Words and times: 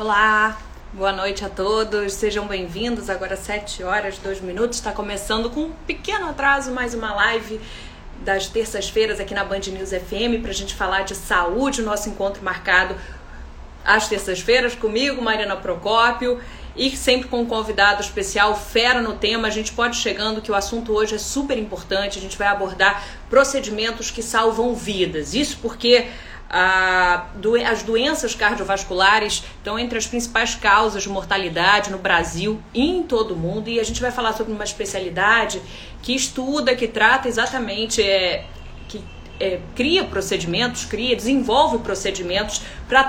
Olá, 0.00 0.58
boa 0.94 1.12
noite 1.12 1.44
a 1.44 1.50
todos, 1.50 2.14
sejam 2.14 2.46
bem-vindos. 2.46 3.10
Agora 3.10 3.36
7 3.36 3.82
horas, 3.82 4.16
2 4.16 4.40
minutos, 4.40 4.78
está 4.78 4.92
começando 4.92 5.50
com 5.50 5.64
um 5.64 5.72
pequeno 5.86 6.26
atraso 6.30 6.72
mais 6.72 6.94
uma 6.94 7.14
live 7.14 7.60
das 8.24 8.46
terças-feiras 8.46 9.20
aqui 9.20 9.34
na 9.34 9.44
Band 9.44 9.60
News 9.66 9.90
FM 9.90 10.40
para 10.40 10.52
a 10.52 10.54
gente 10.54 10.74
falar 10.74 11.02
de 11.02 11.14
saúde, 11.14 11.82
o 11.82 11.84
nosso 11.84 12.08
encontro 12.08 12.42
marcado 12.42 12.96
às 13.84 14.08
terças-feiras 14.08 14.74
comigo, 14.74 15.20
Mariana 15.20 15.56
Procópio 15.56 16.40
e 16.74 16.96
sempre 16.96 17.28
com 17.28 17.42
um 17.42 17.46
convidado 17.46 18.00
especial, 18.00 18.56
fera 18.56 19.02
no 19.02 19.16
tema. 19.16 19.48
A 19.48 19.50
gente 19.50 19.72
pode 19.72 19.98
chegando 19.98 20.40
que 20.40 20.50
o 20.50 20.54
assunto 20.54 20.94
hoje 20.94 21.16
é 21.16 21.18
super 21.18 21.58
importante. 21.58 22.18
A 22.18 22.22
gente 22.22 22.38
vai 22.38 22.48
abordar 22.48 23.04
procedimentos 23.28 24.10
que 24.10 24.22
salvam 24.22 24.74
vidas. 24.74 25.34
Isso 25.34 25.58
porque 25.60 26.08
as 26.50 27.84
doenças 27.84 28.34
cardiovasculares 28.34 29.44
estão 29.58 29.78
entre 29.78 29.96
as 29.96 30.06
principais 30.06 30.56
causas 30.56 31.04
de 31.04 31.08
mortalidade 31.08 31.90
no 31.90 31.98
Brasil 31.98 32.60
e 32.74 32.82
em 32.90 33.04
todo 33.04 33.34
o 33.34 33.36
mundo. 33.36 33.70
E 33.70 33.78
a 33.78 33.84
gente 33.84 34.00
vai 34.00 34.10
falar 34.10 34.32
sobre 34.32 34.52
uma 34.52 34.64
especialidade 34.64 35.62
que 36.02 36.14
estuda, 36.14 36.74
que 36.74 36.88
trata 36.88 37.28
exatamente, 37.28 38.02
é, 38.02 38.44
que 38.88 39.02
é, 39.38 39.60
cria 39.76 40.04
procedimentos, 40.04 40.84
cria, 40.84 41.14
desenvolve 41.14 41.78
procedimentos 41.78 42.62
para 42.88 43.04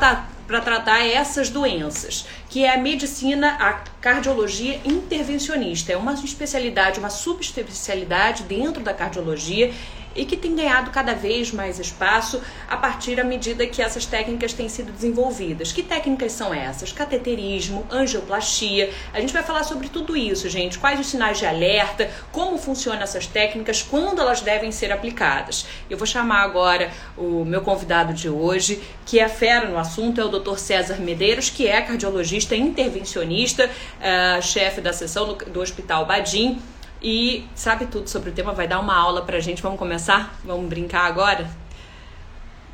para 0.51 0.59
tratar 0.59 0.99
essas 0.99 1.49
doenças, 1.49 2.25
que 2.49 2.65
é 2.65 2.75
a 2.75 2.77
medicina, 2.77 3.55
a 3.57 3.71
cardiologia 4.01 4.81
intervencionista. 4.83 5.93
É 5.93 5.97
uma 5.97 6.11
especialidade, 6.13 6.99
uma 6.99 7.09
subespecialidade 7.09 8.43
dentro 8.43 8.83
da 8.83 8.93
cardiologia 8.93 9.73
e 10.15 10.25
que 10.25 10.35
tem 10.35 10.55
ganhado 10.55 10.91
cada 10.91 11.13
vez 11.13 11.51
mais 11.51 11.79
espaço 11.79 12.41
a 12.69 12.77
partir 12.77 13.15
da 13.15 13.23
medida 13.23 13.65
que 13.67 13.81
essas 13.81 14.05
técnicas 14.05 14.53
têm 14.53 14.69
sido 14.69 14.91
desenvolvidas. 14.91 15.71
Que 15.71 15.83
técnicas 15.83 16.31
são 16.31 16.53
essas? 16.53 16.91
Cateterismo, 16.91 17.85
angioplastia. 17.89 18.91
A 19.13 19.19
gente 19.19 19.33
vai 19.33 19.43
falar 19.43 19.63
sobre 19.63 19.89
tudo 19.89 20.15
isso, 20.15 20.49
gente. 20.49 20.77
Quais 20.77 20.99
os 20.99 21.07
sinais 21.07 21.37
de 21.37 21.45
alerta, 21.45 22.09
como 22.31 22.57
funcionam 22.57 23.01
essas 23.01 23.27
técnicas, 23.27 23.81
quando 23.81 24.21
elas 24.21 24.41
devem 24.41 24.71
ser 24.71 24.91
aplicadas. 24.91 25.65
Eu 25.89 25.97
vou 25.97 26.07
chamar 26.07 26.41
agora 26.41 26.91
o 27.17 27.45
meu 27.45 27.61
convidado 27.61 28.13
de 28.13 28.29
hoje, 28.29 28.81
que 29.05 29.19
é 29.19 29.27
fera 29.27 29.67
no 29.67 29.77
assunto, 29.77 30.19
é 30.19 30.25
o 30.25 30.29
Dr. 30.29 30.57
César 30.57 30.95
Medeiros, 30.99 31.49
que 31.49 31.67
é 31.67 31.81
cardiologista 31.81 32.55
intervencionista, 32.55 33.69
uh, 33.69 34.41
chefe 34.41 34.81
da 34.81 34.93
seção 34.93 35.27
do, 35.27 35.35
do 35.45 35.61
Hospital 35.61 36.05
Badim 36.05 36.61
e 37.01 37.47
sabe 37.55 37.87
tudo 37.87 38.07
sobre 38.07 38.29
o 38.29 38.33
tema, 38.33 38.53
vai 38.53 38.67
dar 38.67 38.79
uma 38.79 38.95
aula 38.95 39.25
pra 39.25 39.39
gente. 39.39 39.61
Vamos 39.61 39.79
começar? 39.79 40.39
Vamos 40.43 40.69
brincar 40.69 41.05
agora? 41.05 41.49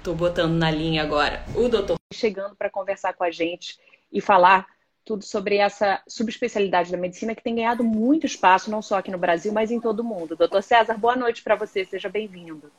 Tô 0.04 0.14
botando 0.14 0.54
na 0.54 0.72
linha 0.72 1.04
agora 1.04 1.44
o 1.56 1.68
doutor 1.68 1.98
chegando 2.14 2.56
para 2.56 2.70
conversar 2.70 3.14
com 3.14 3.24
a 3.24 3.32
gente 3.32 3.78
e 4.12 4.22
falar 4.22 4.66
tudo 5.04 5.24
sobre 5.24 5.58
essa 5.58 6.02
subespecialidade 6.08 6.92
da 6.92 6.98
medicina 6.98 7.34
que 7.34 7.44
tem 7.44 7.56
ganhado 7.56 7.84
muito 7.84 8.26
espaço, 8.26 8.70
não 8.70 8.82
só 8.82 8.98
aqui 8.98 9.10
no 9.10 9.18
Brasil, 9.18 9.54
mas 9.54 9.72
em 9.72 9.80
todo 9.80 10.02
o 10.02 10.04
mundo. 10.04 10.36
Doutor 10.36 10.62
César, 10.62 10.98
boa 10.98 11.16
noite 11.16 11.42
para 11.42 11.56
você, 11.56 11.86
seja 11.86 12.10
bem-vindo. 12.10 12.70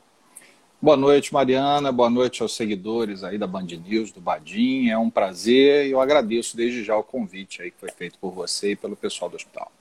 Boa 0.80 0.96
noite, 0.96 1.32
Mariana. 1.32 1.90
Boa 1.90 2.10
noite 2.10 2.42
aos 2.42 2.54
seguidores 2.54 3.24
aí 3.24 3.36
da 3.36 3.46
Band 3.46 3.66
News, 3.66 4.12
do 4.12 4.20
Badim. 4.20 4.90
É 4.90 4.98
um 4.98 5.10
prazer 5.10 5.86
e 5.86 5.90
eu 5.90 6.00
agradeço 6.00 6.56
desde 6.56 6.84
já 6.84 6.96
o 6.96 7.02
convite 7.02 7.62
aí 7.62 7.70
que 7.70 7.80
foi 7.80 7.90
feito 7.90 8.18
por 8.18 8.30
você 8.30 8.72
e 8.72 8.76
pelo 8.76 8.94
pessoal 8.94 9.30
do 9.30 9.36
hospital. 9.36 9.72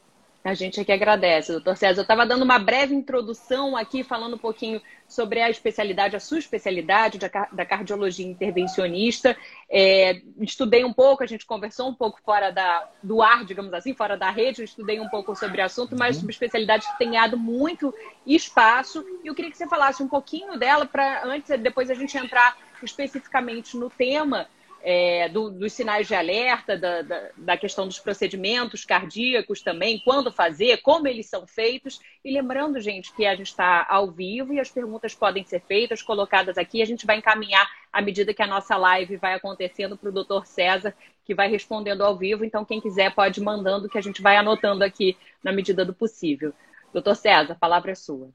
A 0.48 0.54
gente 0.54 0.80
aqui 0.80 0.94
agradece, 0.94 1.52
doutor 1.52 1.76
César. 1.76 2.00
Eu 2.00 2.04
estava 2.04 2.26
dando 2.26 2.44
uma 2.44 2.58
breve 2.58 2.96
introdução 2.96 3.76
aqui, 3.76 4.02
falando 4.02 4.36
um 4.36 4.40
pouquinho 4.40 4.82
sobre 5.06 5.42
a 5.42 5.50
especialidade, 5.50 6.16
a 6.16 6.22
sua 6.22 6.40
especialidade 6.40 7.20
da 7.20 7.66
cardiologia 7.66 8.26
intervencionista. 8.26 9.36
É, 9.70 10.22
estudei 10.40 10.86
um 10.86 10.94
pouco, 10.94 11.22
a 11.22 11.28
gente 11.28 11.46
conversou 11.46 11.90
um 11.90 11.94
pouco 11.94 12.22
fora 12.24 12.50
da, 12.50 12.90
do 13.04 13.22
ar, 13.22 13.44
digamos 13.44 13.74
assim, 13.74 13.94
fora 13.94 14.16
da 14.16 14.30
rede, 14.30 14.62
eu 14.62 14.66
estudei 14.66 15.02
um 15.02 15.10
pouco 15.10 15.36
sobre 15.36 15.62
o 15.62 15.66
assunto, 15.66 15.98
mas 15.98 16.16
uhum. 16.16 16.22
subespecialidade 16.22 16.90
que 16.94 16.98
tem 16.98 17.10
ganhado 17.10 17.38
muito 17.38 17.94
espaço. 18.26 19.06
E 19.26 19.28
eu 19.28 19.36
queria 19.36 19.52
que 19.52 19.58
você 19.58 19.68
falasse 19.68 20.02
um 20.02 20.08
pouquinho 20.08 20.58
dela, 20.58 20.86
para 20.86 21.26
antes, 21.26 21.60
depois 21.60 21.90
a 21.90 21.94
gente 21.94 22.18
entrar 22.18 22.58
especificamente 22.82 23.76
no 23.76 23.90
tema 23.90 24.48
é, 24.90 25.28
do, 25.28 25.50
dos 25.50 25.74
sinais 25.74 26.08
de 26.08 26.16
alerta, 26.16 26.78
da, 26.78 27.02
da, 27.02 27.30
da, 27.36 27.58
questão 27.58 27.86
dos 27.86 28.00
procedimentos 28.00 28.86
cardíacos 28.86 29.62
também, 29.62 30.00
quando 30.00 30.32
fazer, 30.32 30.78
como 30.78 31.10
eles 31.10 31.26
são 31.26 31.46
feitos. 31.46 32.00
E 32.24 32.32
lembrando, 32.32 32.80
gente, 32.80 33.14
que 33.14 33.26
a 33.26 33.36
gente 33.36 33.48
está 33.48 33.86
ao 33.90 34.10
vivo 34.10 34.54
e 34.54 34.62
as 34.62 34.72
perguntas 34.72 35.14
podem 35.14 35.44
ser 35.44 35.60
feitas, 35.60 36.02
colocadas 36.02 36.58
aqui. 36.58 36.82
A 36.82 36.86
gente 36.86 37.06
vai 37.06 37.18
encaminhar 37.18 37.70
à 37.92 38.02
medida 38.02 38.34
que 38.34 38.42
a 38.42 38.48
nossa 38.48 38.78
live 38.78 39.18
vai 39.18 39.34
acontecendo 39.34 39.98
para 39.98 40.08
o 40.08 40.14
doutor 40.14 40.48
César, 40.48 40.96
que 41.26 41.36
vai 41.36 41.50
respondendo 41.50 42.02
ao 42.02 42.16
vivo. 42.16 42.46
Então, 42.46 42.64
quem 42.64 42.80
quiser 42.80 43.14
pode 43.14 43.42
ir 43.42 43.44
mandando, 43.44 43.90
que 43.90 43.98
a 43.98 44.02
gente 44.02 44.22
vai 44.22 44.38
anotando 44.38 44.86
aqui 44.86 45.18
na 45.44 45.52
medida 45.52 45.84
do 45.84 45.94
possível. 45.94 46.54
Doutor 46.94 47.18
César, 47.18 47.52
a 47.52 47.60
palavra 47.60 47.92
é 47.92 47.96
sua. 47.96 48.30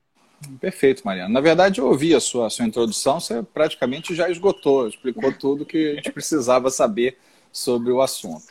Perfeito, 0.61 1.03
Mariana. 1.05 1.29
Na 1.29 1.41
verdade, 1.41 1.81
eu 1.81 1.87
ouvi 1.87 2.15
a 2.15 2.21
sua, 2.21 2.47
a 2.47 2.51
sua 2.51 2.65
introdução, 2.65 3.21
você 3.21 3.43
praticamente 3.43 4.15
já 4.15 4.31
esgotou, 4.31 4.89
explicou 4.89 5.33
tudo 5.33 5.67
que 5.67 5.93
a 5.93 5.95
gente 5.97 6.11
precisava 6.13 6.71
saber 6.71 7.19
sobre 7.51 7.91
o 7.91 8.01
assunto. 8.01 8.45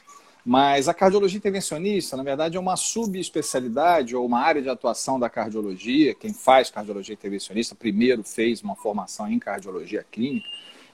Mas 0.44 0.88
a 0.88 0.94
cardiologia 0.94 1.38
intervencionista, 1.38 2.18
na 2.18 2.24
verdade, 2.24 2.58
é 2.58 2.60
uma 2.60 2.76
subespecialidade 2.76 4.16
ou 4.16 4.26
uma 4.26 4.40
área 4.40 4.62
de 4.62 4.70
atuação 4.70 5.20
da 5.20 5.30
cardiologia. 5.30 6.16
Quem 6.16 6.34
faz 6.34 6.72
cardiologia 6.72 7.14
intervencionista 7.14 7.76
primeiro 7.76 8.24
fez 8.24 8.64
uma 8.64 8.76
formação 8.76 9.28
em 9.28 9.38
cardiologia 9.38 10.04
clínica 10.12 10.48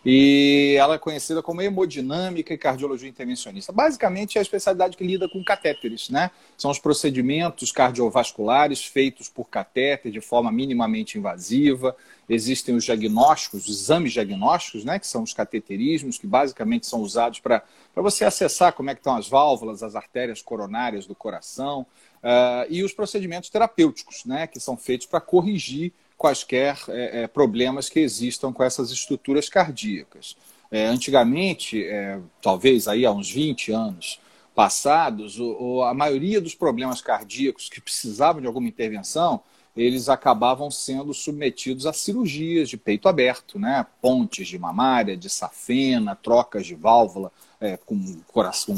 e 0.09 0.77
ela 0.79 0.95
é 0.95 0.97
conhecida 0.97 1.43
como 1.43 1.61
hemodinâmica 1.61 2.53
e 2.53 2.57
cardiologia 2.57 3.09
intervencionista. 3.09 3.73
Basicamente, 3.73 4.37
é 4.37 4.39
a 4.39 4.41
especialidade 4.41 4.95
que 4.95 5.03
lida 5.03 5.27
com 5.27 5.43
catéteres, 5.43 6.09
né? 6.09 6.31
São 6.57 6.71
os 6.71 6.79
procedimentos 6.79 7.73
cardiovasculares 7.73 8.85
feitos 8.85 9.27
por 9.27 9.49
catéter 9.49 10.09
de 10.09 10.21
forma 10.21 10.49
minimamente 10.49 11.17
invasiva. 11.17 11.93
Existem 12.29 12.73
os 12.73 12.85
diagnósticos, 12.85 13.67
os 13.67 13.81
exames 13.81 14.13
diagnósticos, 14.13 14.85
né? 14.85 14.97
Que 14.97 15.05
são 15.05 15.23
os 15.23 15.33
cateterismos, 15.33 16.17
que 16.17 16.25
basicamente 16.25 16.87
são 16.87 17.01
usados 17.01 17.41
para 17.41 17.61
você 17.93 18.23
acessar 18.23 18.71
como 18.71 18.89
é 18.89 18.95
que 18.95 19.01
estão 19.01 19.17
as 19.17 19.27
válvulas, 19.27 19.83
as 19.83 19.93
artérias 19.93 20.41
coronárias 20.41 21.05
do 21.05 21.15
coração. 21.15 21.85
Uh, 22.23 22.63
e 22.69 22.81
os 22.81 22.93
procedimentos 22.93 23.49
terapêuticos, 23.49 24.23
né? 24.23 24.47
Que 24.47 24.57
são 24.57 24.77
feitos 24.77 25.05
para 25.05 25.19
corrigir 25.19 25.91
quaisquer 26.17 26.77
é, 26.89 27.23
é, 27.23 27.27
problemas 27.27 27.87
que 27.87 27.99
existam 27.99 28.51
com 28.51 28.63
essas 28.63 28.91
estruturas 28.91 29.47
cardíacas. 29.47 30.35
É, 30.69 30.85
antigamente, 30.85 31.85
é, 31.85 32.19
talvez 32.41 32.87
aí 32.87 33.05
há 33.05 33.11
uns 33.11 33.29
20 33.29 33.71
anos 33.71 34.19
passados, 34.53 35.39
o, 35.39 35.55
o, 35.59 35.83
a 35.83 35.93
maioria 35.93 36.41
dos 36.41 36.55
problemas 36.55 36.99
cardíacos 36.99 37.69
que 37.69 37.79
precisavam 37.79 38.41
de 38.41 38.47
alguma 38.47 38.67
intervenção, 38.67 39.41
eles 39.75 40.09
acabavam 40.09 40.71
sendo 40.71 41.13
submetidos 41.13 41.85
a 41.85 41.93
cirurgias 41.93 42.67
de 42.67 42.75
peito 42.75 43.07
aberto, 43.07 43.59
né? 43.59 43.85
pontes 44.01 44.47
de 44.47 44.57
mamária, 44.57 45.15
de 45.15 45.29
safena, 45.29 46.15
trocas 46.15 46.65
de 46.65 46.73
válvula 46.73 47.31
é, 47.61 47.77
com 47.77 47.93
o, 47.93 48.21
coração, 48.27 48.73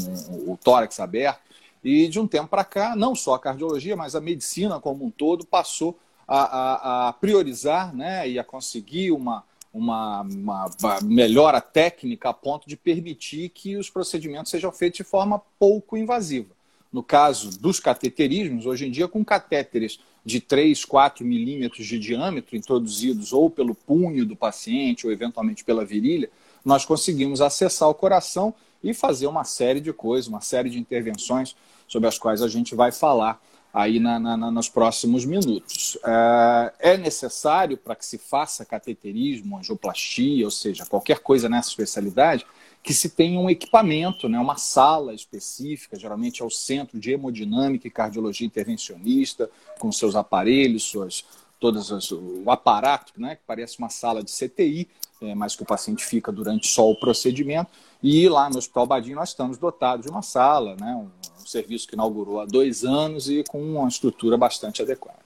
o 0.46 0.58
tórax 0.62 1.00
aberto. 1.00 1.40
E 1.82 2.06
de 2.08 2.20
um 2.20 2.26
tempo 2.26 2.48
para 2.48 2.62
cá, 2.62 2.94
não 2.94 3.14
só 3.14 3.32
a 3.32 3.38
cardiologia, 3.38 3.96
mas 3.96 4.14
a 4.14 4.20
medicina 4.20 4.78
como 4.78 5.06
um 5.06 5.10
todo 5.10 5.46
passou 5.46 5.98
a, 6.30 6.42
a, 6.42 7.08
a 7.08 7.12
priorizar 7.12 7.92
né, 7.92 8.28
e 8.28 8.38
a 8.38 8.44
conseguir 8.44 9.10
uma, 9.10 9.42
uma, 9.74 10.20
uma, 10.22 10.70
melhora 11.02 11.60
técnica 11.60 12.28
a 12.28 12.32
ponto 12.32 12.68
de 12.68 12.76
permitir 12.76 13.48
que 13.48 13.76
os 13.76 13.90
procedimentos 13.90 14.48
sejam 14.48 14.70
feitos 14.70 14.98
de 14.98 15.04
forma 15.04 15.42
pouco 15.58 15.96
invasiva. 15.96 16.54
No 16.92 17.02
caso 17.02 17.58
dos 17.58 17.80
cateterismos, 17.80 18.64
hoje 18.64 18.86
em 18.86 18.92
dia, 18.92 19.08
com 19.08 19.24
catéteres 19.24 19.98
de 20.24 20.40
3, 20.40 20.84
4 20.84 21.26
milímetros 21.26 21.84
de 21.84 21.98
diâmetro, 21.98 22.56
introduzidos 22.56 23.32
ou 23.32 23.50
pelo 23.50 23.74
punho 23.74 24.24
do 24.24 24.36
paciente 24.36 25.06
ou 25.06 25.12
eventualmente 25.12 25.64
pela 25.64 25.84
virilha, 25.84 26.30
nós 26.64 26.84
conseguimos 26.84 27.40
acessar 27.40 27.88
o 27.88 27.94
coração 27.94 28.54
e 28.84 28.94
fazer 28.94 29.26
uma 29.26 29.42
série 29.42 29.80
de 29.80 29.92
coisas, 29.92 30.28
uma 30.28 30.40
série 30.40 30.70
de 30.70 30.78
intervenções 30.78 31.56
sobre 31.88 32.08
as 32.08 32.18
quais 32.18 32.40
a 32.40 32.48
gente 32.48 32.74
vai 32.74 32.92
falar 32.92 33.40
aí 33.72 34.00
na, 34.00 34.18
na, 34.18 34.50
nos 34.50 34.68
próximos 34.68 35.24
minutos. 35.24 35.96
É, 36.04 36.92
é 36.92 36.96
necessário 36.96 37.76
para 37.76 37.94
que 37.94 38.04
se 38.04 38.18
faça 38.18 38.64
cateterismo, 38.64 39.56
angioplastia, 39.56 40.44
ou 40.44 40.50
seja, 40.50 40.86
qualquer 40.86 41.20
coisa 41.20 41.48
nessa 41.48 41.70
especialidade, 41.70 42.44
que 42.82 42.94
se 42.94 43.10
tenha 43.10 43.38
um 43.38 43.50
equipamento, 43.50 44.28
né, 44.28 44.38
uma 44.38 44.56
sala 44.56 45.14
específica, 45.14 45.98
geralmente 45.98 46.42
é 46.42 46.44
o 46.44 46.50
Centro 46.50 46.98
de 46.98 47.12
Hemodinâmica 47.12 47.86
e 47.86 47.90
Cardiologia 47.90 48.46
Intervencionista, 48.46 49.50
com 49.78 49.92
seus 49.92 50.16
aparelhos, 50.16 50.84
suas, 50.84 51.24
todas 51.58 51.92
as, 51.92 52.10
o 52.10 52.44
aparato, 52.50 53.12
né, 53.16 53.36
que 53.36 53.42
parece 53.46 53.78
uma 53.78 53.90
sala 53.90 54.22
de 54.22 54.32
CTI, 54.32 54.88
é, 55.20 55.34
mas 55.34 55.54
que 55.54 55.62
o 55.62 55.66
paciente 55.66 56.04
fica 56.04 56.32
durante 56.32 56.66
só 56.66 56.90
o 56.90 56.96
procedimento. 56.98 57.70
E 58.02 58.28
lá 58.28 58.48
no 58.48 58.58
Hospital 58.58 58.86
Badim 58.86 59.14
nós 59.14 59.30
estamos 59.30 59.58
dotados 59.58 60.06
de 60.06 60.10
uma 60.10 60.22
sala, 60.22 60.76
né, 60.76 60.94
um, 60.94 61.10
um 61.40 61.46
serviço 61.46 61.86
que 61.86 61.94
inaugurou 61.94 62.40
há 62.40 62.46
dois 62.46 62.84
anos 62.84 63.28
e 63.28 63.44
com 63.44 63.60
uma 63.62 63.88
estrutura 63.88 64.36
bastante 64.36 64.82
adequada. 64.82 65.18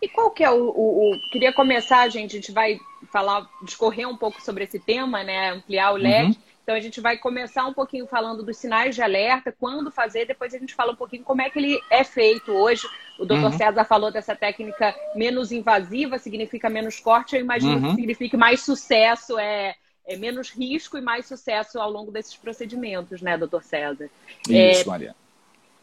E 0.00 0.08
qual 0.08 0.30
que 0.30 0.44
é 0.44 0.50
o, 0.50 0.70
o, 0.70 1.14
o, 1.14 1.30
Queria 1.30 1.52
começar, 1.52 2.08
gente, 2.08 2.32
a 2.32 2.40
gente 2.40 2.52
vai 2.52 2.78
falar, 3.10 3.48
discorrer 3.62 4.08
um 4.08 4.16
pouco 4.16 4.40
sobre 4.42 4.64
esse 4.64 4.78
tema, 4.78 5.22
né? 5.22 5.52
Ampliar 5.52 5.92
o 5.92 5.96
leque. 5.96 6.38
Uhum. 6.38 6.49
Então 6.62 6.74
a 6.74 6.80
gente 6.80 7.00
vai 7.00 7.16
começar 7.16 7.66
um 7.66 7.74
pouquinho 7.74 8.06
falando 8.06 8.42
dos 8.42 8.56
sinais 8.56 8.94
de 8.94 9.02
alerta, 9.02 9.54
quando 9.58 9.90
fazer, 9.90 10.26
depois 10.26 10.54
a 10.54 10.58
gente 10.58 10.74
fala 10.74 10.92
um 10.92 10.96
pouquinho 10.96 11.24
como 11.24 11.42
é 11.42 11.50
que 11.50 11.58
ele 11.58 11.80
é 11.90 12.04
feito 12.04 12.52
hoje. 12.52 12.86
O 13.18 13.24
doutor 13.24 13.50
uhum. 13.50 13.58
César 13.58 13.84
falou 13.84 14.10
dessa 14.10 14.36
técnica 14.36 14.94
menos 15.14 15.52
invasiva, 15.52 16.18
significa 16.18 16.70
menos 16.70 17.00
corte, 17.00 17.34
eu 17.34 17.40
imagino 17.40 17.74
uhum. 17.74 17.90
que 17.90 17.96
signifique 17.96 18.36
mais 18.36 18.62
sucesso, 18.62 19.38
é, 19.38 19.74
é, 20.06 20.16
menos 20.16 20.50
risco 20.50 20.96
e 20.96 21.00
mais 21.00 21.26
sucesso 21.26 21.80
ao 21.80 21.90
longo 21.90 22.10
desses 22.10 22.36
procedimentos, 22.36 23.20
né, 23.20 23.36
doutor 23.36 23.62
César? 23.62 24.08
Isso, 24.48 24.82
é, 24.82 24.84
Maria. 24.84 25.14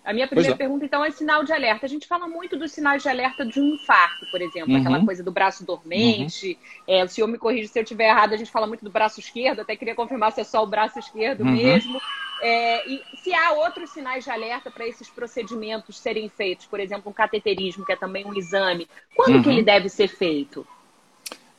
A 0.07 0.13
minha 0.13 0.25
primeira 0.25 0.53
é. 0.53 0.55
pergunta, 0.55 0.85
então, 0.85 1.03
é 1.03 1.11
sinal 1.11 1.43
de 1.43 1.51
alerta. 1.51 1.85
A 1.85 1.89
gente 1.89 2.07
fala 2.07 2.29
muito 2.29 2.55
dos 2.55 2.71
sinais 2.71 3.03
de 3.03 3.09
alerta 3.09 3.45
de 3.45 3.59
um 3.59 3.75
infarto, 3.75 4.25
por 4.31 4.41
exemplo, 4.41 4.71
uhum. 4.71 4.79
aquela 4.79 5.03
coisa 5.03 5.21
do 5.21 5.33
braço 5.33 5.65
dormente. 5.65 6.57
Uhum. 6.87 6.95
É, 6.95 7.03
o 7.03 7.09
senhor 7.09 7.27
me 7.27 7.37
corrige 7.37 7.67
se 7.67 7.77
eu 7.77 7.83
estiver 7.83 8.07
errado, 8.07 8.31
a 8.31 8.37
gente 8.37 8.49
fala 8.49 8.65
muito 8.65 8.85
do 8.85 8.89
braço 8.89 9.19
esquerdo, 9.19 9.59
até 9.59 9.75
queria 9.75 9.93
confirmar 9.93 10.31
se 10.31 10.39
é 10.39 10.45
só 10.45 10.63
o 10.63 10.65
braço 10.65 10.97
esquerdo 10.97 11.41
uhum. 11.41 11.51
mesmo. 11.51 11.99
É, 12.41 12.89
e 12.89 13.03
se 13.21 13.33
há 13.33 13.51
outros 13.51 13.89
sinais 13.89 14.23
de 14.23 14.29
alerta 14.29 14.71
para 14.71 14.87
esses 14.87 15.09
procedimentos 15.09 15.99
serem 15.99 16.29
feitos, 16.29 16.65
por 16.65 16.79
exemplo, 16.79 17.11
um 17.11 17.13
cateterismo, 17.13 17.85
que 17.85 17.91
é 17.91 17.97
também 17.97 18.25
um 18.25 18.33
exame, 18.33 18.87
quando 19.13 19.43
que 19.43 19.49
ele 19.49 19.59
uhum. 19.59 19.65
deve 19.65 19.89
ser 19.89 20.07
feito? 20.07 20.65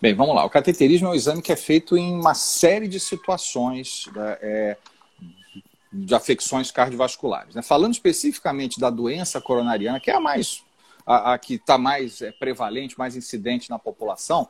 Bem, 0.00 0.14
vamos 0.14 0.34
lá. 0.34 0.46
O 0.46 0.50
cateterismo 0.50 1.08
é 1.08 1.10
um 1.10 1.14
exame 1.14 1.42
que 1.42 1.52
é 1.52 1.56
feito 1.56 1.98
em 1.98 2.14
uma 2.14 2.32
série 2.32 2.88
de 2.88 2.98
situações. 2.98 4.08
Né? 4.14 4.38
É, 4.40 4.76
de 5.92 6.14
afecções 6.14 6.70
cardiovasculares. 6.70 7.54
Né? 7.54 7.62
Falando 7.62 7.94
especificamente 7.94 8.78
da 8.78 8.90
doença 8.90 9.40
coronariana, 9.40 10.00
que 10.00 10.10
é 10.10 10.14
a 10.14 10.20
mais 10.20 10.62
a, 11.06 11.32
a 11.32 11.38
que 11.38 11.54
está 11.54 11.78
mais 11.78 12.20
é, 12.20 12.30
prevalente, 12.30 12.98
mais 12.98 13.16
incidente 13.16 13.70
na 13.70 13.78
população, 13.78 14.48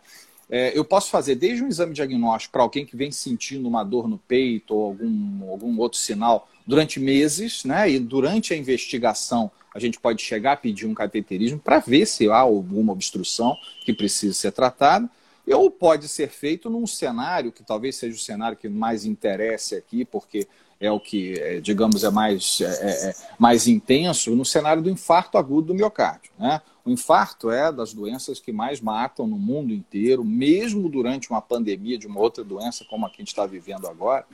é, 0.51 0.77
eu 0.77 0.85
posso 0.85 1.11
fazer 1.11 1.35
desde 1.35 1.63
um 1.63 1.69
exame 1.69 1.95
diagnóstico 1.95 2.53
para 2.53 2.63
alguém 2.63 2.85
que 2.85 2.97
vem 2.97 3.13
sentindo 3.13 3.69
uma 3.69 3.85
dor 3.85 4.09
no 4.09 4.19
peito 4.19 4.75
ou 4.75 4.87
algum, 4.87 5.51
algum 5.51 5.79
outro 5.79 5.99
sinal 5.99 6.49
durante 6.67 6.99
meses, 6.99 7.65
né? 7.65 7.91
E 7.91 7.99
durante 7.99 8.55
a 8.55 8.57
investigação 8.57 9.51
a 9.75 9.79
gente 9.79 10.01
pode 10.01 10.23
chegar 10.23 10.53
a 10.53 10.57
pedir 10.57 10.87
um 10.87 10.95
cateterismo 10.95 11.59
para 11.59 11.79
ver 11.79 12.07
se 12.07 12.29
há 12.29 12.39
alguma 12.39 12.93
obstrução 12.93 13.57
que 13.85 13.93
precisa 13.93 14.35
ser 14.35 14.53
tratada. 14.53 15.09
Ou 15.47 15.71
pode 15.71 16.09
ser 16.09 16.29
feito 16.29 16.69
num 16.69 16.87
cenário 16.87 17.53
que 17.53 17.63
talvez 17.63 17.97
seja 17.97 18.15
o 18.15 18.19
cenário 18.19 18.57
que 18.57 18.69
mais 18.69 19.07
interesse 19.07 19.75
aqui, 19.75 20.05
porque 20.05 20.47
é 20.81 20.91
o 20.91 21.01
que, 21.01 21.35
é, 21.39 21.61
digamos, 21.61 22.05
é 22.05 22.11
mais, 22.11 22.61
é, 22.61 22.67
é, 22.67 23.11
é, 23.11 23.15
mais 23.39 23.67
intenso 23.67 24.35
no 24.37 24.45
cenário 24.45 24.83
do 24.83 24.91
infarto 24.91 25.37
agudo 25.37 25.69
do 25.69 25.75
miocárdio. 25.75 26.31
Né? 26.39 26.63
O 26.85 26.91
infarto 26.91 27.51
é 27.51 27.73
das 27.73 27.93
doenças 27.93 28.39
que 28.39 28.53
mais 28.53 28.81
matam 28.81 29.27
no 29.27 29.37
mundo 29.37 29.73
inteiro, 29.73 30.25
mesmo 30.25 30.89
durante 30.89 31.31
uma 31.31 31.43
pandemia 31.43 31.99
de 31.99 32.07
uma 32.07 32.21
outra 32.21 32.45
doença 32.45 32.85
como 32.89 33.07
a 33.07 33.11
que 33.11 33.17
a 33.17 33.19
gente 33.23 33.29
está 33.29 33.45
vivendo 33.45 33.89
agora. 33.89 34.25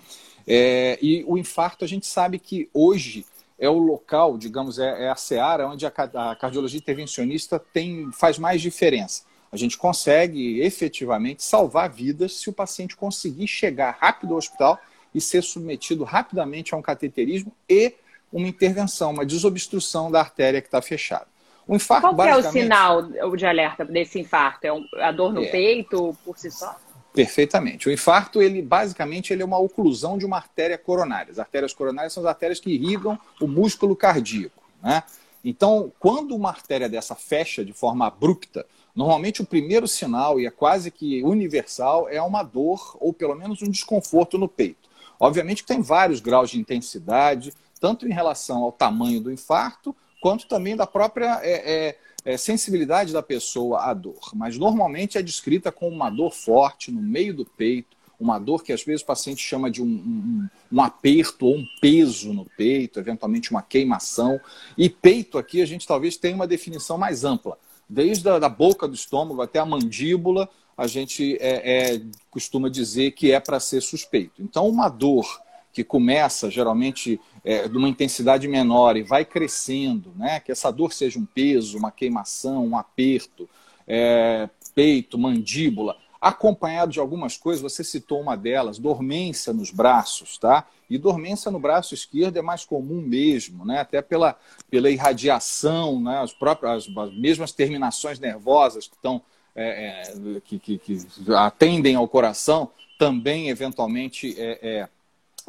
É, 0.47 0.99
e 1.01 1.25
o 1.27 1.39
infarto, 1.39 1.85
a 1.85 1.89
gente 1.89 2.07
sabe 2.07 2.39
que 2.39 2.69
hoje 2.75 3.25
é 3.59 3.69
o 3.69 3.79
local, 3.79 4.37
digamos, 4.37 4.79
é, 4.79 5.05
é 5.05 5.09
a 5.09 5.17
seara 5.17 5.67
onde 5.67 5.87
a, 5.87 5.89
a 6.15 6.37
cardiologia 6.37 6.79
intervencionista 6.79 7.59
tem, 7.59 8.11
faz 8.13 8.39
mais 8.39 8.61
diferença. 8.61 9.23
A 9.51 9.57
gente 9.57 9.79
consegue 9.79 10.61
efetivamente 10.61 11.43
salvar 11.43 11.89
vidas 11.89 12.35
se 12.35 12.51
o 12.51 12.53
paciente 12.53 12.97
conseguir 12.97 13.47
chegar 13.47 13.97
rápido 14.01 14.33
ao 14.33 14.39
hospital 14.39 14.79
e 15.15 15.21
ser 15.21 15.43
submetido 15.43 16.05
rapidamente 16.05 16.75
a 16.75 16.77
um 16.77 16.83
cateterismo 16.83 17.53
e 17.69 17.95
uma 18.33 18.49
intervenção, 18.49 19.13
uma 19.13 19.25
desobstrução 19.25 20.11
da 20.11 20.21
artéria 20.21 20.61
que 20.61 20.67
está 20.67 20.83
fechada. 20.83 21.27
O 21.67 21.75
infarto, 21.75 22.09
Qual 22.09 22.15
basicamente... 22.15 22.47
é 22.47 22.49
o 22.49 22.63
sinal 22.63 23.37
de 23.37 23.47
alerta 23.47 23.85
desse 23.85 24.19
infarto? 24.19 24.67
É 24.67 25.05
a 25.05 25.13
dor 25.13 25.33
no 25.33 25.43
é. 25.43 25.51
peito 25.51 26.17
por 26.25 26.37
si 26.37 26.51
só? 26.51 26.77
Perfeitamente. 27.15 27.89
O 27.89 27.93
infarto, 27.93 28.43
ele 28.43 28.61
basicamente 28.61 29.33
ele 29.33 29.43
é 29.43 29.45
uma 29.45 29.59
oclusão 29.59 30.19
de 30.19 30.27
uma 30.27 30.37
artéria 30.37 30.77
coronária. 30.77 31.31
As 31.31 31.39
artérias 31.39 31.73
coronárias 31.73 32.13
são 32.13 32.23
as 32.25 32.29
artérias 32.29 32.59
que 32.59 32.71
irrigam 32.71 33.19
o 33.41 33.47
músculo 33.47 33.95
cardíaco. 33.95 34.63
Né? 34.83 35.03
Então, 35.45 35.93
quando 35.99 36.35
uma 36.35 36.49
artéria 36.49 36.89
dessa 36.89 37.15
fecha 37.15 37.65
de 37.65 37.73
forma 37.73 38.07
abrupta, 38.07 38.67
normalmente 38.95 39.41
o 39.41 39.47
primeiro 39.47 39.87
sinal, 39.87 40.41
e 40.41 40.47
é 40.47 40.51
quase 40.51 40.91
que 40.91 41.23
universal, 41.23 42.09
é 42.09 42.21
uma 42.21 42.43
dor 42.43 42.97
ou 43.01 43.13
pelo 43.13 43.37
menos 43.37 43.63
um 43.63 43.71
desconforto 43.71 44.37
no 44.37 44.49
peito. 44.49 44.89
Obviamente 45.19 45.63
que 45.63 45.69
tem 45.69 45.81
vários 45.81 46.21
graus 46.21 46.51
de 46.51 46.59
intensidade, 46.59 47.53
tanto 47.81 48.07
em 48.07 48.13
relação 48.13 48.63
ao 48.63 48.73
tamanho 48.73 49.21
do 49.21 49.33
infarto, 49.33 49.95
quanto 50.21 50.47
também 50.47 50.75
da 50.75 50.87
própria 50.87 51.39
é, 51.43 51.53
é, 51.53 51.99
é, 52.25 52.37
sensibilidade 52.37 53.13
da 53.13 53.23
pessoa 53.23 53.83
à 53.83 53.93
dor. 53.93 54.31
Mas 54.35 54.57
normalmente 54.57 55.19
é 55.19 55.23
descrita 55.23 55.71
como 55.71 55.95
uma 55.95 56.09
dor 56.09 56.33
forte 56.33 56.91
no 56.91 57.03
meio 57.03 57.35
do 57.35 57.45
peito, 57.45 57.95
uma 58.19 58.39
dor 58.39 58.63
que 58.63 58.73
às 58.73 58.83
vezes 58.83 59.03
o 59.03 59.07
paciente 59.07 59.43
chama 59.43 59.71
de 59.71 59.83
um, 59.83 59.87
um, 59.87 60.49
um, 60.73 60.81
aperto 60.81 61.47
ou 61.47 61.57
um 61.57 61.67
peso 61.81 62.33
no 62.33 62.47
peito, 62.57 62.99
eventualmente 62.99 63.51
uma 63.51 63.61
queimação. 63.61 64.41
E 64.79 64.89
peito 64.89 65.37
aqui 65.37 65.61
a 65.61 65.67
gente 65.67 65.87
talvez 65.87 66.17
tenha 66.17 66.35
uma 66.35 66.47
definição 66.47 66.97
mais 66.97 67.25
ampla, 67.25 67.59
desde 67.89 68.27
a 68.29 68.39
da 68.39 68.49
boca 68.49 68.89
do 68.89 68.95
estômago 68.95 69.43
até 69.43 69.59
a 69.59 69.67
mandíbula, 69.67 70.49
a 70.77 70.87
gente 70.87 71.37
é, 71.41 71.95
é, 71.95 72.03
costuma 72.31 72.69
dizer 72.69 73.13
que 73.13 73.33
é 73.33 73.41
para 73.41 73.61
ser 73.61 73.81
suspeito. 73.81 74.43
Então, 74.43 74.69
uma 74.69 74.89
dor 74.89 75.43
que 75.73 75.83
começa 75.83 76.51
geralmente 76.51 77.21
é, 77.45 77.69
de 77.69 77.77
uma 77.77 77.89
intensidade 77.89 78.47
menor 78.47 78.97
e 78.97 79.03
vai 79.03 79.25
crescendo, 79.25 80.13
né? 80.17 80.39
que 80.39 80.53
essa 80.53 80.71
dor 80.71 80.93
seja 80.93 81.19
um 81.19 81.27
peso, 81.27 81.77
uma 81.77 81.91
queimação, 81.91 82.65
um 82.65 82.77
aperto, 82.77 83.49
é, 83.87 84.49
peito, 84.75 85.19
mandíbula, 85.19 85.97
acompanhado 86.21 86.91
de 86.91 86.99
algumas 86.99 87.37
coisas, 87.37 87.61
você 87.61 87.85
citou 87.85 88.21
uma 88.21 88.35
delas, 88.35 88.79
dormência 88.79 89.53
nos 89.53 89.71
braços, 89.71 90.39
tá? 90.39 90.67
E 90.89 90.97
dormência 90.97 91.51
no 91.51 91.59
braço 91.59 91.93
esquerdo 91.93 92.39
é 92.39 92.43
mais 92.43 92.65
comum 92.65 93.03
mesmo, 93.03 93.63
né? 93.63 93.81
Até 93.81 94.01
pela, 94.01 94.35
pela 94.71 94.91
irradiação, 94.91 96.01
né? 96.01 96.21
As 96.21 96.33
próprias, 96.33 96.89
as, 96.89 96.97
as 96.97 97.15
mesmas 97.15 97.53
terminações 97.53 98.19
nervosas 98.19 98.89
que 98.89 98.95
estão 98.95 99.21
é, 99.55 100.03
é, 100.03 100.41
que, 100.41 100.59
que, 100.59 100.79
que, 100.79 100.99
atendem 101.37 101.95
ao 101.95 102.09
coração 102.09 102.71
também 102.99 103.51
eventualmente 103.51 104.35
é, 104.39 104.59
é 104.63 104.89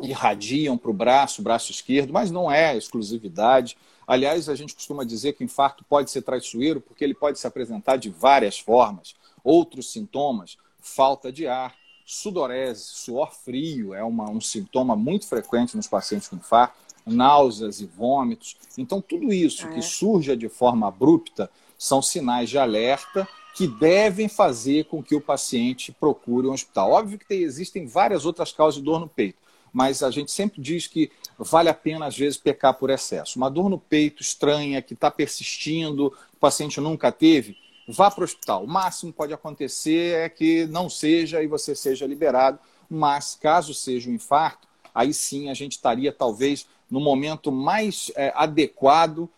irradiam 0.02 0.78
para 0.78 0.92
o 0.92 0.94
braço, 0.94 1.42
braço 1.42 1.72
esquerdo, 1.72 2.12
mas 2.12 2.30
não 2.30 2.52
é 2.52 2.76
exclusividade. 2.76 3.78
Aliás, 4.06 4.50
a 4.50 4.56
gente 4.56 4.76
costuma 4.76 5.04
dizer 5.04 5.34
que 5.34 5.44
o 5.44 5.46
infarto 5.46 5.84
pode 5.86 6.12
ser 6.12 6.22
traiçoeiro 6.22 6.82
porque 6.82 7.04
ele 7.04 7.14
pode 7.14 7.40
se 7.40 7.48
apresentar 7.48 7.96
de 7.98 8.10
várias 8.10 8.60
formas. 8.60 9.16
Outros 9.44 9.92
sintomas, 9.92 10.58
falta 10.80 11.32
de 11.32 11.48
ar, 11.48 11.74
sudorese, 12.06 12.84
suor 12.84 13.34
frio, 13.34 13.94
é 13.94 14.04
uma, 14.04 14.30
um 14.30 14.42
sintoma 14.42 14.96
muito 14.96 15.28
frequente 15.28 15.76
nos 15.76 15.88
pacientes 15.88 16.28
com 16.28 16.36
infarto, 16.36 16.76
náuseas 17.06 17.80
e 17.80 17.86
vômitos. 17.86 18.58
Então, 18.78 19.02
tudo 19.02 19.32
isso 19.32 19.68
que 19.70 19.80
é. 19.80 19.82
surja 19.82 20.36
de 20.36 20.50
forma 20.50 20.88
abrupta 20.88 21.50
são 21.78 22.02
sinais 22.02 22.50
de 22.50 22.58
alerta 22.58 23.28
que 23.56 23.68
devem 23.68 24.28
fazer 24.28 24.84
com 24.86 25.02
que 25.02 25.16
o 25.16 25.22
paciente 25.22 25.94
procure 25.94 26.46
um 26.46 26.52
hospital. 26.52 26.92
Óbvio 26.92 27.18
que 27.18 27.26
tem, 27.26 27.42
existem 27.42 27.88
várias 27.88 28.26
outras 28.26 28.52
causas 28.52 28.80
de 28.80 28.84
dor 28.84 29.00
no 29.00 29.08
peito, 29.08 29.40
mas 29.72 30.04
a 30.04 30.12
gente 30.12 30.30
sempre 30.30 30.62
diz 30.62 30.88
que 30.88 31.10
vale 31.40 31.70
a 31.70 31.74
pena, 31.74 32.06
às 32.06 32.18
vezes, 32.18 32.38
pecar 32.38 32.74
por 32.74 32.90
excesso. 32.90 33.38
Uma 33.38 33.50
dor 33.50 33.70
no 33.70 33.80
peito 33.80 34.22
estranha, 34.22 34.82
que 34.82 34.94
está 34.94 35.10
persistindo, 35.10 36.08
o 36.34 36.38
paciente 36.38 36.82
nunca 36.82 37.14
teve, 37.14 37.58
vá 37.88 38.12
para 38.12 38.22
o 38.22 38.26
hospital. 38.26 38.66
O 38.66 38.68
máximo 38.68 39.14
que 39.14 39.18
pode 39.18 39.34
acontecer 39.34 40.18
é 40.18 40.28
que 40.28 40.66
não 40.66 40.90
seja 40.90 41.42
e 41.42 41.48
você 41.48 41.74
seja 41.74 42.06
liberado, 42.06 42.60
mas 42.90 43.38
caso 43.42 43.74
seja 43.74 44.10
um 44.10 44.14
infarto, 44.14 44.68
aí 44.94 45.14
sim 45.14 45.50
a 45.50 45.54
gente 45.54 45.74
estaria 45.74 46.12
talvez 46.12 46.68
no 46.92 47.00
momento 47.00 47.54
mais 47.54 48.12
é, 48.18 48.34
adequado 48.36 49.30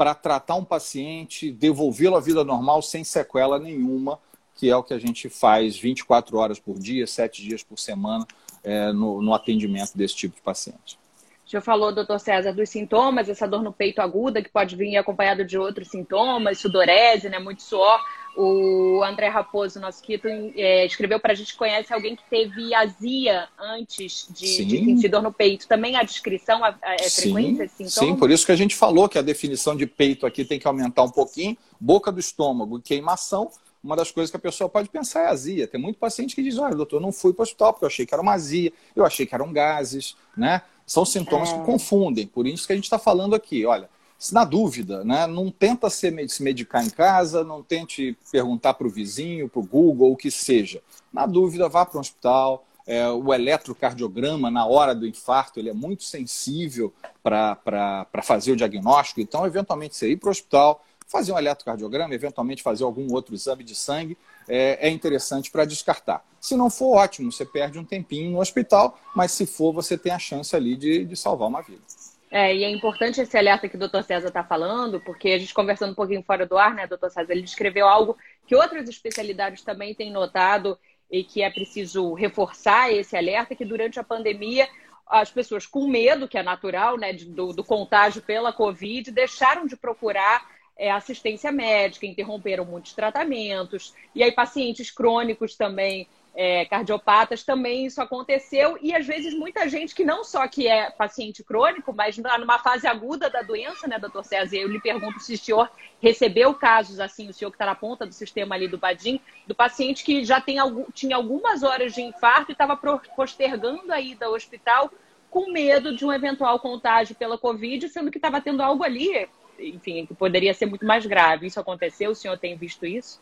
para 0.00 0.14
tratar 0.14 0.54
um 0.54 0.64
paciente, 0.64 1.52
devolvê-lo 1.52 2.16
à 2.16 2.20
vida 2.20 2.42
normal 2.42 2.80
sem 2.80 3.04
sequela 3.04 3.58
nenhuma, 3.58 4.18
que 4.54 4.70
é 4.70 4.74
o 4.74 4.82
que 4.82 4.94
a 4.94 4.98
gente 4.98 5.28
faz 5.28 5.76
24 5.76 6.38
horas 6.38 6.58
por 6.58 6.78
dia, 6.78 7.06
7 7.06 7.42
dias 7.42 7.62
por 7.62 7.78
semana 7.78 8.26
é, 8.64 8.92
no, 8.92 9.20
no 9.20 9.34
atendimento 9.34 9.94
desse 9.94 10.16
tipo 10.16 10.36
de 10.36 10.40
paciente. 10.40 10.98
Já 11.44 11.60
falou, 11.60 11.94
doutor 11.94 12.18
César, 12.18 12.50
dos 12.50 12.70
sintomas, 12.70 13.28
essa 13.28 13.46
dor 13.46 13.62
no 13.62 13.74
peito 13.74 14.00
aguda, 14.00 14.42
que 14.42 14.48
pode 14.48 14.74
vir 14.74 14.96
acompanhado 14.96 15.44
de 15.44 15.58
outros 15.58 15.88
sintomas, 15.88 16.58
sudorese, 16.60 17.28
né, 17.28 17.38
muito 17.38 17.62
suor. 17.62 18.00
O 18.36 19.02
André 19.02 19.28
Raposo, 19.28 19.80
nosso 19.80 20.02
Quito, 20.02 20.26
é, 20.28 20.86
escreveu 20.86 21.18
para 21.18 21.32
a 21.32 21.34
gente 21.34 21.56
conhece 21.56 21.92
alguém 21.92 22.14
que 22.14 22.22
teve 22.30 22.72
azia 22.74 23.48
antes 23.58 24.28
de, 24.30 24.64
de 24.64 24.84
sentir 24.84 25.08
dor 25.08 25.22
no 25.22 25.32
peito. 25.32 25.66
Também 25.66 25.96
a 25.96 26.02
descrição 26.02 26.64
é 26.64 26.98
frequência 27.08 27.64
esse 27.64 27.88
sintoma? 27.88 28.12
Sim, 28.12 28.16
por 28.16 28.30
isso 28.30 28.46
que 28.46 28.52
a 28.52 28.56
gente 28.56 28.76
falou 28.76 29.08
que 29.08 29.18
a 29.18 29.22
definição 29.22 29.76
de 29.76 29.86
peito 29.86 30.26
aqui 30.26 30.44
tem 30.44 30.58
que 30.58 30.66
aumentar 30.66 31.02
um 31.02 31.10
pouquinho. 31.10 31.56
Boca 31.78 32.12
do 32.12 32.20
estômago, 32.20 32.80
queimação. 32.80 33.50
Uma 33.82 33.96
das 33.96 34.10
coisas 34.10 34.30
que 34.30 34.36
a 34.36 34.40
pessoa 34.40 34.68
pode 34.68 34.88
pensar 34.88 35.22
é 35.22 35.26
azia. 35.28 35.66
Tem 35.66 35.80
muito 35.80 35.98
paciente 35.98 36.34
que 36.34 36.42
diz, 36.42 36.58
olha, 36.58 36.74
doutor, 36.74 37.00
não 37.00 37.12
fui 37.12 37.32
para 37.32 37.42
o 37.42 37.44
hospital 37.44 37.72
porque 37.72 37.84
eu 37.84 37.88
achei 37.88 38.06
que 38.06 38.14
era 38.14 38.22
uma 38.22 38.32
azia, 38.32 38.72
eu 38.94 39.04
achei 39.04 39.26
que 39.26 39.34
eram 39.34 39.52
gases, 39.52 40.14
né? 40.36 40.62
São 40.86 41.04
sintomas 41.04 41.50
é. 41.50 41.58
que 41.58 41.64
confundem. 41.64 42.26
Por 42.26 42.46
isso 42.46 42.66
que 42.66 42.72
a 42.72 42.76
gente 42.76 42.84
está 42.84 42.98
falando 42.98 43.34
aqui, 43.34 43.64
olha, 43.64 43.88
na 44.32 44.44
dúvida, 44.44 45.02
né? 45.02 45.26
não 45.26 45.50
tenta 45.50 45.88
se 45.88 46.10
medicar 46.40 46.84
em 46.84 46.90
casa, 46.90 47.42
não 47.42 47.62
tente 47.62 48.16
perguntar 48.30 48.74
para 48.74 48.86
o 48.86 48.90
vizinho, 48.90 49.48
para 49.48 49.60
o 49.60 49.66
Google, 49.66 50.12
o 50.12 50.16
que 50.16 50.30
seja. 50.30 50.82
Na 51.12 51.24
dúvida, 51.24 51.68
vá 51.68 51.86
para 51.86 51.96
um 51.96 52.00
hospital, 52.00 52.66
é, 52.86 53.08
o 53.08 53.32
eletrocardiograma 53.32 54.50
na 54.50 54.66
hora 54.66 54.94
do 54.94 55.06
infarto 55.06 55.58
ele 55.58 55.70
é 55.70 55.72
muito 55.72 56.02
sensível 56.04 56.92
para 57.22 58.06
fazer 58.22 58.52
o 58.52 58.56
diagnóstico. 58.56 59.20
Então, 59.20 59.46
eventualmente, 59.46 59.96
você 59.96 60.10
ir 60.10 60.16
para 60.16 60.28
o 60.28 60.30
hospital, 60.30 60.84
fazer 61.06 61.32
um 61.32 61.38
eletrocardiograma, 61.38 62.14
eventualmente 62.14 62.62
fazer 62.62 62.84
algum 62.84 63.12
outro 63.12 63.34
exame 63.34 63.64
de 63.64 63.74
sangue, 63.74 64.18
é, 64.48 64.88
é 64.88 64.90
interessante 64.90 65.50
para 65.50 65.64
descartar. 65.64 66.24
Se 66.40 66.56
não 66.56 66.68
for 66.68 66.96
ótimo, 66.96 67.30
você 67.30 67.44
perde 67.44 67.78
um 67.78 67.84
tempinho 67.84 68.32
no 68.32 68.40
hospital, 68.40 68.98
mas 69.14 69.32
se 69.32 69.46
for, 69.46 69.72
você 69.72 69.96
tem 69.96 70.12
a 70.12 70.18
chance 70.18 70.54
ali 70.54 70.76
de, 70.76 71.04
de 71.04 71.16
salvar 71.16 71.48
uma 71.48 71.62
vida. 71.62 71.82
É, 72.30 72.54
e 72.54 72.62
é 72.62 72.70
importante 72.70 73.20
esse 73.20 73.36
alerta 73.36 73.68
que 73.68 73.74
o 73.74 73.78
doutor 73.78 74.04
César 74.04 74.28
está 74.28 74.44
falando, 74.44 75.00
porque 75.00 75.30
a 75.30 75.38
gente 75.38 75.52
conversando 75.52 75.90
um 75.90 75.96
pouquinho 75.96 76.22
fora 76.22 76.46
do 76.46 76.56
ar, 76.56 76.72
né, 76.74 76.86
doutor 76.86 77.10
César, 77.10 77.32
ele 77.32 77.42
descreveu 77.42 77.88
algo 77.88 78.16
que 78.46 78.54
outras 78.54 78.88
especialidades 78.88 79.62
também 79.62 79.94
têm 79.94 80.12
notado 80.12 80.78
e 81.10 81.24
que 81.24 81.42
é 81.42 81.50
preciso 81.50 82.14
reforçar 82.14 82.92
esse 82.92 83.16
alerta, 83.16 83.56
que 83.56 83.64
durante 83.64 83.98
a 83.98 84.04
pandemia 84.04 84.68
as 85.08 85.28
pessoas 85.28 85.66
com 85.66 85.88
medo, 85.88 86.28
que 86.28 86.38
é 86.38 86.42
natural, 86.42 86.96
né, 86.96 87.12
do, 87.12 87.52
do 87.52 87.64
contágio 87.64 88.22
pela 88.22 88.52
Covid, 88.52 89.10
deixaram 89.10 89.66
de 89.66 89.76
procurar 89.76 90.48
é, 90.78 90.88
assistência 90.88 91.50
médica, 91.50 92.06
interromperam 92.06 92.64
muitos 92.64 92.92
tratamentos, 92.92 93.92
e 94.14 94.22
aí 94.22 94.30
pacientes 94.30 94.88
crônicos 94.88 95.56
também 95.56 96.06
é, 96.34 96.64
cardiopatas, 96.64 97.42
também 97.42 97.86
isso 97.86 98.00
aconteceu. 98.00 98.78
E 98.80 98.94
às 98.94 99.06
vezes 99.06 99.34
muita 99.34 99.68
gente 99.68 99.94
que 99.94 100.04
não 100.04 100.22
só 100.24 100.46
que 100.46 100.68
é 100.68 100.90
paciente 100.90 101.42
crônico, 101.42 101.92
mas 101.92 102.16
numa 102.16 102.58
fase 102.58 102.86
aguda 102.86 103.28
da 103.28 103.42
doença, 103.42 103.86
né, 103.88 103.98
doutor 103.98 104.24
César? 104.24 104.56
Eu 104.56 104.68
lhe 104.68 104.80
pergunto 104.80 105.20
se 105.20 105.34
o 105.34 105.38
senhor 105.38 105.70
recebeu 106.00 106.54
casos 106.54 107.00
assim, 107.00 107.28
o 107.28 107.32
senhor 107.34 107.50
que 107.50 107.56
está 107.56 107.66
na 107.66 107.74
ponta 107.74 108.06
do 108.06 108.14
sistema 108.14 108.54
ali 108.54 108.68
do 108.68 108.78
Badim, 108.78 109.20
do 109.46 109.54
paciente 109.54 110.04
que 110.04 110.24
já 110.24 110.40
tem 110.40 110.56
tinha 110.94 111.16
algumas 111.16 111.62
horas 111.62 111.92
de 111.92 112.02
infarto 112.02 112.50
e 112.50 112.52
estava 112.52 112.76
postergando 113.16 113.92
a 113.92 114.00
ida 114.00 114.26
ao 114.26 114.34
hospital 114.34 114.90
com 115.30 115.52
medo 115.52 115.94
de 115.94 116.04
um 116.04 116.12
eventual 116.12 116.58
contágio 116.58 117.14
pela 117.14 117.38
Covid, 117.38 117.88
sendo 117.88 118.10
que 118.10 118.18
estava 118.18 118.40
tendo 118.40 118.62
algo 118.62 118.82
ali, 118.82 119.28
enfim, 119.58 120.04
que 120.04 120.14
poderia 120.14 120.52
ser 120.52 120.66
muito 120.66 120.84
mais 120.84 121.06
grave. 121.06 121.46
Isso 121.46 121.60
aconteceu? 121.60 122.10
O 122.10 122.14
senhor 122.14 122.36
tem 122.36 122.56
visto 122.56 122.84
isso? 122.84 123.20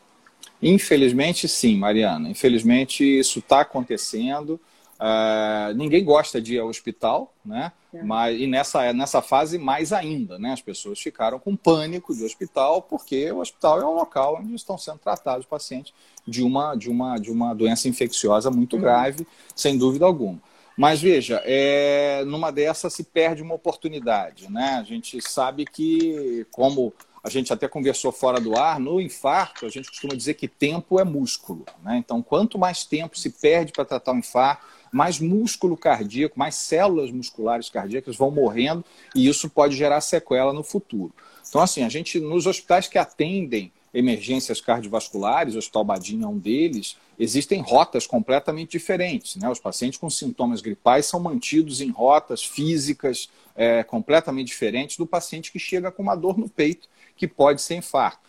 Infelizmente, 0.63 1.49
sim, 1.49 1.77
Mariana. 1.77 2.29
Infelizmente, 2.29 3.05
isso 3.05 3.39
está 3.39 3.61
acontecendo. 3.61 4.61
Uh, 4.99 5.73
ninguém 5.77 6.05
gosta 6.05 6.41
de 6.41 6.55
ir 6.55 6.59
ao 6.59 6.69
hospital, 6.69 7.33
né? 7.45 7.73
É. 7.95 8.03
Mas, 8.03 8.41
e 8.41 8.47
nessa, 8.47 8.93
nessa 8.93 9.23
fase, 9.23 9.57
mais 9.57 9.93
ainda, 9.93 10.39
né? 10.39 10.53
As 10.53 10.61
pessoas 10.61 10.99
ficaram 10.99 11.39
com 11.39 11.55
pânico 11.55 12.15
de 12.15 12.25
hospital, 12.25 12.83
porque 12.83 13.31
o 13.31 13.39
hospital 13.39 13.81
é 13.81 13.85
o 13.85 13.95
local 13.95 14.39
onde 14.41 14.55
estão 14.55 14.77
sendo 14.77 14.99
tratados 14.99 15.47
pacientes 15.47 15.95
de 16.27 16.43
uma, 16.43 16.75
de 16.75 16.91
uma, 16.91 17.17
de 17.17 17.31
uma 17.31 17.55
doença 17.55 17.89
infecciosa 17.89 18.51
muito 18.51 18.75
uhum. 18.75 18.83
grave, 18.83 19.27
sem 19.55 19.79
dúvida 19.79 20.05
alguma. 20.05 20.41
Mas 20.77 21.01
veja, 21.01 21.43
é, 21.45 22.23
numa 22.25 22.53
dessas 22.53 22.93
se 22.93 23.03
perde 23.03 23.43
uma 23.43 23.55
oportunidade, 23.55 24.51
né? 24.51 24.79
A 24.81 24.85
gente 24.85 25.21
sabe 25.21 25.65
que, 25.65 26.47
como 26.51 26.93
a 27.23 27.29
gente 27.29 27.53
até 27.53 27.67
conversou 27.67 28.13
fora 28.13 28.41
do 28.41 28.57
ar, 28.57 28.79
no 28.79 29.01
infarto, 29.01 29.67
a 29.67 29.69
gente 29.69 29.89
costuma 29.89 30.15
dizer 30.15 30.35
que 30.35 30.49
tempo 30.49 30.99
é 31.01 31.05
músculo. 31.05 31.65
Né? 31.83 31.99
Então, 31.99 32.23
quanto 32.23 32.59
mais 32.59 32.85
tempo 32.85 33.19
se 33.19 33.31
perde 33.31 33.73
para 33.73 33.85
tratar 33.85 34.13
o 34.13 34.19
infarto, 34.19 34.67
mais 34.93 35.19
músculo 35.19 35.77
cardíaco, 35.77 36.39
mais 36.39 36.55
células 36.55 37.11
musculares 37.11 37.69
cardíacas 37.69 38.17
vão 38.17 38.31
morrendo 38.31 38.85
e 39.15 39.29
isso 39.29 39.51
pode 39.51 39.77
gerar 39.77 40.01
sequela 40.01 40.53
no 40.53 40.63
futuro. 40.63 41.13
Então, 41.47 41.61
assim, 41.61 41.83
a 41.83 41.89
gente, 41.89 42.19
nos 42.19 42.47
hospitais 42.47 42.89
que 42.89 42.99
atendem 42.99 43.73
emergências 43.93 44.61
cardiovasculares, 44.61 45.55
o 45.55 45.59
Hospital 45.59 45.85
Badinha 45.85 46.25
é 46.25 46.29
um 46.29 46.39
deles, 46.39 46.97
existem 47.19 47.61
rotas 47.61 48.07
completamente 48.07 48.73
diferentes. 48.73 49.37
Né? 49.37 49.49
Os 49.51 49.59
pacientes 49.59 49.99
com 49.99 50.11
sintomas 50.11 50.61
gripais 50.61 51.07
são 51.07 51.19
mantidos 51.19 51.81
em 51.81 51.91
rotas 51.91 52.45
físicas 52.45 53.29
é, 53.57 53.83
completamente 53.83 54.49
diferentes 54.49 54.97
do 54.97 55.07
paciente 55.07 55.51
que 55.51 55.59
chega 55.59 55.91
com 55.91 56.03
uma 56.03 56.15
dor 56.15 56.39
no 56.39 56.49
peito 56.49 56.89
que 57.19 57.29
pode 57.29 57.61
ser 57.61 57.75
infarto. 57.75 58.21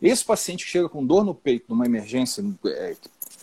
Esse 0.00 0.24
paciente 0.24 0.64
que 0.64 0.70
chega 0.70 0.88
com 0.88 1.04
dor 1.04 1.24
no 1.24 1.34
peito 1.34 1.66
numa 1.68 1.84
emergência, 1.84 2.44
é, 2.66 2.94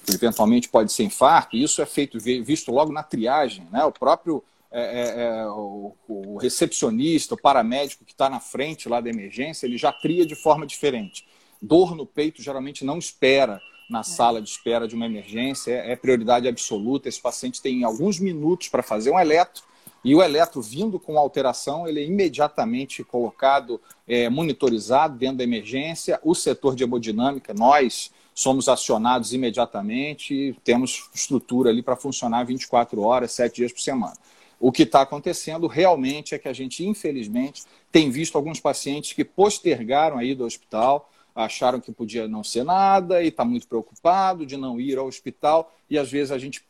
que 0.05 0.13
eventualmente 0.13 0.69
pode 0.69 0.91
ser 0.91 1.03
infarto, 1.03 1.55
isso 1.55 1.81
é 1.81 1.85
feito 1.85 2.19
visto 2.19 2.71
logo 2.71 2.91
na 2.91 3.03
triagem, 3.03 3.67
né? 3.71 3.83
O 3.83 3.91
próprio 3.91 4.43
é, 4.71 4.81
é, 4.81 5.23
é 5.23 5.47
o, 5.47 5.95
o, 6.07 6.37
recepcionista, 6.37 7.35
o 7.35 7.41
paramédico 7.41 8.05
que 8.05 8.11
está 8.11 8.29
na 8.29 8.39
frente 8.39 8.87
lá 8.87 9.01
da 9.01 9.09
emergência, 9.09 9.65
ele 9.65 9.77
já 9.77 9.91
tria 9.91 10.25
de 10.25 10.35
forma 10.35 10.65
diferente. 10.65 11.27
Dor 11.61 11.95
no 11.95 12.05
peito 12.05 12.41
geralmente 12.41 12.83
não 12.85 12.97
espera 12.97 13.61
na 13.89 13.99
é. 13.99 14.03
sala 14.03 14.41
de 14.41 14.49
espera 14.49 14.87
de 14.87 14.95
uma 14.95 15.05
emergência, 15.05 15.71
é, 15.71 15.91
é 15.91 15.95
prioridade 15.95 16.47
absoluta. 16.47 17.09
Esse 17.09 17.21
paciente 17.21 17.61
tem 17.61 17.83
alguns 17.83 18.19
minutos 18.19 18.67
para 18.67 18.83
fazer 18.83 19.11
um 19.11 19.19
eletro 19.19 19.63
e 20.03 20.13
o 20.13 20.21
eletro 20.21 20.61
vindo 20.61 20.99
com 20.99 21.17
alteração, 21.17 21.87
ele 21.87 22.01
é 22.01 22.05
imediatamente 22.05 23.03
colocado, 23.03 23.79
é, 24.07 24.29
monitorizado 24.29 25.17
dentro 25.17 25.37
da 25.37 25.43
emergência. 25.43 26.19
O 26.23 26.35
setor 26.35 26.75
de 26.75 26.83
hemodinâmica, 26.83 27.53
nós 27.53 28.11
somos 28.35 28.67
acionados 28.67 29.31
imediatamente 29.31 30.33
e 30.33 30.53
temos 30.63 31.09
estrutura 31.13 31.69
ali 31.69 31.81
para 31.81 31.95
funcionar 31.95 32.43
24 32.43 33.01
horas, 33.01 33.31
7 33.31 33.55
dias 33.55 33.71
por 33.71 33.79
semana. 33.79 34.13
O 34.59 34.71
que 34.71 34.83
está 34.83 35.01
acontecendo 35.01 35.67
realmente 35.67 36.35
é 36.35 36.39
que 36.39 36.47
a 36.47 36.53
gente, 36.53 36.85
infelizmente, 36.85 37.63
tem 37.91 38.09
visto 38.09 38.37
alguns 38.37 38.59
pacientes 38.59 39.13
que 39.13 39.23
postergaram 39.23 40.17
a 40.17 40.23
ida 40.23 40.43
ao 40.43 40.47
hospital, 40.47 41.09
acharam 41.35 41.79
que 41.79 41.91
podia 41.91 42.27
não 42.27 42.43
ser 42.43 42.63
nada 42.63 43.23
e 43.23 43.27
está 43.27 43.43
muito 43.43 43.67
preocupado 43.67 44.45
de 44.45 44.55
não 44.55 44.79
ir 44.79 44.97
ao 44.97 45.07
hospital 45.07 45.73
e 45.89 45.97
às 45.97 46.09
vezes 46.09 46.31
a 46.31 46.37
gente 46.37 46.63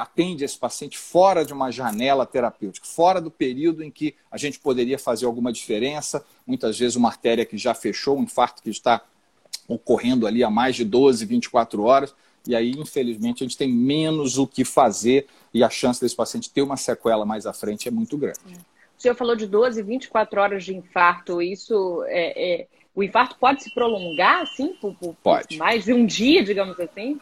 atende 0.00 0.44
esse 0.44 0.58
paciente 0.58 0.98
fora 0.98 1.44
de 1.44 1.52
uma 1.52 1.70
janela 1.70 2.26
terapêutica, 2.26 2.86
fora 2.86 3.20
do 3.20 3.30
período 3.30 3.82
em 3.82 3.90
que 3.90 4.14
a 4.30 4.36
gente 4.36 4.58
poderia 4.58 4.98
fazer 4.98 5.26
alguma 5.26 5.52
diferença. 5.52 6.24
Muitas 6.46 6.78
vezes 6.78 6.96
uma 6.96 7.08
artéria 7.08 7.46
que 7.46 7.56
já 7.56 7.72
fechou, 7.74 8.18
um 8.18 8.24
infarto 8.24 8.62
que 8.62 8.70
está 8.70 9.02
ocorrendo 9.68 10.26
ali 10.26 10.42
há 10.42 10.50
mais 10.50 10.74
de 10.74 10.84
12, 10.84 11.24
24 11.24 11.82
horas, 11.82 12.14
e 12.46 12.54
aí, 12.56 12.72
infelizmente, 12.72 13.44
a 13.44 13.46
gente 13.46 13.56
tem 13.56 13.72
menos 13.72 14.38
o 14.38 14.46
que 14.46 14.64
fazer 14.64 15.26
e 15.52 15.62
a 15.62 15.70
chance 15.70 16.00
desse 16.00 16.16
paciente 16.16 16.50
ter 16.50 16.62
uma 16.62 16.76
sequela 16.76 17.24
mais 17.24 17.46
à 17.46 17.52
frente 17.52 17.86
é 17.86 17.90
muito 17.90 18.16
grande. 18.16 18.38
O 18.98 19.00
senhor 19.00 19.14
falou 19.14 19.36
de 19.36 19.46
12, 19.46 19.82
24 19.82 20.40
horas 20.40 20.64
de 20.64 20.74
infarto, 20.74 21.40
isso 21.40 22.02
é, 22.06 22.62
é... 22.62 22.66
O 22.94 23.02
infarto 23.02 23.36
pode 23.38 23.62
se 23.62 23.72
prolongar, 23.72 24.42
assim, 24.42 24.74
por, 24.80 24.94
por, 24.94 25.14
pode. 25.22 25.56
mais 25.56 25.84
de 25.84 25.92
um 25.92 26.04
dia, 26.04 26.42
digamos 26.42 26.78
assim? 26.80 27.20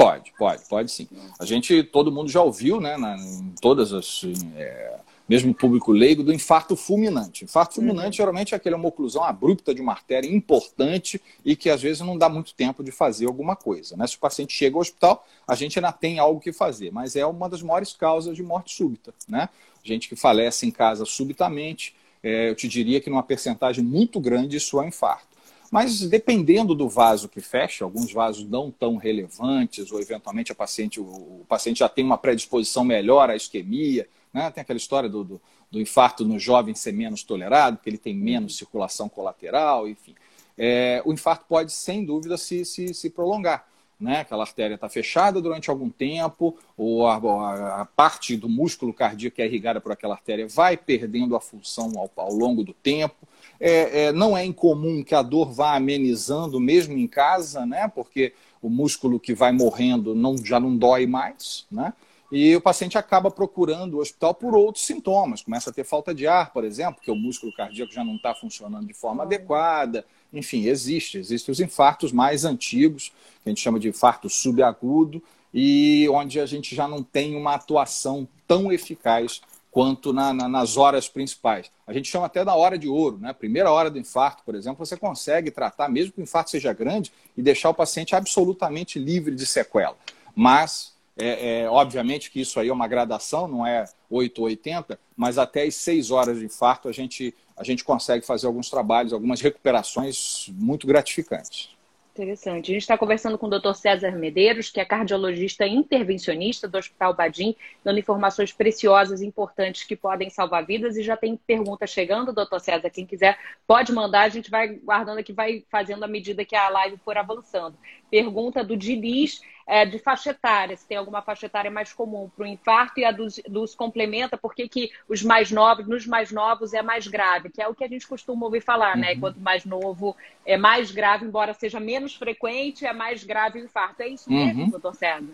Pode, 0.00 0.32
pode, 0.38 0.62
pode 0.66 0.90
sim. 0.90 1.06
A 1.38 1.44
gente, 1.44 1.82
todo 1.82 2.10
mundo 2.10 2.30
já 2.30 2.42
ouviu, 2.42 2.80
né, 2.80 2.96
na, 2.96 3.18
em 3.18 3.54
todas 3.60 3.92
as, 3.92 4.22
é, 4.56 4.98
mesmo 5.28 5.52
público 5.52 5.92
leigo, 5.92 6.22
do 6.22 6.32
infarto 6.32 6.74
fulminante. 6.74 7.44
Infarto 7.44 7.74
fulminante 7.74 8.06
uhum. 8.06 8.12
geralmente 8.12 8.54
é 8.54 8.56
aquela 8.56 8.76
uma 8.76 8.88
oclusão 8.88 9.22
abrupta 9.22 9.74
de 9.74 9.82
uma 9.82 9.92
artéria 9.92 10.26
importante 10.26 11.20
e 11.44 11.54
que 11.54 11.68
às 11.68 11.82
vezes 11.82 12.00
não 12.00 12.16
dá 12.16 12.30
muito 12.30 12.54
tempo 12.54 12.82
de 12.82 12.90
fazer 12.90 13.26
alguma 13.26 13.54
coisa. 13.54 13.94
Né? 13.94 14.06
Se 14.06 14.16
o 14.16 14.18
paciente 14.18 14.54
chega 14.54 14.74
ao 14.74 14.80
hospital, 14.80 15.26
a 15.46 15.54
gente 15.54 15.78
ainda 15.78 15.92
tem 15.92 16.18
algo 16.18 16.40
que 16.40 16.50
fazer, 16.50 16.90
mas 16.90 17.14
é 17.14 17.26
uma 17.26 17.46
das 17.46 17.60
maiores 17.60 17.92
causas 17.92 18.34
de 18.34 18.42
morte 18.42 18.74
súbita. 18.74 19.12
Né? 19.28 19.50
Gente 19.84 20.08
que 20.08 20.16
falece 20.16 20.66
em 20.66 20.70
casa 20.70 21.04
subitamente, 21.04 21.94
é, 22.22 22.48
eu 22.48 22.54
te 22.54 22.66
diria 22.66 23.02
que 23.02 23.10
numa 23.10 23.22
percentagem 23.22 23.84
muito 23.84 24.18
grande 24.18 24.56
isso 24.56 24.78
é 24.80 24.84
um 24.84 24.88
infarto. 24.88 25.29
Mas 25.70 26.00
dependendo 26.00 26.74
do 26.74 26.88
vaso 26.88 27.28
que 27.28 27.40
fecha, 27.40 27.84
alguns 27.84 28.12
vasos 28.12 28.44
não 28.44 28.72
tão 28.72 28.96
relevantes, 28.96 29.92
ou 29.92 30.00
eventualmente 30.00 30.50
a 30.50 30.54
paciente, 30.54 30.98
o, 30.98 31.44
paciente 31.48 31.78
já 31.78 31.88
tem 31.88 32.04
uma 32.04 32.18
predisposição 32.18 32.82
melhor 32.82 33.30
à 33.30 33.36
isquemia, 33.36 34.08
né? 34.32 34.50
tem 34.50 34.62
aquela 34.62 34.76
história 34.76 35.08
do, 35.08 35.22
do, 35.22 35.40
do, 35.70 35.80
infarto 35.80 36.24
no 36.24 36.40
jovem 36.40 36.74
ser 36.74 36.92
menos 36.92 37.22
tolerado, 37.22 37.76
porque 37.76 37.88
ele 37.88 37.98
tem 37.98 38.14
menos 38.14 38.56
circulação 38.56 39.08
colateral, 39.08 39.88
enfim. 39.88 40.14
É, 40.58 41.00
o 41.04 41.12
infarto 41.12 41.44
pode, 41.48 41.72
sem 41.72 42.04
dúvida, 42.04 42.36
se, 42.36 42.64
se, 42.64 42.92
se 42.92 43.08
prolongar. 43.08 43.69
Né? 44.00 44.20
Aquela 44.20 44.44
artéria 44.44 44.76
está 44.76 44.88
fechada 44.88 45.42
durante 45.42 45.68
algum 45.68 45.90
tempo, 45.90 46.56
ou 46.74 47.06
a, 47.06 47.82
a, 47.82 47.84
parte 47.84 48.34
do 48.34 48.48
músculo 48.48 48.94
cardíaco 48.94 49.36
que 49.36 49.42
é 49.42 49.46
irrigada 49.46 49.80
por 49.80 49.92
aquela 49.92 50.14
artéria 50.14 50.48
vai 50.48 50.74
perdendo 50.74 51.36
a 51.36 51.40
função 51.40 51.92
ao, 51.96 52.10
ao 52.16 52.32
longo 52.32 52.64
do 52.64 52.72
tempo. 52.72 53.28
É, 53.60 54.04
é, 54.04 54.12
não 54.12 54.34
é 54.34 54.42
incomum 54.42 55.04
que 55.04 55.14
a 55.14 55.20
dor 55.20 55.52
vá 55.52 55.76
amenizando 55.76 56.58
mesmo 56.58 56.96
em 56.96 57.06
casa, 57.06 57.66
né? 57.66 57.88
Porque 57.94 58.32
o 58.62 58.70
músculo 58.70 59.20
que 59.20 59.34
vai 59.34 59.52
morrendo 59.52 60.14
não, 60.14 60.34
já 60.38 60.58
não 60.58 60.74
dói 60.74 61.06
mais, 61.06 61.66
né? 61.70 61.92
E 62.32 62.54
o 62.54 62.60
paciente 62.60 62.96
acaba 62.96 63.30
procurando 63.30 63.94
o 63.94 64.00
hospital 64.00 64.32
por 64.32 64.54
outros 64.54 64.86
sintomas. 64.86 65.42
Começa 65.42 65.70
a 65.70 65.72
ter 65.72 65.84
falta 65.84 66.14
de 66.14 66.26
ar, 66.26 66.52
por 66.52 66.64
exemplo, 66.64 66.94
porque 66.94 67.10
o 67.10 67.16
músculo 67.16 67.52
cardíaco 67.52 67.92
já 67.92 68.04
não 68.04 68.14
está 68.14 68.34
funcionando 68.34 68.86
de 68.86 68.94
forma 68.94 69.24
adequada. 69.24 70.06
Enfim, 70.32 70.66
existe. 70.66 71.18
Existem 71.18 71.52
os 71.52 71.60
infartos 71.60 72.12
mais 72.12 72.44
antigos, 72.44 73.12
que 73.42 73.48
a 73.48 73.48
gente 73.50 73.60
chama 73.60 73.80
de 73.80 73.88
infarto 73.88 74.28
subagudo, 74.28 75.22
e 75.52 76.08
onde 76.08 76.38
a 76.38 76.46
gente 76.46 76.74
já 76.74 76.86
não 76.86 77.02
tem 77.02 77.34
uma 77.34 77.54
atuação 77.54 78.28
tão 78.46 78.72
eficaz 78.72 79.40
quanto 79.70 80.12
na, 80.12 80.32
na, 80.32 80.48
nas 80.48 80.76
horas 80.76 81.08
principais. 81.08 81.70
A 81.86 81.92
gente 81.92 82.08
chama 82.08 82.26
até 82.26 82.44
da 82.44 82.54
hora 82.54 82.76
de 82.76 82.88
ouro, 82.88 83.18
né? 83.18 83.32
Primeira 83.32 83.70
hora 83.70 83.90
do 83.90 83.98
infarto, 83.98 84.42
por 84.44 84.54
exemplo, 84.54 84.84
você 84.84 84.96
consegue 84.96 85.50
tratar, 85.50 85.88
mesmo 85.88 86.12
que 86.12 86.20
o 86.20 86.22
infarto 86.22 86.50
seja 86.50 86.72
grande, 86.72 87.12
e 87.36 87.42
deixar 87.42 87.70
o 87.70 87.74
paciente 87.74 88.14
absolutamente 88.16 88.98
livre 88.98 89.34
de 89.34 89.46
sequela. 89.46 89.96
Mas 90.34 90.92
É, 91.22 91.62
é, 91.62 91.68
obviamente 91.68 92.30
que 92.30 92.40
isso 92.40 92.58
aí 92.58 92.68
é 92.68 92.72
uma 92.72 92.88
gradação, 92.88 93.46
não 93.46 93.66
é 93.66 93.84
8 94.08 94.38
ou 94.38 94.46
80, 94.46 94.98
mas 95.14 95.36
até 95.36 95.64
as 95.64 95.74
6 95.74 96.10
horas 96.10 96.38
de 96.38 96.46
infarto 96.46 96.88
a 96.88 96.92
gente, 96.92 97.34
a 97.60 97.64
gente 97.64 97.84
consegue 97.84 98.24
fazer 98.24 98.46
alguns 98.46 98.70
trabalhos, 98.70 99.12
algumas 99.12 99.42
recuperações 99.42 100.46
muito 100.54 100.86
gratificantes. 100.86 101.68
Interessante. 102.12 102.70
A 102.70 102.74
gente 102.74 102.82
está 102.82 102.98
conversando 102.98 103.38
com 103.38 103.46
o 103.46 103.50
Dr. 103.50 103.74
César 103.74 104.10
Medeiros, 104.12 104.70
que 104.70 104.80
é 104.80 104.84
cardiologista 104.84 105.66
intervencionista 105.66 106.66
do 106.66 106.76
Hospital 106.76 107.14
Badim, 107.14 107.54
dando 107.84 108.00
informações 108.00 108.52
preciosas 108.52 109.20
e 109.20 109.26
importantes 109.26 109.84
que 109.84 109.94
podem 109.94 110.28
salvar 110.28 110.66
vidas. 110.66 110.96
E 110.96 111.02
já 111.02 111.16
tem 111.16 111.36
pergunta 111.36 111.86
chegando, 111.86 112.32
doutor 112.32 112.60
César. 112.60 112.90
Quem 112.90 113.06
quiser 113.06 113.38
pode 113.66 113.92
mandar, 113.92 114.22
a 114.22 114.28
gente 114.28 114.50
vai 114.50 114.68
guardando 114.68 115.18
aqui, 115.18 115.32
vai 115.32 115.64
fazendo 115.70 116.02
à 116.02 116.08
medida 116.08 116.44
que 116.44 116.56
a 116.56 116.68
live 116.70 116.96
for 117.04 117.16
avançando. 117.16 117.76
Pergunta 118.10 118.64
do 118.64 118.76
Diniz 118.76 119.40
é, 119.66 119.84
de 119.86 119.98
faixa 119.98 120.30
etária, 120.30 120.76
se 120.76 120.86
tem 120.86 120.96
alguma 120.96 121.22
faixa 121.22 121.46
etária 121.46 121.70
mais 121.70 121.92
comum 121.92 122.30
para 122.34 122.44
o 122.44 122.46
infarto 122.46 123.00
e 123.00 123.04
a 123.04 123.12
dos, 123.12 123.40
dos 123.48 123.74
complementa, 123.74 124.36
por 124.36 124.54
que, 124.54 124.90
os 125.08 125.22
mais 125.22 125.50
novos, 125.50 125.86
nos 125.86 126.06
mais 126.06 126.30
novos 126.30 126.72
é 126.72 126.82
mais 126.82 127.06
grave, 127.06 127.50
que 127.50 127.62
é 127.62 127.68
o 127.68 127.74
que 127.74 127.84
a 127.84 127.88
gente 127.88 128.06
costuma 128.06 128.46
ouvir 128.46 128.62
falar, 128.62 128.96
né? 128.96 129.12
uhum. 129.12 129.20
Quanto 129.20 129.40
mais 129.40 129.64
novo 129.64 130.16
é 130.44 130.56
mais 130.56 130.90
grave, 130.90 131.24
embora 131.24 131.54
seja 131.54 131.78
menos 131.78 132.14
frequente, 132.14 132.84
é 132.84 132.92
mais 132.92 133.24
grave 133.24 133.60
o 133.60 133.64
infarto. 133.64 134.02
É 134.02 134.08
isso 134.08 134.30
mesmo, 134.30 134.64
uhum. 134.64 134.70
doutor 134.70 134.94
César? 134.94 135.28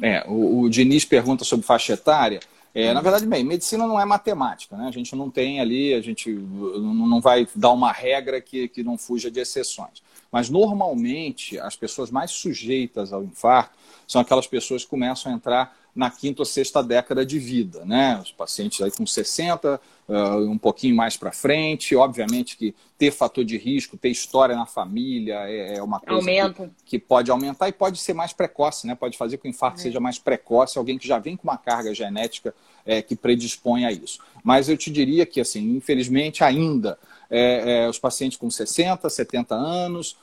É, 0.00 0.24
o, 0.26 0.60
o 0.60 0.70
Diniz 0.70 1.04
pergunta 1.04 1.44
sobre 1.44 1.66
faixa 1.66 1.92
etária. 1.92 2.40
É, 2.74 2.92
na 2.92 3.00
uhum. 3.00 3.02
verdade, 3.02 3.26
bem, 3.26 3.44
medicina 3.44 3.86
não 3.86 4.00
é 4.00 4.04
matemática, 4.04 4.76
né? 4.76 4.88
A 4.88 4.90
gente 4.90 5.14
não 5.14 5.28
tem 5.28 5.60
ali, 5.60 5.92
a 5.92 6.00
gente 6.00 6.30
não 6.30 7.20
vai 7.20 7.46
dar 7.54 7.70
uma 7.70 7.92
regra 7.92 8.40
que, 8.40 8.68
que 8.68 8.82
não 8.82 8.96
fuja 8.96 9.30
de 9.30 9.40
exceções. 9.40 10.02
Mas 10.32 10.48
normalmente 10.48 11.58
as 11.60 11.76
pessoas 11.76 12.10
mais 12.10 12.30
sujeitas 12.30 13.12
ao 13.12 13.22
infarto 13.22 13.78
são 14.08 14.20
aquelas 14.20 14.46
pessoas 14.46 14.82
que 14.82 14.90
começam 14.90 15.30
a 15.30 15.34
entrar 15.34 15.76
na 15.94 16.10
quinta 16.10 16.40
ou 16.40 16.46
sexta 16.46 16.82
década 16.82 17.24
de 17.24 17.38
vida, 17.38 17.84
né? 17.84 18.18
Os 18.22 18.32
pacientes 18.32 18.80
aí 18.80 18.90
com 18.90 19.06
60, 19.06 19.78
uh, 20.08 20.14
um 20.50 20.56
pouquinho 20.56 20.96
mais 20.96 21.18
para 21.18 21.30
frente, 21.32 21.94
obviamente 21.94 22.56
que 22.56 22.74
ter 22.96 23.10
fator 23.10 23.44
de 23.44 23.58
risco, 23.58 23.98
ter 23.98 24.08
história 24.08 24.56
na 24.56 24.64
família 24.64 25.34
é, 25.46 25.76
é 25.76 25.82
uma 25.82 26.00
coisa 26.00 26.50
que, 26.54 26.70
que, 26.86 26.98
pode 26.98 27.30
aumentar 27.30 27.68
e 27.68 27.72
pode 27.72 27.98
ser 27.98 28.14
mais 28.14 28.32
precoce, 28.32 28.86
né? 28.86 28.94
Pode 28.94 29.18
fazer 29.18 29.36
com 29.36 29.42
que 29.42 29.48
o 29.48 29.50
infarto 29.50 29.80
é. 29.80 29.82
seja 29.82 30.00
mais 30.00 30.18
precoce, 30.18 30.78
alguém 30.78 30.96
que 30.96 31.06
já 31.06 31.18
vem 31.18 31.36
com 31.36 31.46
uma 31.46 31.58
carga 31.58 31.94
genética 31.94 32.54
é, 32.86 33.02
que 33.02 33.14
predispõe 33.14 33.84
a 33.84 33.92
isso. 33.92 34.18
Mas 34.42 34.70
eu 34.70 34.78
te 34.78 34.90
diria 34.90 35.26
que, 35.26 35.42
assim, 35.42 35.76
infelizmente 35.76 36.42
ainda 36.42 36.98
é, 37.32 37.84
é 37.84 37.88
os 37.88 37.98
pacientes 37.98 38.38
com 38.38 38.48
60, 38.50 39.08
70 39.08 39.54
anos 39.54 40.16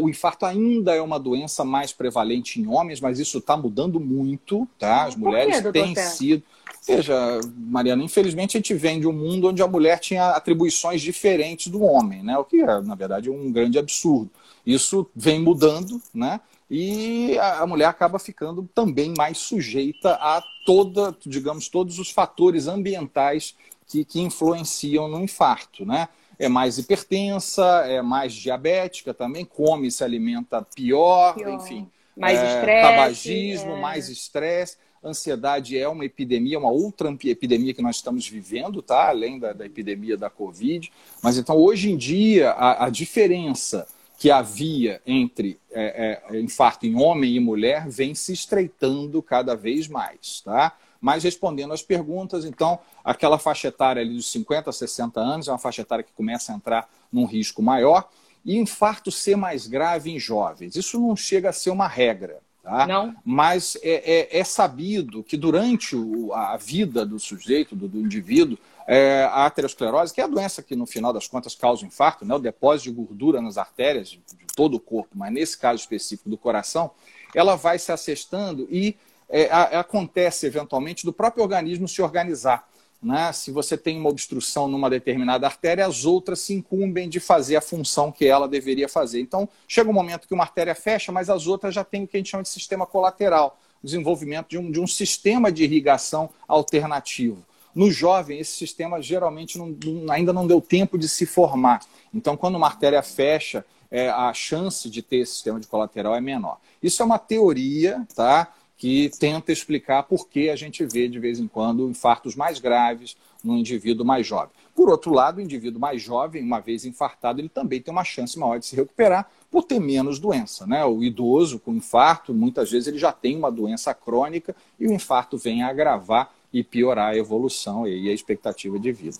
o 0.00 0.08
infarto 0.08 0.46
ainda 0.46 0.94
é 0.94 1.02
uma 1.02 1.18
doença 1.18 1.64
mais 1.64 1.92
prevalente 1.92 2.60
em 2.60 2.68
homens, 2.68 3.00
mas 3.00 3.18
isso 3.18 3.38
está 3.38 3.56
mudando 3.56 3.98
muito, 3.98 4.66
tá? 4.78 5.04
As 5.04 5.16
mulheres 5.16 5.60
têm 5.72 5.94
sido. 5.96 6.42
Veja, 6.86 7.40
Mariana, 7.56 8.04
infelizmente 8.04 8.56
a 8.56 8.60
gente 8.60 8.74
vem 8.74 9.00
de 9.00 9.08
um 9.08 9.12
mundo 9.12 9.48
onde 9.48 9.60
a 9.60 9.66
mulher 9.66 9.98
tinha 9.98 10.30
atribuições 10.30 11.02
diferentes 11.02 11.66
do 11.66 11.82
homem, 11.82 12.22
né? 12.22 12.38
O 12.38 12.44
que 12.44 12.60
é, 12.60 12.80
na 12.80 12.94
verdade, 12.94 13.28
um 13.28 13.50
grande 13.50 13.76
absurdo. 13.76 14.30
Isso 14.64 15.10
vem 15.14 15.40
mudando, 15.40 16.00
né? 16.14 16.40
E 16.70 17.36
a 17.38 17.66
mulher 17.66 17.86
acaba 17.86 18.20
ficando 18.20 18.68
também 18.72 19.12
mais 19.16 19.38
sujeita 19.38 20.12
a 20.12 20.42
toda, 20.64 21.16
digamos, 21.24 21.68
todos 21.68 21.98
os 21.98 22.10
fatores 22.10 22.68
ambientais 22.68 23.56
que, 23.88 24.04
que 24.04 24.20
influenciam 24.20 25.08
no 25.08 25.20
infarto, 25.20 25.84
né? 25.84 26.08
É 26.38 26.48
mais 26.48 26.78
hipertensa, 26.78 27.64
é 27.86 28.02
mais 28.02 28.32
diabética 28.32 29.14
também, 29.14 29.44
come, 29.44 29.90
se 29.90 30.04
alimenta 30.04 30.62
pior, 30.62 31.34
pior. 31.34 31.54
enfim. 31.54 31.88
Mais 32.16 32.38
é, 32.38 32.54
estresse. 32.54 32.88
Tabagismo, 32.88 33.72
é. 33.72 33.80
mais 33.80 34.08
estresse. 34.08 34.76
Ansiedade 35.04 35.78
é 35.78 35.86
uma 35.86 36.04
epidemia, 36.04 36.58
uma 36.58 36.70
outra 36.70 37.16
epidemia 37.24 37.72
que 37.72 37.82
nós 37.82 37.96
estamos 37.96 38.28
vivendo, 38.28 38.82
tá? 38.82 39.08
Além 39.08 39.38
da, 39.38 39.52
da 39.52 39.64
epidemia 39.64 40.16
da 40.16 40.28
Covid. 40.28 40.90
Mas 41.22 41.38
então, 41.38 41.56
hoje 41.56 41.92
em 41.92 41.96
dia, 41.96 42.50
a, 42.50 42.86
a 42.86 42.90
diferença 42.90 43.86
que 44.18 44.30
havia 44.30 45.00
entre 45.06 45.60
é, 45.70 46.22
é, 46.30 46.40
infarto 46.40 46.86
em 46.86 46.96
homem 46.96 47.36
e 47.36 47.40
mulher 47.40 47.86
vem 47.88 48.14
se 48.14 48.32
estreitando 48.32 49.22
cada 49.22 49.54
vez 49.54 49.86
mais, 49.86 50.40
tá? 50.40 50.76
Mas 51.00 51.24
respondendo 51.24 51.72
às 51.72 51.82
perguntas, 51.82 52.44
então, 52.44 52.78
aquela 53.04 53.38
faixa 53.38 53.68
etária 53.68 54.02
ali 54.02 54.14
dos 54.14 54.30
50 54.30 54.70
a 54.70 54.72
60 54.72 55.20
anos 55.20 55.48
é 55.48 55.52
uma 55.52 55.58
faixa 55.58 55.82
etária 55.82 56.04
que 56.04 56.12
começa 56.12 56.52
a 56.52 56.56
entrar 56.56 56.88
num 57.12 57.24
risco 57.24 57.62
maior. 57.62 58.08
E 58.44 58.56
infarto 58.56 59.10
ser 59.10 59.36
mais 59.36 59.66
grave 59.66 60.10
em 60.10 60.20
jovens. 60.20 60.76
Isso 60.76 61.00
não 61.00 61.16
chega 61.16 61.50
a 61.50 61.52
ser 61.52 61.70
uma 61.70 61.88
regra. 61.88 62.40
Tá? 62.66 62.84
Não. 62.84 63.14
Mas 63.24 63.76
é, 63.80 64.38
é, 64.38 64.40
é 64.40 64.44
sabido 64.44 65.22
que 65.22 65.36
durante 65.36 65.94
o, 65.94 66.32
a 66.32 66.56
vida 66.56 67.06
do 67.06 67.16
sujeito, 67.16 67.76
do, 67.76 67.86
do 67.86 68.00
indivíduo, 68.00 68.58
é, 68.88 69.22
a 69.30 69.46
aterosclerose, 69.46 70.12
que 70.12 70.20
é 70.20 70.24
a 70.24 70.26
doença 70.26 70.64
que 70.64 70.74
no 70.74 70.84
final 70.84 71.12
das 71.12 71.28
contas 71.28 71.54
causa 71.54 71.84
o 71.84 71.86
infarto, 71.86 72.24
né? 72.24 72.34
o 72.34 72.40
depósito 72.40 72.90
de 72.90 72.96
gordura 72.96 73.40
nas 73.40 73.56
artérias 73.56 74.08
de, 74.08 74.16
de 74.18 74.46
todo 74.56 74.74
o 74.74 74.80
corpo, 74.80 75.10
mas 75.14 75.32
nesse 75.32 75.56
caso 75.56 75.80
específico 75.80 76.28
do 76.28 76.36
coração, 76.36 76.90
ela 77.32 77.54
vai 77.54 77.78
se 77.78 77.92
assestando 77.92 78.66
e 78.68 78.96
é, 79.28 79.50
a, 79.50 79.80
acontece 79.80 80.46
eventualmente 80.46 81.04
do 81.04 81.12
próprio 81.12 81.42
organismo 81.42 81.88
se 81.88 82.00
organizar. 82.02 82.68
Né? 83.02 83.32
Se 83.32 83.50
você 83.50 83.76
tem 83.76 83.98
uma 83.98 84.08
obstrução 84.08 84.66
numa 84.66 84.88
determinada 84.88 85.46
artéria, 85.46 85.86
as 85.86 86.04
outras 86.04 86.40
se 86.40 86.54
incumbem 86.54 87.08
de 87.08 87.20
fazer 87.20 87.56
a 87.56 87.60
função 87.60 88.10
que 88.10 88.26
ela 88.26 88.48
deveria 88.48 88.88
fazer. 88.88 89.20
Então, 89.20 89.48
chega 89.68 89.90
um 89.90 89.92
momento 89.92 90.26
que 90.26 90.34
uma 90.34 90.44
artéria 90.44 90.74
fecha, 90.74 91.12
mas 91.12 91.28
as 91.28 91.46
outras 91.46 91.74
já 91.74 91.84
têm 91.84 92.04
o 92.04 92.08
que 92.08 92.16
a 92.16 92.20
gente 92.20 92.30
chama 92.30 92.42
de 92.42 92.48
sistema 92.48 92.86
colateral 92.86 93.58
desenvolvimento 93.82 94.48
de 94.48 94.58
um, 94.58 94.70
de 94.70 94.80
um 94.80 94.86
sistema 94.86 95.50
de 95.50 95.64
irrigação 95.64 96.30
alternativo. 96.46 97.44
No 97.74 97.90
jovem, 97.90 98.40
esse 98.40 98.52
sistema 98.52 99.00
geralmente 99.00 99.58
não, 99.58 99.76
ainda 100.10 100.32
não 100.32 100.46
deu 100.46 100.60
tempo 100.60 100.98
de 100.98 101.08
se 101.08 101.26
formar. 101.26 101.80
Então, 102.12 102.36
quando 102.36 102.56
uma 102.56 102.66
artéria 102.66 103.02
fecha, 103.02 103.64
é, 103.90 104.08
a 104.08 104.32
chance 104.32 104.90
de 104.90 105.02
ter 105.02 105.18
esse 105.18 105.34
sistema 105.34 105.60
de 105.60 105.66
colateral 105.66 106.14
é 106.14 106.20
menor. 106.20 106.58
Isso 106.82 107.02
é 107.02 107.06
uma 107.06 107.18
teoria, 107.18 108.04
tá? 108.14 108.52
Que 108.76 109.10
tenta 109.18 109.52
explicar 109.52 110.02
por 110.02 110.28
que 110.28 110.50
a 110.50 110.56
gente 110.56 110.84
vê, 110.84 111.08
de 111.08 111.18
vez 111.18 111.38
em 111.38 111.48
quando, 111.48 111.88
infartos 111.88 112.34
mais 112.34 112.58
graves 112.58 113.16
no 113.42 113.56
indivíduo 113.56 114.04
mais 114.04 114.26
jovem. 114.26 114.50
Por 114.74 114.90
outro 114.90 115.12
lado, 115.12 115.38
o 115.38 115.40
indivíduo 115.40 115.80
mais 115.80 116.02
jovem, 116.02 116.42
uma 116.42 116.60
vez 116.60 116.84
infartado, 116.84 117.40
ele 117.40 117.48
também 117.48 117.80
tem 117.80 117.92
uma 117.92 118.04
chance 118.04 118.38
maior 118.38 118.58
de 118.58 118.66
se 118.66 118.76
recuperar 118.76 119.30
por 119.50 119.62
ter 119.62 119.80
menos 119.80 120.18
doença. 120.18 120.66
Né? 120.66 120.84
O 120.84 121.02
idoso 121.02 121.58
com 121.58 121.72
infarto, 121.72 122.34
muitas 122.34 122.70
vezes, 122.70 122.86
ele 122.88 122.98
já 122.98 123.12
tem 123.12 123.36
uma 123.36 123.50
doença 123.50 123.94
crônica 123.94 124.54
e 124.78 124.86
o 124.86 124.92
infarto 124.92 125.38
vem 125.38 125.62
a 125.62 125.68
agravar 125.68 126.30
e 126.52 126.62
piorar 126.62 127.12
a 127.12 127.16
evolução 127.16 127.86
e 127.86 128.10
a 128.10 128.12
expectativa 128.12 128.78
de 128.78 128.92
vida. 128.92 129.18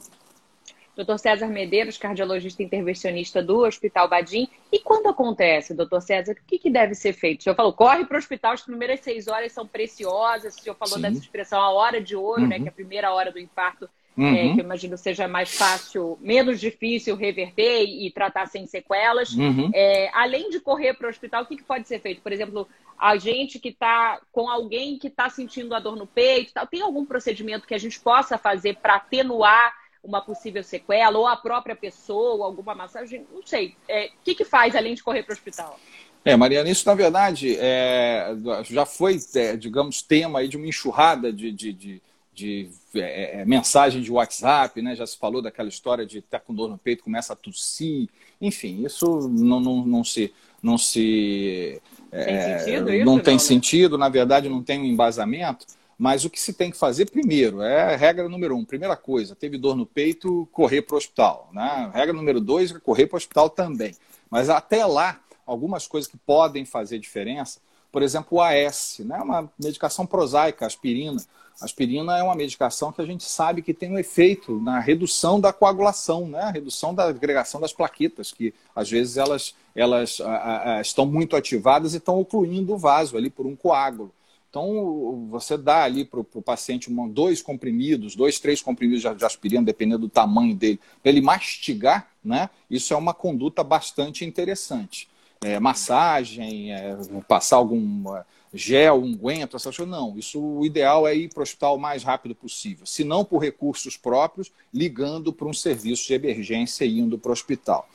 Dr. 0.97 1.19
César 1.19 1.49
Medeiros, 1.49 1.99
cardiologista 1.99 2.63
intervencionista 2.63 3.43
do 3.43 3.67
Hospital 3.67 4.09
Badim. 4.09 4.49
E 4.73 4.79
quando 4.79 5.09
acontece, 5.09 5.75
doutor 5.75 6.01
César, 6.01 6.33
o 6.33 6.47
que, 6.47 6.59
que, 6.59 6.71
deve 6.71 6.95
ser 6.95 7.13
feito? 7.13 7.41
O 7.41 7.43
senhor 7.43 7.55
falou, 7.55 7.73
corre 7.75 8.07
para 8.07 8.15
o 8.15 8.19
hospital, 8.19 8.53
as 8.53 8.63
primeiras 8.63 9.01
seis 9.01 9.29
horas 9.29 9.53
são 9.53 9.67
preciosas. 9.67 10.57
O 10.57 10.61
senhor 10.63 10.75
falou 10.75 10.95
Sim. 10.95 11.03
dessa 11.03 11.19
expressão, 11.19 11.61
a 11.61 11.71
hora 11.71 12.01
de 12.01 12.17
ouro, 12.17 12.43
uhum. 12.43 12.49
né? 12.49 12.59
Que 12.59 12.65
é 12.65 12.69
a 12.69 12.73
primeira 12.73 13.13
hora 13.13 13.31
do 13.31 13.39
infarto, 13.39 13.91
é, 14.17 14.23
uhum. 14.23 14.35
é, 14.35 14.55
que 14.55 14.61
eu 14.61 14.65
imagino 14.65 14.97
seja 14.97 15.29
mais 15.29 15.55
fácil, 15.55 16.17
menos 16.23 16.59
difícil 16.59 17.15
reverter 17.15 17.85
e, 17.85 18.07
e 18.07 18.11
tratar 18.11 18.47
sem 18.47 18.67
sequelas. 18.67 19.35
Uhum. 19.35 19.71
É, 19.75 20.09
além 20.15 20.49
de 20.49 20.61
correr 20.61 20.95
para 20.95 21.09
o 21.09 21.11
hospital, 21.11 21.43
o 21.43 21.47
que, 21.47 21.59
que 21.59 21.65
pode 21.65 21.87
ser 21.87 22.01
feito? 22.01 22.23
Por 22.23 22.33
exemplo, 22.33 22.67
a 22.99 23.19
gente 23.19 23.59
que 23.59 23.69
está 23.69 24.19
com 24.33 24.49
alguém 24.49 24.99
que 24.99 25.09
está 25.09 25.29
sentindo 25.29 25.75
a 25.75 25.79
dor 25.79 25.95
no 25.95 26.07
peito, 26.07 26.55
tem 26.71 26.81
algum 26.81 27.05
procedimento 27.05 27.67
que 27.67 27.75
a 27.75 27.79
gente 27.79 28.01
possa 28.01 28.39
fazer 28.39 28.77
para 28.77 28.97
atenuar 28.97 29.75
uma 30.07 30.21
possível 30.21 30.63
sequela, 30.63 31.19
ou 31.19 31.27
a 31.27 31.37
própria 31.37 31.75
pessoa, 31.75 32.47
alguma 32.47 32.75
massagem, 32.75 33.27
não 33.33 33.45
sei. 33.45 33.69
O 33.69 33.93
é, 33.93 34.11
que, 34.25 34.35
que 34.35 34.45
faz 34.45 34.75
além 34.77 34.95
de 34.95 35.03
correr 35.03 35.25
para 35.25 35.33
o 35.33 35.37
hospital? 35.37 35.79
É, 36.25 36.37
Mariana, 36.37 36.69
isso 36.69 36.89
na 36.89 36.95
verdade 36.95 37.57
é, 37.57 38.35
já 38.65 38.85
foi, 38.85 39.17
é, 39.35 39.57
digamos, 39.57 40.03
tema 40.03 40.41
aí 40.41 40.49
de 40.49 40.57
uma 40.57 40.67
enxurrada 40.67 41.33
de, 41.33 41.53
de, 41.53 41.73
de, 41.73 42.03
de 42.35 42.71
é, 42.95 43.41
é, 43.41 43.45
mensagem 43.45 44.03
de 44.03 44.11
WhatsApp, 44.11 44.81
né? 44.83 44.97
Já 44.97 45.07
se 45.07 45.17
falou 45.17 45.41
daquela 45.41 45.69
história 45.69 46.05
de 46.05 46.19
estar 46.19 46.41
com 46.41 46.55
dor 46.55 46.69
no 46.69 46.79
peito, 46.79 47.05
começa 47.05 47.33
a 47.33 47.37
tossir, 47.37 48.09
enfim, 48.41 48.85
isso 48.85 49.29
não, 49.29 49.61
não, 49.61 49.85
não 49.85 50.05
se. 50.05 50.33
Não 50.63 50.79
se 50.79 51.81
tem 52.11 52.59
sentido 52.59 52.93
isso, 52.93 53.05
não 53.05 53.21
tem 53.21 53.35
não, 53.35 53.39
sentido, 53.39 53.99
na 53.99 54.09
verdade 54.09 54.49
não 54.49 54.63
tem 54.63 54.81
um 54.81 54.85
embasamento. 54.85 55.65
Mas 55.99 56.25
o 56.25 56.31
que 56.31 56.41
se 56.41 56.53
tem 56.53 56.71
que 56.71 56.77
fazer 56.77 57.11
primeiro 57.11 57.63
é 57.63 57.97
regra 57.97 58.29
número 58.29 58.55
um. 58.55 58.65
Primeira 58.65 58.97
coisa, 58.97 59.35
teve 59.35 59.57
dor 59.57 59.75
no 59.75 59.87
peito, 59.87 60.47
correr 60.53 60.83
para 60.83 60.95
o 60.95 60.99
hospital. 60.99 61.49
Né? 61.53 61.91
Regra 61.95 62.13
número 62.13 62.41
dois, 62.41 62.71
correr 62.79 63.07
para 63.07 63.17
o 63.17 63.19
hospital 63.19 63.49
também. 63.49 63.95
Mas 64.31 64.51
até 64.51 64.85
lá, 64.85 65.19
algumas 65.47 65.87
coisas 65.87 66.11
que 66.11 66.19
podem 66.19 66.67
fazer 66.67 66.99
diferença, 66.99 67.61
por 67.91 68.03
exemplo, 68.03 68.39
o 68.39 68.43
AS, 68.43 68.99
né? 69.01 69.19
uma 69.23 69.51
medicação 69.59 70.05
prosaica, 70.05 70.67
aspirina. 70.67 71.17
Aspirina 71.59 72.19
é 72.19 72.23
uma 72.23 72.35
medicação 72.35 72.93
que 72.93 73.01
a 73.01 73.07
gente 73.07 73.25
sabe 73.25 73.63
que 73.63 73.73
tem 73.73 73.91
um 73.91 73.99
efeito 73.99 74.61
na 74.61 74.79
redução 74.79 75.41
da 75.41 75.51
coagulação, 75.51 76.29
né? 76.29 76.43
a 76.43 76.51
redução 76.51 76.95
da 76.95 77.05
agregação 77.05 77.59
das 77.59 77.73
plaquetas, 77.73 78.31
que 78.31 78.53
às 78.75 78.91
vezes 78.91 79.17
elas, 79.17 79.55
elas 79.75 80.21
a, 80.21 80.77
a, 80.77 80.81
estão 80.83 81.07
muito 81.07 81.35
ativadas 81.35 81.95
e 81.95 81.97
estão 81.97 82.21
ocluindo 82.21 82.75
o 82.75 82.79
vaso 82.79 83.17
ali 83.17 83.31
por 83.31 83.47
um 83.47 83.57
coágulo. 83.57 84.13
Então, 84.57 85.29
você 85.29 85.59
dá 85.59 85.85
ali 85.85 86.03
para 86.03 86.19
o 86.19 86.25
paciente 86.25 86.89
uma, 86.89 87.07
dois 87.07 87.43
comprimidos, 87.43 88.17
dois, 88.17 88.41
três 88.41 88.63
comprimidos 88.63 89.03
de, 89.03 89.25
aspirina, 89.27 89.63
dependendo 89.63 89.99
do 89.99 90.09
tamanho 90.09 90.55
dele, 90.57 90.81
para 91.03 91.13
ele 91.13 91.21
mastigar, 91.21 92.11
né? 92.25 92.49
Isso 92.71 92.95
é 92.95 92.97
uma 92.97 93.13
conduta 93.13 93.63
bastante 93.63 94.25
interessante. 94.25 95.11
É, 95.45 95.61
massagem, 95.61 96.73
é, 96.73 96.97
passar 97.29 97.57
algum 97.57 98.17
é, 98.17 98.25
gel, 98.55 99.03
unguento, 99.03 99.57
essas 99.57 99.77
coisas. 99.77 99.95
Não, 99.95 100.19
isso 100.19 100.41
o 100.41 100.65
ideal 100.65 101.07
é 101.07 101.15
ir 101.15 101.29
para 101.29 101.41
o 101.41 101.43
hospital 101.43 101.77
o 101.77 101.79
mais 101.79 102.03
rápido 102.03 102.35
possível. 102.35 102.87
Se 102.87 103.05
não 103.05 103.27
por 103.27 103.43
recursos 103.43 103.99
próprios, 103.99 104.51
ligando 104.73 105.35
para 105.35 105.47
um 105.47 105.53
serviço 105.53 106.07
de 106.07 106.15
emergência 106.15 106.87
e 106.87 106.99
indo 106.99 107.19
para 107.19 107.29
o 107.29 107.33
hospital. 107.33 107.87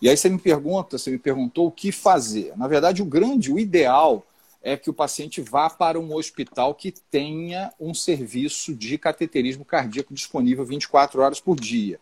E 0.00 0.08
aí 0.08 0.16
você 0.16 0.30
me 0.30 0.38
pergunta, 0.38 0.96
você 0.96 1.10
me 1.10 1.18
perguntou 1.18 1.66
o 1.66 1.70
que 1.70 1.92
fazer. 1.92 2.56
Na 2.56 2.66
verdade, 2.66 3.02
o 3.02 3.04
grande, 3.04 3.52
o 3.52 3.58
ideal 3.58 4.24
é 4.66 4.76
que 4.76 4.90
o 4.90 4.92
paciente 4.92 5.40
vá 5.40 5.70
para 5.70 5.96
um 5.96 6.12
hospital 6.12 6.74
que 6.74 6.90
tenha 6.90 7.72
um 7.78 7.94
serviço 7.94 8.74
de 8.74 8.98
cateterismo 8.98 9.64
cardíaco 9.64 10.12
disponível 10.12 10.64
24 10.64 11.22
horas 11.22 11.38
por 11.38 11.54
dia. 11.54 12.00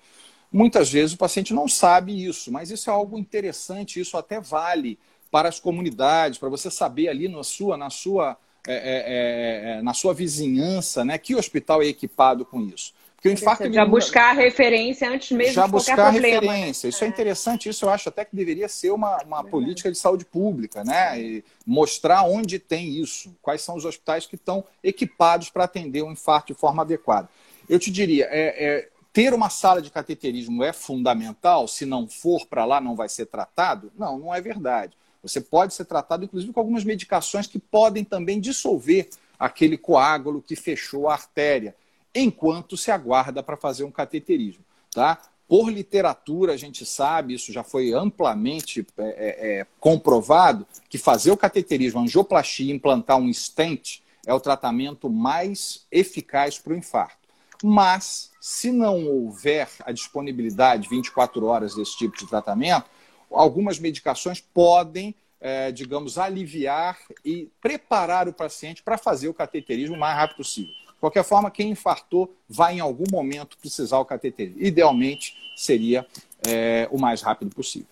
Muitas 0.50 0.90
vezes 0.90 1.14
o 1.14 1.18
paciente 1.18 1.52
não 1.52 1.68
sabe 1.68 2.24
isso, 2.24 2.50
mas 2.50 2.70
isso 2.70 2.88
é 2.88 2.92
algo 2.92 3.18
interessante, 3.18 4.00
isso 4.00 4.16
até 4.16 4.40
vale 4.40 4.98
para 5.30 5.46
as 5.46 5.60
comunidades, 5.60 6.38
para 6.38 6.48
você 6.48 6.70
saber 6.70 7.08
ali 7.08 7.28
na 7.28 7.42
sua, 7.42 7.76
na 7.76 7.90
sua, 7.90 8.34
é, 8.66 8.74
é, 8.74 8.78
é, 8.78 9.78
é 9.78 9.82
na 9.82 9.92
sua 9.92 10.14
vizinhança, 10.14 11.04
né, 11.04 11.18
que 11.18 11.34
hospital 11.34 11.82
é 11.82 11.86
equipado 11.86 12.46
com 12.46 12.62
isso. 12.62 12.94
Porque 13.24 13.28
o 13.30 13.32
infarto 13.32 13.72
já 13.72 13.86
buscar 13.86 14.30
a 14.30 14.32
referência 14.34 15.08
antes 15.08 15.30
mesmo 15.30 15.54
já 15.54 15.64
de 15.64 15.72
qualquer 15.72 15.96
buscar 15.96 16.12
problema. 16.12 16.42
referência. 16.42 16.88
Isso 16.88 17.02
é. 17.02 17.06
é. 17.06 17.10
interessante. 17.10 17.68
Isso 17.70 17.86
eu 17.86 17.88
acho 17.88 18.10
até 18.10 18.22
que 18.22 18.36
deveria 18.36 18.68
ser 18.68 18.90
uma, 18.90 19.16
uma 19.22 19.42
política 19.42 19.90
de 19.90 19.96
saúde 19.96 20.26
pública, 20.26 20.84
né? 20.84 21.18
E 21.18 21.44
mostrar 21.66 22.24
onde 22.24 22.58
tem 22.58 22.86
isso, 23.00 23.34
quais 23.40 23.62
são 23.62 23.76
os 23.76 23.86
hospitais 23.86 24.26
que 24.26 24.34
estão 24.34 24.62
equipados 24.82 25.48
para 25.48 25.64
atender 25.64 26.02
um 26.02 26.12
infarto 26.12 26.52
de 26.52 26.58
forma 26.58 26.82
adequada. 26.82 27.26
Eu 27.66 27.78
te 27.78 27.90
diria, 27.90 28.28
é, 28.30 28.62
é 28.62 28.88
ter 29.10 29.32
uma 29.32 29.48
sala 29.48 29.80
de 29.80 29.90
cateterismo 29.90 30.62
é 30.62 30.74
fundamental. 30.74 31.66
Se 31.66 31.86
não 31.86 32.06
for 32.06 32.44
para 32.44 32.66
lá, 32.66 32.78
não 32.78 32.94
vai 32.94 33.08
ser 33.08 33.24
tratado? 33.24 33.90
Não, 33.98 34.18
não 34.18 34.34
é 34.34 34.40
verdade. 34.42 34.98
Você 35.22 35.40
pode 35.40 35.72
ser 35.72 35.86
tratado, 35.86 36.24
inclusive, 36.24 36.52
com 36.52 36.60
algumas 36.60 36.84
medicações 36.84 37.46
que 37.46 37.58
podem 37.58 38.04
também 38.04 38.38
dissolver 38.38 39.08
aquele 39.38 39.78
coágulo 39.78 40.42
que 40.42 40.54
fechou 40.54 41.08
a 41.08 41.14
artéria 41.14 41.74
enquanto 42.14 42.76
se 42.76 42.90
aguarda 42.90 43.42
para 43.42 43.56
fazer 43.56 43.84
um 43.84 43.90
cateterismo. 43.90 44.64
Tá? 44.92 45.20
Por 45.48 45.70
literatura, 45.70 46.52
a 46.52 46.56
gente 46.56 46.86
sabe, 46.86 47.34
isso 47.34 47.52
já 47.52 47.62
foi 47.62 47.92
amplamente 47.92 48.86
é, 48.96 49.02
é, 49.02 49.60
é 49.60 49.66
comprovado, 49.80 50.66
que 50.88 50.96
fazer 50.96 51.30
o 51.32 51.36
cateterismo, 51.36 52.00
angioplastia 52.00 52.72
implantar 52.72 53.18
um 53.18 53.32
stent 53.32 54.00
é 54.26 54.32
o 54.32 54.40
tratamento 54.40 55.10
mais 55.10 55.86
eficaz 55.90 56.58
para 56.58 56.72
o 56.72 56.76
infarto. 56.76 57.28
Mas, 57.62 58.30
se 58.40 58.70
não 58.70 59.06
houver 59.06 59.68
a 59.84 59.92
disponibilidade 59.92 60.88
24 60.88 61.44
horas 61.46 61.74
desse 61.74 61.96
tipo 61.96 62.16
de 62.16 62.26
tratamento, 62.26 62.86
algumas 63.30 63.78
medicações 63.78 64.40
podem, 64.40 65.14
é, 65.40 65.70
digamos, 65.70 66.16
aliviar 66.18 66.98
e 67.24 67.50
preparar 67.60 68.28
o 68.28 68.32
paciente 68.32 68.82
para 68.82 68.96
fazer 68.96 69.28
o 69.28 69.34
cateterismo 69.34 69.94
o 69.94 69.98
mais 69.98 70.16
rápido 70.16 70.38
possível 70.38 70.83
qualquer 71.00 71.24
forma, 71.24 71.50
quem 71.50 71.70
infartou 71.70 72.34
vai 72.48 72.76
em 72.76 72.80
algum 72.80 73.04
momento 73.10 73.58
precisar 73.58 73.98
o 73.98 74.04
cateterismo. 74.04 74.60
Idealmente, 74.60 75.36
seria 75.56 76.06
é, 76.46 76.88
o 76.90 76.98
mais 76.98 77.22
rápido 77.22 77.54
possível. 77.54 77.88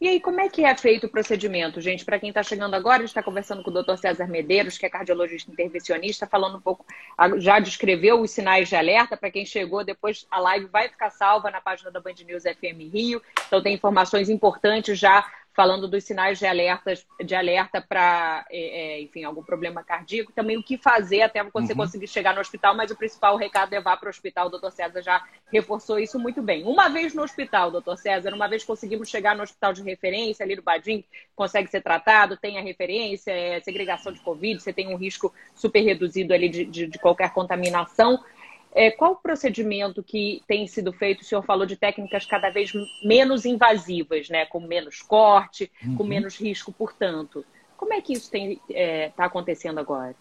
E 0.00 0.06
aí, 0.06 0.20
como 0.20 0.40
é 0.40 0.48
que 0.48 0.64
é 0.64 0.76
feito 0.76 1.08
o 1.08 1.10
procedimento, 1.10 1.80
gente? 1.80 2.04
Para 2.04 2.20
quem 2.20 2.28
está 2.28 2.40
chegando 2.40 2.74
agora, 2.74 2.98
a 2.98 3.00
gente 3.00 3.08
está 3.08 3.22
conversando 3.22 3.64
com 3.64 3.70
o 3.72 3.82
Dr. 3.82 3.96
César 3.96 4.28
Medeiros, 4.28 4.78
que 4.78 4.86
é 4.86 4.88
cardiologista 4.88 5.50
intervencionista, 5.50 6.24
falando 6.24 6.56
um 6.56 6.60
pouco, 6.60 6.86
já 7.38 7.58
descreveu 7.58 8.20
os 8.20 8.30
sinais 8.30 8.68
de 8.68 8.76
alerta. 8.76 9.16
Para 9.16 9.28
quem 9.28 9.44
chegou, 9.44 9.84
depois 9.84 10.24
a 10.30 10.38
live 10.38 10.66
vai 10.66 10.88
ficar 10.88 11.10
salva 11.10 11.50
na 11.50 11.60
página 11.60 11.90
da 11.90 11.98
Band 11.98 12.14
News 12.24 12.44
FM 12.44 12.92
Rio. 12.92 13.20
Então, 13.48 13.60
tem 13.60 13.74
informações 13.74 14.28
importantes 14.28 14.96
já 14.96 15.26
falando 15.58 15.88
dos 15.88 16.04
sinais 16.04 16.38
de, 16.38 16.46
alertas, 16.46 17.04
de 17.18 17.34
alerta 17.34 17.80
para, 17.80 18.46
é, 18.48 18.60
é, 18.60 19.02
enfim, 19.02 19.24
algum 19.24 19.42
problema 19.42 19.82
cardíaco, 19.82 20.30
também 20.30 20.56
o 20.56 20.62
que 20.62 20.78
fazer 20.78 21.22
até 21.22 21.42
você 21.42 21.72
uhum. 21.72 21.78
conseguir 21.78 22.06
chegar 22.06 22.32
no 22.32 22.40
hospital, 22.40 22.76
mas 22.76 22.92
o 22.92 22.96
principal 22.96 23.36
recado 23.36 23.72
é 23.72 23.80
vá 23.80 23.96
para 23.96 24.06
o 24.06 24.10
hospital, 24.10 24.46
o 24.46 24.50
doutor 24.50 24.70
César 24.70 25.02
já 25.02 25.20
reforçou 25.52 25.98
isso 25.98 26.16
muito 26.16 26.40
bem. 26.40 26.62
Uma 26.62 26.88
vez 26.88 27.12
no 27.12 27.24
hospital, 27.24 27.72
doutor 27.72 27.96
César, 27.96 28.32
uma 28.32 28.46
vez 28.46 28.62
conseguimos 28.62 29.08
chegar 29.08 29.34
no 29.34 29.42
hospital 29.42 29.72
de 29.72 29.82
referência, 29.82 30.44
ali 30.44 30.54
no 30.54 30.62
Badim, 30.62 31.02
consegue 31.34 31.68
ser 31.68 31.80
tratado, 31.80 32.36
tem 32.36 32.56
a 32.56 32.62
referência, 32.62 33.32
é 33.32 33.58
segregação 33.58 34.12
de 34.12 34.20
Covid, 34.20 34.62
você 34.62 34.72
tem 34.72 34.94
um 34.94 34.96
risco 34.96 35.34
super 35.56 35.80
reduzido 35.80 36.32
ali 36.32 36.48
de, 36.48 36.66
de, 36.66 36.86
de 36.86 36.98
qualquer 37.00 37.32
contaminação. 37.32 38.22
É, 38.74 38.90
qual 38.90 39.12
o 39.12 39.16
procedimento 39.16 40.02
que 40.02 40.42
tem 40.46 40.66
sido 40.66 40.92
feito? 40.92 41.22
O 41.22 41.24
senhor 41.24 41.42
falou 41.42 41.66
de 41.66 41.76
técnicas 41.76 42.26
cada 42.26 42.50
vez 42.50 42.72
menos 43.02 43.44
invasivas, 43.44 44.28
né? 44.28 44.46
com 44.46 44.60
menos 44.60 45.02
corte, 45.02 45.70
uhum. 45.84 45.96
com 45.96 46.04
menos 46.04 46.36
risco, 46.36 46.72
portanto. 46.72 47.44
Como 47.76 47.94
é 47.94 48.00
que 48.00 48.12
isso 48.12 48.30
está 48.34 48.62
é, 48.70 49.10
tá 49.10 49.24
acontecendo 49.24 49.78
agora? 49.78 50.14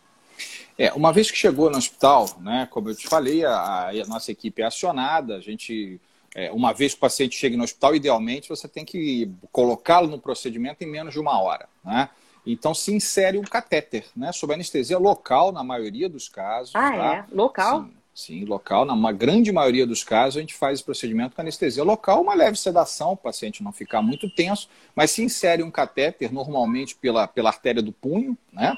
É, 0.78 0.94
uma 0.94 1.12
vez 1.12 1.32
que 1.32 1.38
chegou 1.38 1.70
no 1.70 1.78
hospital, 1.78 2.30
né, 2.40 2.68
como 2.70 2.90
eu 2.90 2.96
te 2.96 3.08
falei, 3.08 3.44
a, 3.44 3.90
a 3.90 4.08
nossa 4.08 4.32
equipe 4.32 4.62
é 4.62 4.66
acionada, 4.66 5.36
a 5.36 5.42
gente, 5.42 6.00
é, 6.36 6.52
uma 6.52 6.72
vez 6.72 6.94
que 6.94 7.00
o 7.00 7.02
paciente 7.02 7.36
chega 7.36 7.58
no 7.58 7.64
hospital, 7.64 7.96
idealmente 7.96 8.50
você 8.50 8.68
tem 8.68 8.86
que 8.86 9.32
colocá-lo 9.52 10.08
no 10.08 10.20
procedimento 10.20 10.84
em 10.84 10.88
menos 10.88 11.14
de 11.14 11.20
uma 11.20 11.42
hora. 11.42 11.68
Né? 11.84 12.10
Então 12.46 12.76
se 12.76 12.94
insere 12.94 13.40
um 13.40 13.44
catéter, 13.44 14.06
né, 14.16 14.32
sob 14.32 14.54
anestesia 14.54 15.00
local 15.00 15.52
na 15.52 15.64
maioria 15.64 16.08
dos 16.08 16.30
casos. 16.30 16.76
Ah, 16.76 16.92
tá? 16.92 17.16
é? 17.16 17.36
Local? 17.36 17.86
Sim. 17.86 17.97
Sim, 18.18 18.46
local. 18.46 18.84
Na 18.84 19.12
grande 19.12 19.52
maioria 19.52 19.86
dos 19.86 20.04
casos, 20.04 20.38
a 20.38 20.40
gente 20.40 20.56
faz 20.56 20.82
o 20.82 20.86
procedimento 20.86 21.36
com 21.36 21.42
anestesia 21.44 21.84
local, 21.84 22.24
uma 22.24 22.34
leve 22.34 22.58
sedação, 22.58 23.12
o 23.12 23.16
paciente 23.16 23.62
não 23.62 23.72
ficar 23.72 24.02
muito 24.02 24.28
tenso, 24.28 24.68
mas 24.96 25.12
se 25.12 25.22
insere 25.22 25.62
um 25.62 25.70
catéter, 25.70 26.34
normalmente 26.34 26.96
pela, 26.96 27.28
pela 27.28 27.50
artéria 27.50 27.80
do 27.80 27.92
punho, 27.92 28.36
né? 28.52 28.76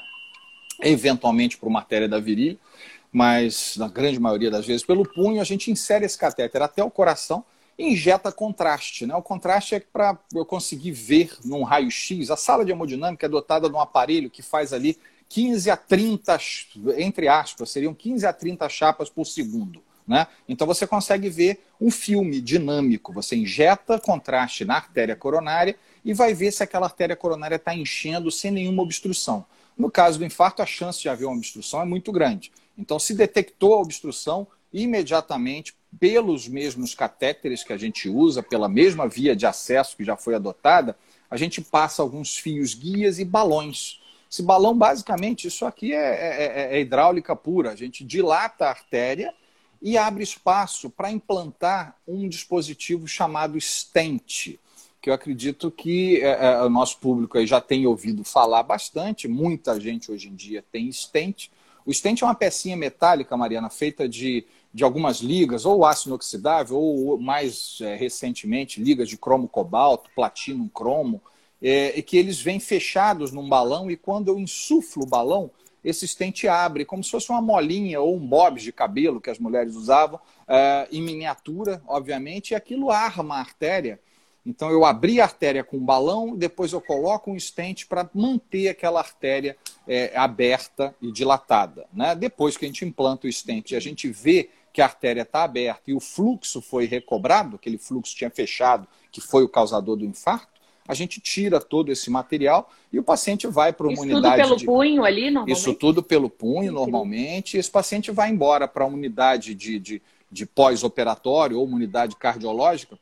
eventualmente 0.82 1.56
por 1.56 1.68
uma 1.68 1.78
artéria 1.78 2.06
da 2.06 2.20
virilha, 2.20 2.58
mas 3.10 3.78
na 3.78 3.88
grande 3.88 4.20
maioria 4.20 4.50
das 4.50 4.66
vezes 4.66 4.84
pelo 4.84 5.10
punho, 5.10 5.40
a 5.40 5.44
gente 5.44 5.70
insere 5.70 6.04
esse 6.04 6.18
catéter 6.18 6.60
até 6.60 6.84
o 6.84 6.90
coração 6.90 7.42
e 7.78 7.94
injeta 7.94 8.30
contraste. 8.30 9.06
Né? 9.06 9.14
O 9.16 9.22
contraste 9.22 9.74
é 9.74 9.80
para 9.80 10.18
eu 10.34 10.44
conseguir 10.44 10.92
ver 10.92 11.34
num 11.42 11.62
raio-x. 11.62 12.30
A 12.30 12.36
sala 12.36 12.62
de 12.62 12.72
hemodinâmica 12.72 13.24
é 13.24 13.28
dotada 13.28 13.70
de 13.70 13.74
um 13.74 13.80
aparelho 13.80 14.28
que 14.28 14.42
faz 14.42 14.74
ali 14.74 14.98
15 15.30 15.70
a 15.70 15.76
30, 15.76 16.38
entre 16.98 17.28
aspas, 17.28 17.70
seriam 17.70 17.94
15 17.94 18.26
a 18.26 18.32
30 18.32 18.68
chapas 18.68 19.08
por 19.08 19.24
segundo. 19.24 19.80
Né? 20.06 20.26
Então 20.48 20.66
você 20.66 20.88
consegue 20.88 21.30
ver 21.30 21.60
um 21.80 21.88
filme 21.88 22.40
dinâmico. 22.40 23.12
Você 23.12 23.36
injeta 23.36 23.98
contraste 24.00 24.64
na 24.64 24.74
artéria 24.74 25.14
coronária 25.14 25.76
e 26.04 26.12
vai 26.12 26.34
ver 26.34 26.50
se 26.50 26.64
aquela 26.64 26.86
artéria 26.86 27.14
coronária 27.14 27.54
está 27.54 27.72
enchendo 27.72 28.28
sem 28.28 28.50
nenhuma 28.50 28.82
obstrução. 28.82 29.46
No 29.78 29.88
caso 29.88 30.18
do 30.18 30.24
infarto, 30.24 30.62
a 30.62 30.66
chance 30.66 31.00
de 31.00 31.08
haver 31.08 31.26
uma 31.26 31.36
obstrução 31.36 31.80
é 31.80 31.84
muito 31.84 32.10
grande. 32.10 32.50
Então, 32.76 32.98
se 32.98 33.14
detectou 33.14 33.74
a 33.74 33.80
obstrução, 33.80 34.48
imediatamente, 34.72 35.74
pelos 35.98 36.48
mesmos 36.48 36.92
catéteres 36.92 37.62
que 37.62 37.72
a 37.72 37.76
gente 37.76 38.08
usa, 38.08 38.42
pela 38.42 38.68
mesma 38.68 39.08
via 39.08 39.36
de 39.36 39.46
acesso 39.46 39.96
que 39.96 40.04
já 40.04 40.16
foi 40.16 40.34
adotada, 40.34 40.96
a 41.30 41.36
gente 41.36 41.60
passa 41.60 42.02
alguns 42.02 42.36
fios 42.36 42.74
guias 42.74 43.20
e 43.20 43.24
balões 43.24 43.99
esse 44.30 44.42
balão, 44.44 44.78
basicamente, 44.78 45.48
isso 45.48 45.66
aqui 45.66 45.92
é, 45.92 45.96
é, 45.96 46.44
é, 46.44 46.76
é 46.76 46.80
hidráulica 46.80 47.34
pura. 47.34 47.72
A 47.72 47.76
gente 47.76 48.04
dilata 48.04 48.66
a 48.66 48.70
artéria 48.70 49.34
e 49.82 49.98
abre 49.98 50.22
espaço 50.22 50.88
para 50.88 51.10
implantar 51.10 51.96
um 52.06 52.28
dispositivo 52.28 53.08
chamado 53.08 53.60
stent, 53.60 54.56
que 55.02 55.10
eu 55.10 55.14
acredito 55.14 55.68
que 55.68 56.22
é, 56.22 56.44
é, 56.44 56.62
o 56.62 56.68
nosso 56.68 56.98
público 56.98 57.38
aí 57.38 57.46
já 57.46 57.60
tem 57.60 57.88
ouvido 57.88 58.22
falar 58.22 58.62
bastante. 58.62 59.26
Muita 59.26 59.80
gente 59.80 60.12
hoje 60.12 60.28
em 60.28 60.34
dia 60.36 60.64
tem 60.70 60.92
stent. 60.92 61.50
O 61.84 61.92
stent 61.92 62.22
é 62.22 62.24
uma 62.24 62.34
pecinha 62.34 62.76
metálica, 62.76 63.36
Mariana, 63.36 63.68
feita 63.68 64.08
de, 64.08 64.46
de 64.72 64.84
algumas 64.84 65.18
ligas, 65.18 65.64
ou 65.64 65.84
ácido 65.84 66.10
inoxidável, 66.10 66.76
ou 66.76 67.18
mais 67.18 67.78
é, 67.80 67.96
recentemente, 67.96 68.80
ligas 68.80 69.08
de 69.08 69.16
cromo 69.16 69.48
cobalto, 69.48 70.08
platino 70.14 70.68
cromo 70.68 71.20
é, 71.62 72.00
que 72.02 72.16
eles 72.16 72.40
vêm 72.40 72.58
fechados 72.58 73.32
num 73.32 73.48
balão 73.48 73.90
e 73.90 73.96
quando 73.96 74.28
eu 74.28 74.38
insuflo 74.38 75.02
o 75.04 75.08
balão, 75.08 75.50
esse 75.82 76.04
estente 76.04 76.46
abre, 76.46 76.84
como 76.84 77.02
se 77.02 77.10
fosse 77.10 77.30
uma 77.30 77.40
molinha 77.40 78.00
ou 78.00 78.16
um 78.16 78.26
bobs 78.26 78.62
de 78.62 78.72
cabelo 78.72 79.20
que 79.20 79.30
as 79.30 79.38
mulheres 79.38 79.74
usavam, 79.74 80.20
é, 80.46 80.88
em 80.92 81.02
miniatura, 81.02 81.82
obviamente, 81.86 82.50
e 82.50 82.54
aquilo 82.54 82.90
arma 82.90 83.36
a 83.36 83.40
artéria. 83.40 83.98
Então 84.44 84.70
eu 84.70 84.84
abri 84.84 85.20
a 85.20 85.24
artéria 85.24 85.62
com 85.62 85.76
um 85.76 85.84
balão, 85.84 86.34
depois 86.34 86.72
eu 86.72 86.80
coloco 86.80 87.30
um 87.30 87.36
estente 87.36 87.86
para 87.86 88.08
manter 88.14 88.68
aquela 88.68 89.00
artéria 89.00 89.56
é, 89.86 90.16
aberta 90.16 90.94
e 91.00 91.12
dilatada. 91.12 91.86
Né? 91.92 92.14
Depois 92.14 92.56
que 92.56 92.64
a 92.64 92.68
gente 92.68 92.84
implanta 92.84 93.26
o 93.26 93.30
estente 93.30 93.74
e 93.74 93.76
a 93.76 93.80
gente 93.80 94.08
vê 94.08 94.50
que 94.72 94.80
a 94.80 94.84
artéria 94.84 95.22
está 95.22 95.44
aberta 95.44 95.82
e 95.88 95.94
o 95.94 96.00
fluxo 96.00 96.62
foi 96.62 96.86
recobrado, 96.86 97.56
aquele 97.56 97.76
fluxo 97.76 98.14
tinha 98.14 98.30
fechado, 98.30 98.86
que 99.10 99.20
foi 99.20 99.42
o 99.42 99.48
causador 99.48 99.96
do 99.96 100.04
infarto, 100.04 100.59
a 100.90 100.94
gente 100.94 101.20
tira 101.20 101.60
todo 101.60 101.92
esse 101.92 102.10
material 102.10 102.68
e 102.92 102.98
o 102.98 103.02
paciente 103.04 103.46
vai 103.46 103.72
para 103.72 103.86
uma 103.86 103.92
Isso 103.92 104.02
unidade. 104.02 104.42
Tudo 104.42 104.48
pelo 104.48 104.56
de... 104.56 104.66
punho 104.66 105.04
ali, 105.04 105.30
normalmente? 105.30 105.56
Isso 105.56 105.74
tudo 105.74 106.02
pelo 106.02 106.28
punho, 106.28 106.72
normalmente. 106.72 107.56
Esse 107.56 107.70
paciente 107.70 108.10
vai 108.10 108.28
embora 108.28 108.66
para 108.66 108.84
uma 108.84 108.96
unidade 108.96 109.54
de, 109.54 109.78
de, 109.78 110.02
de 110.28 110.44
pós-operatório 110.44 111.60
ou 111.60 111.64
uma 111.64 111.76
unidade 111.76 112.16
cardiológica 112.16 112.98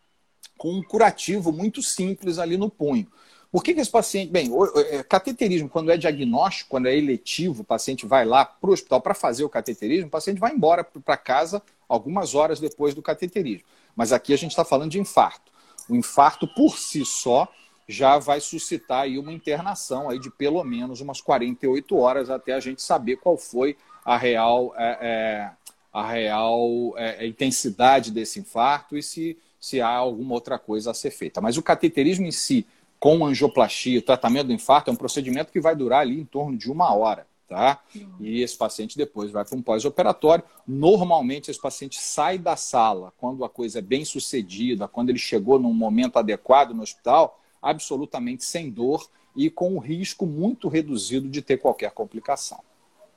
com 0.59 0.71
um 0.71 0.83
curativo 0.83 1.51
muito 1.51 1.81
simples 1.81 2.39
ali 2.39 2.59
no 2.59 2.69
punho. 2.69 3.07
Por 3.51 3.65
que, 3.65 3.73
que 3.73 3.81
esse 3.81 3.91
paciente. 3.91 4.31
Bem, 4.31 4.51
o, 4.53 4.67
é, 4.81 5.03
cateterismo, 5.03 5.71
quando 5.71 5.91
é 5.91 5.97
diagnóstico, 5.97 6.69
quando 6.69 6.89
é 6.89 6.95
eletivo, 6.95 7.63
o 7.63 7.65
paciente 7.65 8.05
vai 8.05 8.27
lá 8.27 8.45
para 8.45 8.69
o 8.69 8.73
hospital 8.75 9.01
para 9.01 9.15
fazer 9.15 9.45
o 9.45 9.49
cateterismo, 9.49 10.09
o 10.09 10.11
paciente 10.11 10.39
vai 10.39 10.53
embora 10.53 10.85
para 10.85 11.17
casa 11.17 11.63
algumas 11.89 12.35
horas 12.35 12.61
depois 12.61 12.95
do 12.95 13.01
cateterismo. 13.01 13.65
Mas 13.97 14.13
aqui 14.13 14.35
a 14.35 14.37
gente 14.37 14.51
está 14.51 14.63
falando 14.63 14.91
de 14.91 15.01
infarto. 15.01 15.51
O 15.89 15.97
infarto, 15.97 16.47
por 16.47 16.77
si 16.77 17.03
só, 17.07 17.49
já 17.89 18.19
vai 18.19 18.39
suscitar 18.39 19.03
aí 19.03 19.19
uma 19.19 19.33
internação 19.33 20.11
aí 20.11 20.19
de 20.19 20.31
pelo 20.31 20.63
menos 20.63 21.01
umas 21.01 21.23
48 21.23 21.97
horas 21.97 22.29
até 22.29 22.53
a 22.53 22.61
gente 22.61 22.83
saber 22.83 23.17
qual 23.17 23.39
foi 23.39 23.79
a 24.05 24.17
real, 24.17 24.75
é, 24.77 24.99
é, 25.01 25.51
a 25.91 26.07
real 26.07 26.95
é, 26.99 27.27
intensidade 27.27 28.11
desse 28.11 28.39
infarto 28.39 28.97
e 28.97 29.03
se, 29.03 29.39
se 29.59 29.81
há 29.81 29.89
alguma 29.89 30.35
outra 30.35 30.59
coisa 30.59 30.91
a 30.91 30.95
ser 30.95 31.11
feita. 31.11 31.41
Mas 31.41 31.57
o 31.57 31.63
cateterismo 31.63 32.27
em 32.27 32.31
si, 32.31 32.67
com 33.01 33.25
angioplastia, 33.25 33.99
o 33.99 34.03
tratamento 34.03 34.49
do 34.49 34.53
infarto, 34.53 34.91
é 34.91 34.93
um 34.93 34.97
procedimento 34.97 35.51
que 35.51 35.61
vai 35.61 35.75
durar 35.75 36.03
ali 36.03 36.21
em 36.21 36.25
torno 36.27 36.59
de 36.59 36.71
uma 36.71 36.95
hora. 36.95 37.27
Tá? 37.49 37.83
E 38.21 38.43
esse 38.43 38.59
paciente 38.59 38.99
depois 38.99 39.31
vai 39.31 39.43
para 39.43 39.57
um 39.57 39.63
pós-operatório. 39.63 40.45
Normalmente, 40.67 41.51
esse 41.51 41.59
paciente 41.59 41.99
sai 41.99 42.37
da 42.37 42.57
sala 42.57 43.15
quando 43.17 43.43
a 43.43 43.49
coisa 43.49 43.79
é 43.79 43.83
bem 43.83 44.05
sucedida, 44.05 44.87
quando 44.87 45.09
ele 45.09 45.19
chegou 45.19 45.59
num 45.59 45.73
momento 45.73 46.19
adequado 46.19 46.75
no 46.75 46.83
hospital, 46.83 47.41
absolutamente 47.61 48.45
sem 48.45 48.71
dor 48.71 49.09
e 49.37 49.51
com 49.51 49.75
um 49.75 49.79
risco 49.79 50.27
muito 50.27 50.69
reduzido 50.69 51.29
de 51.29 51.43
ter 51.43 51.59
qualquer 51.59 51.91
complicação. 51.93 52.61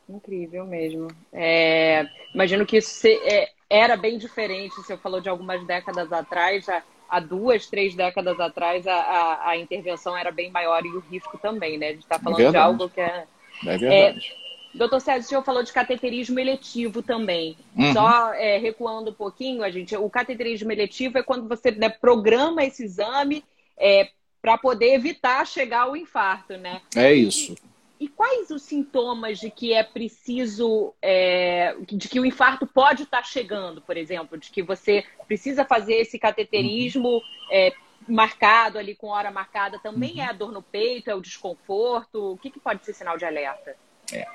Incrível 0.08 0.65
mesmo. 0.65 1.08
É, 1.32 2.06
imagino 2.34 2.65
que 2.65 2.77
isso 2.77 3.08
é, 3.08 3.49
era 3.69 3.95
bem 3.95 4.17
diferente. 4.17 4.75
Você 4.75 4.97
falou 4.97 5.21
de 5.21 5.30
algumas 5.30 5.65
décadas 5.65 6.12
atrás, 6.12 6.65
já 6.65 6.84
há 7.10 7.19
duas, 7.19 7.65
três 7.67 7.95
décadas 7.95 8.39
atrás, 8.39 8.86
a, 8.88 8.93
a, 8.93 9.49
a, 9.49 9.58
intervenção 9.58 10.15
era 10.17 10.32
bem 10.32 10.51
maior 10.51 10.86
e 10.86 10.89
o 10.89 10.99
risco 10.99 11.38
também, 11.38 11.77
né? 11.77 11.88
A 11.88 11.91
gente 11.93 12.04
está 12.04 12.19
falando 12.19 12.41
é 12.41 12.49
de 12.51 12.58
algo 12.58 12.89
que 12.89 13.01
é. 13.01 13.25
É 13.65 13.77
verdade. 13.77 14.36
É, 14.38 14.41
Doutor 14.73 15.01
Sérgio, 15.01 15.25
o 15.25 15.27
senhor 15.27 15.43
falou 15.43 15.63
de 15.63 15.73
cateterismo 15.73 16.39
eletivo 16.39 17.04
também. 17.04 17.58
Uhum. 17.75 17.91
Só 17.93 18.34
é, 18.34 18.58
recuando 18.58 19.12
um 19.12 19.13
pouquinho, 19.13 19.63
a 19.63 19.69
gente, 19.69 19.95
o 19.95 20.10
cateterismo 20.10 20.71
eletivo 20.71 21.17
é 21.17 21.23
quando 21.23 21.47
você 21.47 21.71
né, 21.71 21.89
programa 21.89 22.63
esse 22.63 22.86
exame 22.86 23.43
é, 23.77 24.10
para 24.41 24.58
poder 24.58 24.93
evitar 24.93 25.45
chegar 25.45 25.82
ao 25.82 25.95
infarto, 25.95 26.58
né? 26.58 26.82
É 26.95 27.13
isso. 27.13 27.56
E, 27.99 28.06
e 28.06 28.08
quais 28.08 28.49
os 28.49 28.63
sintomas 28.63 29.39
de 29.39 29.51
que 29.51 29.73
é 29.73 29.84
preciso, 29.84 30.93
é, 31.01 31.75
de 31.88 32.10
que 32.10 32.19
o 32.19 32.25
infarto 32.25 32.65
pode 32.65 33.04
estar 33.04 33.21
tá 33.21 33.23
chegando, 33.23 33.82
por 33.82 33.95
exemplo, 33.95 34.38
de 34.38 34.49
que 34.49 34.63
você 34.63 35.04
precisa 35.27 35.63
fazer 35.63 35.95
esse 35.95 36.17
cateterismo 36.17 37.10
uhum. 37.10 37.21
é, 37.51 37.73
marcado 38.08 38.80
ali 38.80 38.95
com 38.95 39.08
hora 39.08 39.30
marcada? 39.30 39.77
Também 39.77 40.13
uhum. 40.13 40.21
é 40.21 40.25
a 40.25 40.34
dor 40.34 40.51
no 40.51 40.63
peito, 40.63 41.12
é 41.12 41.15
o 41.15 41.21
desconforto? 41.21 42.32
O 42.32 42.38
que, 42.38 42.49
que 42.49 42.60
pode 42.60 42.84
ser 42.84 42.93
sinal 42.93 43.17
de 43.17 43.25
alerta? 43.25 43.75
É. 44.12 44.25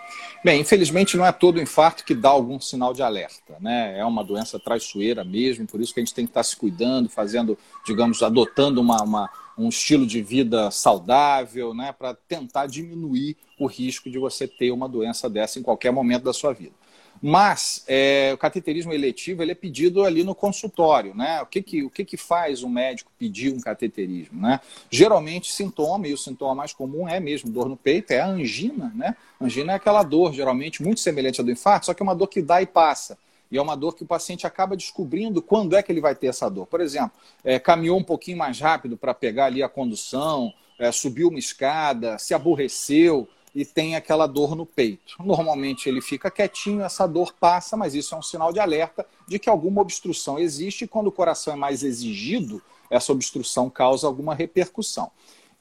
Bem, 0.45 0.61
infelizmente 0.61 1.17
não 1.17 1.27
é 1.27 1.33
todo 1.33 1.61
infarto 1.61 2.05
que 2.05 2.15
dá 2.15 2.31
algum 2.31 2.59
sinal 2.61 2.95
de 2.95 3.03
alerta, 3.03 3.57
né? 3.61 3.99
É 3.99 4.05
uma 4.05 4.25
doença 4.25 4.59
traiçoeira 4.59 5.25
mesmo, 5.25 5.67
por 5.67 5.81
isso 5.81 5.93
que 5.93 6.01
a 6.01 6.05
gente 6.05 6.15
tem 6.15 6.25
que 6.25 6.31
estar 6.31 6.43
se 6.43 6.57
cuidando, 6.57 7.09
fazendo, 7.09 7.59
digamos, 7.85 8.23
adotando 8.23 8.81
uma, 8.81 9.03
uma 9.03 9.31
um 9.57 9.69
estilo 9.69 10.07
de 10.07 10.23
vida 10.23 10.71
saudável, 10.71 11.73
né? 11.75 11.93
Para 11.93 12.15
tentar 12.15 12.67
diminuir 12.67 13.37
o 13.59 13.67
risco 13.67 14.11
de 14.11 14.19
você 14.19 14.47
ter 14.47 14.71
uma 14.71 14.89
doença 14.89 15.31
dessa 15.31 15.59
em 15.59 15.63
qualquer 15.63 15.91
momento 15.91 16.25
da 16.25 16.33
sua 16.33 16.53
vida. 16.53 16.75
Mas 17.23 17.85
é, 17.89 18.31
o 18.35 18.39
cateterismo 18.39 18.93
eletivo 18.93 19.43
ele 19.43 19.53
é 19.53 19.55
pedido 19.55 20.05
ali 20.05 20.23
no 20.23 20.35
consultório. 20.35 21.15
Né? 21.15 21.41
O, 21.43 21.47
que, 21.47 21.63
que, 21.63 21.83
o 21.83 21.91
que, 21.91 22.05
que 22.05 22.17
faz 22.17 22.63
um 22.63 22.69
médico 22.69 23.11
pedir 23.19 23.53
um 23.53 23.61
cateterismo? 23.61 24.41
Né? 24.41 24.61
Geralmente, 24.91 25.53
sintoma, 25.53 26.07
e 26.07 26.13
o 26.13 26.19
sintoma 26.19 26.55
mais 26.55 26.73
comum 26.73 27.09
é 27.09 27.19
mesmo 27.19 27.51
dor 27.51 27.69
no 27.69 27.77
peito, 27.77 28.11
é 28.11 28.21
a 28.21 28.27
angina. 28.27 28.93
Né? 28.95 29.17
Angina 29.41 29.73
é 29.73 29.77
aquela 29.77 30.03
dor, 30.03 30.33
geralmente, 30.33 30.83
muito 30.83 31.01
semelhante 31.01 31.41
à 31.41 31.45
do 31.45 31.51
infarto, 31.51 31.87
só 31.87 31.95
que 31.95 32.03
é 32.03 32.05
uma 32.05 32.15
dor 32.15 32.29
que 32.29 32.43
dá 32.43 32.61
e 32.61 32.67
passa. 32.67 33.19
E 33.51 33.59
é 33.59 33.63
uma 33.63 33.77
dor 33.77 33.95
que 33.95 34.03
o 34.03 34.07
paciente 34.07 34.47
acaba 34.47 34.77
descobrindo 34.77 35.41
quando 35.41 35.77
é 35.77 35.83
que 35.83 35.93
ele 35.93 36.01
vai 36.01 36.15
ter 36.15 36.29
essa 36.29 36.49
dor. 36.49 36.67
Por 36.67 36.81
exemplo, 36.81 37.13
é, 37.45 37.59
caminhou 37.59 37.99
um 37.99 38.05
pouquinho 38.05 38.39
mais 38.39 38.61
rápido 38.61 38.97
para 38.97 39.15
pegar 39.15 39.47
ali 39.47 39.63
a 39.63 39.69
condução, 39.69 40.53
é, 40.79 40.91
subiu 40.91 41.29
uma 41.29 41.39
escada, 41.39 42.19
se 42.19 42.35
aborreceu, 42.35 43.29
e 43.57 43.65
tem 43.65 43.97
aquela 43.97 44.27
dor 44.27 44.55
no 44.55 44.67
peito. 44.67 45.17
Normalmente 45.19 45.89
ele 45.89 46.03
fica 46.03 46.31
quietinho, 46.31 46.83
essa 46.83 47.07
dor 47.07 47.33
passa, 47.33 47.75
mas 47.75 47.95
isso 47.95 48.15
é 48.15 48.19
um 48.19 48.23
sinal 48.23 48.53
de 48.53 48.61
alerta 48.61 49.07
de 49.27 49.39
que 49.39 49.49
alguma 49.49 49.81
obstrução 49.81 50.39
existe 50.39 50.85
e 50.85 50.87
quando 50.87 51.07
o 51.07 51.13
coração 51.13 51.55
é 51.55 51.57
mais 51.57 51.83
exigido, 51.83 52.63
essa 52.91 53.13
obstrução 53.13 53.71
causa 53.71 54.07
alguma 54.07 54.35
repercussão. 54.35 55.11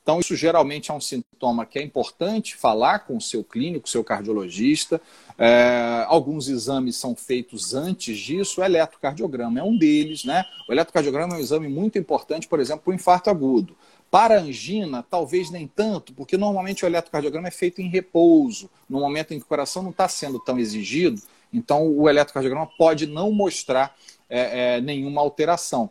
Então, 0.04 0.20
isso 0.20 0.36
geralmente 0.36 0.92
é 0.92 0.94
um 0.94 1.00
sintoma 1.00 1.66
que 1.66 1.80
é 1.80 1.82
importante 1.82 2.56
falar 2.56 3.00
com 3.00 3.16
o 3.16 3.22
seu 3.22 3.46
clínico, 3.46 3.90
seu 3.90 4.04
cardiologista. 4.04 5.02
É, 5.38 6.06
alguns 6.08 6.48
exames 6.48 6.96
são 6.96 7.16
feitos 7.16 7.74
antes 7.74 8.18
disso. 8.18 8.62
O 8.62 8.64
eletrocardiograma 8.64 9.60
é 9.60 9.64
um 9.64 9.78
deles. 9.78 10.24
Né? 10.24 10.46
O 10.68 10.72
eletrocardiograma 10.72 11.36
é 11.36 11.38
um 11.38 11.42
exame 11.42 11.68
muito 11.68 11.98
importante, 11.98 12.48
por 12.48 12.60
exemplo, 12.60 12.84
para 12.84 12.92
o 12.92 12.96
infarto 12.96 13.30
agudo. 13.30 13.76
Para 14.10 14.40
angina, 14.40 15.04
talvez 15.04 15.50
nem 15.50 15.68
tanto, 15.68 16.14
porque 16.14 16.38
normalmente 16.38 16.86
o 16.86 16.88
eletrocardiograma 16.88 17.48
é 17.48 17.52
feito 17.52 17.82
em 17.82 17.90
repouso, 17.90 18.70
no 18.90 19.00
momento 19.00 19.34
em 19.34 19.40
que 19.40 19.44
o 19.44 19.48
coração 19.48 19.84
não 19.84 19.90
está 19.90 20.08
sendo 20.08 20.40
tão 20.40 20.58
exigido, 20.58 21.22
então 21.52 21.88
o 21.88 22.08
eletrocardiograma 22.08 22.70
pode 22.78 23.08
não 23.08 23.32
mostrar 23.32 23.94
é, 24.30 24.78
é, 24.78 24.82
nenhuma 24.82 25.22
alteração. 25.22 25.90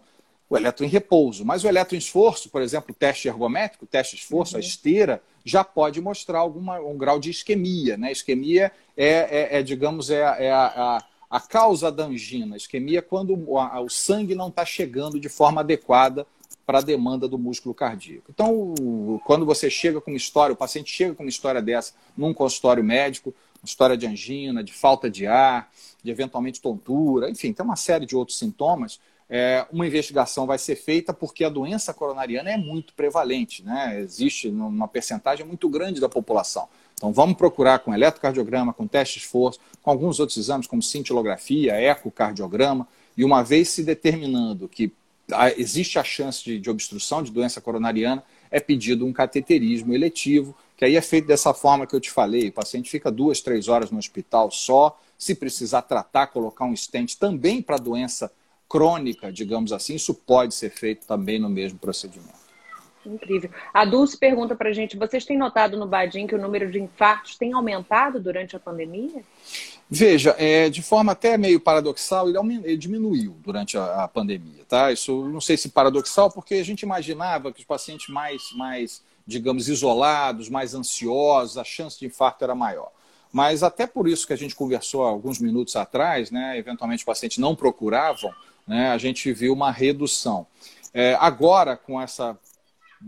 O 0.48 0.56
eletro 0.56 0.84
em 0.84 0.88
repouso. 0.88 1.44
Mas 1.44 1.64
o 1.64 1.68
eletro 1.68 1.96
em 1.96 1.98
esforço, 1.98 2.48
por 2.48 2.62
exemplo, 2.62 2.92
o 2.92 2.94
teste 2.94 3.28
ergométrico, 3.28 3.84
o 3.84 3.88
teste 3.88 4.14
de 4.16 4.22
esforço, 4.22 4.54
uhum. 4.54 4.62
a 4.62 4.64
esteira, 4.64 5.22
já 5.44 5.64
pode 5.64 6.00
mostrar 6.00 6.38
alguma, 6.38 6.78
um 6.80 6.96
grau 6.96 7.18
de 7.18 7.30
isquemia. 7.30 7.96
Né? 7.96 8.12
Isquemia 8.12 8.70
é, 8.96 9.56
é, 9.56 9.58
é 9.58 9.62
digamos, 9.62 10.10
é, 10.10 10.20
é 10.20 10.50
a, 10.50 10.66
a, 10.66 11.04
a, 11.30 11.40
causa 11.40 11.90
da 11.90 12.04
angina. 12.04 12.56
Isquemia 12.56 12.98
é 12.98 13.02
quando 13.02 13.34
o, 13.34 13.88
sangue 13.88 14.34
não 14.34 14.48
está 14.48 14.64
chegando 14.64 15.18
de 15.18 15.28
forma 15.28 15.60
adequada 15.60 16.26
para 16.66 16.78
a 16.78 16.82
demanda 16.82 17.28
do 17.28 17.38
músculo 17.38 17.74
cardíaco. 17.74 18.30
Então, 18.30 18.74
quando 19.24 19.44
você 19.44 19.68
chega 19.68 20.00
com 20.00 20.10
uma 20.10 20.16
história, 20.16 20.54
o 20.54 20.56
paciente 20.56 20.90
chega 20.90 21.14
com 21.14 21.22
uma 21.22 21.28
história 21.28 21.60
dessa 21.60 21.92
num 22.16 22.32
consultório 22.32 22.82
médico, 22.82 23.34
uma 23.62 23.66
história 23.66 23.96
de 23.96 24.06
angina, 24.06 24.64
de 24.64 24.72
falta 24.72 25.10
de 25.10 25.26
ar, 25.26 25.70
de 26.02 26.10
eventualmente 26.10 26.60
tontura, 26.60 27.30
enfim, 27.30 27.52
tem 27.52 27.64
uma 27.64 27.76
série 27.76 28.06
de 28.06 28.16
outros 28.16 28.38
sintomas, 28.38 28.98
é, 29.28 29.66
uma 29.72 29.86
investigação 29.86 30.46
vai 30.46 30.58
ser 30.58 30.76
feita 30.76 31.12
porque 31.12 31.44
a 31.44 31.48
doença 31.48 31.94
coronariana 31.94 32.50
é 32.50 32.56
muito 32.56 32.92
prevalente, 32.94 33.62
né? 33.62 33.98
existe 34.00 34.48
uma 34.48 34.86
percentagem 34.86 35.46
muito 35.46 35.68
grande 35.68 36.00
da 36.00 36.08
população. 36.08 36.68
Então 37.04 37.12
vamos 37.12 37.36
procurar 37.36 37.80
com 37.80 37.92
eletrocardiograma, 37.92 38.72
com 38.72 38.86
teste 38.86 39.18
de 39.18 39.26
esforço, 39.26 39.60
com 39.82 39.90
alguns 39.90 40.18
outros 40.18 40.38
exames 40.38 40.66
como 40.66 40.80
cintilografia, 40.80 41.78
ecocardiograma, 41.78 42.88
e 43.14 43.22
uma 43.22 43.42
vez 43.44 43.68
se 43.68 43.84
determinando 43.84 44.66
que 44.66 44.90
existe 45.58 45.98
a 45.98 46.02
chance 46.02 46.42
de, 46.42 46.58
de 46.58 46.70
obstrução 46.70 47.22
de 47.22 47.30
doença 47.30 47.60
coronariana, 47.60 48.24
é 48.50 48.58
pedido 48.58 49.04
um 49.04 49.12
cateterismo 49.12 49.92
eletivo, 49.92 50.56
que 50.78 50.84
aí 50.86 50.96
é 50.96 51.02
feito 51.02 51.26
dessa 51.26 51.52
forma 51.52 51.86
que 51.86 51.94
eu 51.94 52.00
te 52.00 52.10
falei. 52.10 52.48
O 52.48 52.52
paciente 52.52 52.90
fica 52.90 53.10
duas, 53.10 53.42
três 53.42 53.68
horas 53.68 53.90
no 53.90 53.98
hospital 53.98 54.50
só. 54.50 54.98
Se 55.18 55.34
precisar 55.34 55.82
tratar, 55.82 56.28
colocar 56.28 56.64
um 56.64 56.74
stent 56.74 57.16
também 57.16 57.60
para 57.60 57.76
doença 57.76 58.32
crônica, 58.66 59.30
digamos 59.30 59.72
assim, 59.72 59.96
isso 59.96 60.14
pode 60.14 60.54
ser 60.54 60.70
feito 60.70 61.06
também 61.06 61.38
no 61.38 61.50
mesmo 61.50 61.78
procedimento. 61.78 62.43
Incrível. 63.06 63.50
A 63.72 63.84
Dulce 63.84 64.16
pergunta 64.16 64.54
para 64.54 64.70
a 64.70 64.72
gente: 64.72 64.96
vocês 64.96 65.24
têm 65.24 65.36
notado 65.36 65.76
no 65.76 65.86
Badim 65.86 66.26
que 66.26 66.34
o 66.34 66.40
número 66.40 66.70
de 66.70 66.80
infartos 66.80 67.36
tem 67.36 67.52
aumentado 67.52 68.20
durante 68.20 68.56
a 68.56 68.60
pandemia? 68.60 69.22
Veja, 69.90 70.34
é, 70.38 70.70
de 70.70 70.82
forma 70.82 71.12
até 71.12 71.36
meio 71.36 71.60
paradoxal, 71.60 72.28
ele, 72.28 72.38
ele 72.64 72.76
diminuiu 72.76 73.36
durante 73.44 73.76
a, 73.76 74.04
a, 74.04 74.08
pandemia. 74.08 74.64
Tá? 74.66 74.90
Isso 74.90 75.28
não 75.28 75.40
sei 75.40 75.56
se 75.56 75.68
paradoxal, 75.68 76.30
porque 76.30 76.54
a 76.54 76.64
gente 76.64 76.82
imaginava 76.82 77.52
que 77.52 77.60
os 77.60 77.66
pacientes 77.66 78.08
mais, 78.08 78.42
mais, 78.56 79.02
digamos, 79.26 79.68
isolados, 79.68 80.48
mais 80.48 80.74
ansiosos, 80.74 81.58
a 81.58 81.64
chance 81.64 81.98
de 81.98 82.06
infarto 82.06 82.42
era 82.42 82.54
maior. 82.54 82.90
Mas 83.30 83.62
até 83.62 83.86
por 83.86 84.08
isso 84.08 84.26
que 84.26 84.32
a 84.32 84.36
gente 84.36 84.54
conversou 84.54 85.02
alguns 85.02 85.38
minutos 85.38 85.76
atrás, 85.76 86.30
né, 86.30 86.56
eventualmente 86.56 87.00
os 87.00 87.04
pacientes 87.04 87.38
não 87.38 87.54
procuravam, 87.54 88.32
né, 88.66 88.90
a 88.90 88.98
gente 88.98 89.32
viu 89.32 89.52
uma 89.52 89.70
redução. 89.70 90.46
É, 90.94 91.16
agora, 91.20 91.76
com 91.76 92.00
essa 92.00 92.38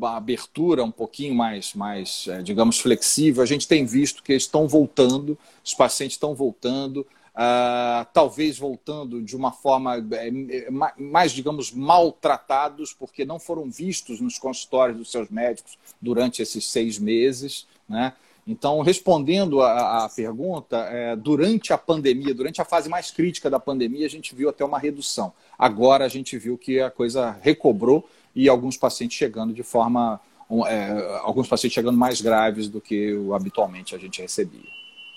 abertura 0.03 0.85
um 0.85 0.91
pouquinho 0.91 1.35
mais, 1.35 1.75
mais 1.75 2.27
é, 2.29 2.43
digamos, 2.43 2.79
flexível, 2.79 3.43
a 3.43 3.47
gente 3.47 3.67
tem 3.67 3.85
visto 3.85 4.23
que 4.23 4.33
eles 4.33 4.45
estão 4.45 4.69
voltando, 4.69 5.39
os 5.65 5.75
pacientes 5.75 6.15
estão 6.15 6.35
voltando. 6.35 7.07
uh, 7.37 8.07
talvez 8.13 8.59
voltando 8.59 9.23
de 9.23 9.37
uma 9.37 9.53
forma 9.53 9.97
é, 10.13 10.71
mais, 10.99 11.33
digamos, 11.33 11.71
maltratados, 11.71 12.95
porque 12.95 13.25
não 13.25 13.39
foram 13.39 13.71
vistos 13.71 14.21
nos 14.21 14.39
consultórios 14.39 14.97
dos 14.97 15.11
seus 15.11 15.29
médicos 15.29 15.79
durante 16.01 16.41
esses 16.41 16.67
seis 16.67 16.99
meses. 16.99 17.67
Né? 17.89 18.15
Então, 18.47 18.81
respondendo 18.81 19.61
à 19.61 20.09
pergunta, 20.15 20.79
é, 20.79 21.15
durante 21.17 21.73
a 21.73 21.79
pandemia, 21.79 22.33
durante 22.33 22.61
a 22.61 22.65
fase 22.65 22.89
mais 22.89 23.11
crítica 23.11 23.51
da 23.51 23.61
pandemia, 23.61 24.07
a 24.07 24.11
gente 24.11 24.35
viu 24.35 24.49
até 24.49 24.65
uma 24.65 24.79
redução. 24.79 25.33
Agora 25.59 26.05
a 26.05 26.09
gente 26.09 26.39
viu 26.39 26.57
que 26.57 26.81
a 26.81 26.91
coisa 26.91 27.37
recobrou 27.43 28.09
e 28.37 28.49
alguns 28.49 28.77
pacientes 28.77 29.17
chegando 29.17 29.53
de 29.53 29.63
forma. 29.63 30.21
É, 30.69 31.21
alguns 31.23 31.49
pacientes 31.49 31.75
chegando 31.75 31.99
mais 31.99 32.21
graves 32.21 32.69
do 32.69 32.81
que 32.81 33.13
habitualmente 33.35 33.97
a 33.97 33.99
gente 33.99 34.23
recebia. 34.23 34.77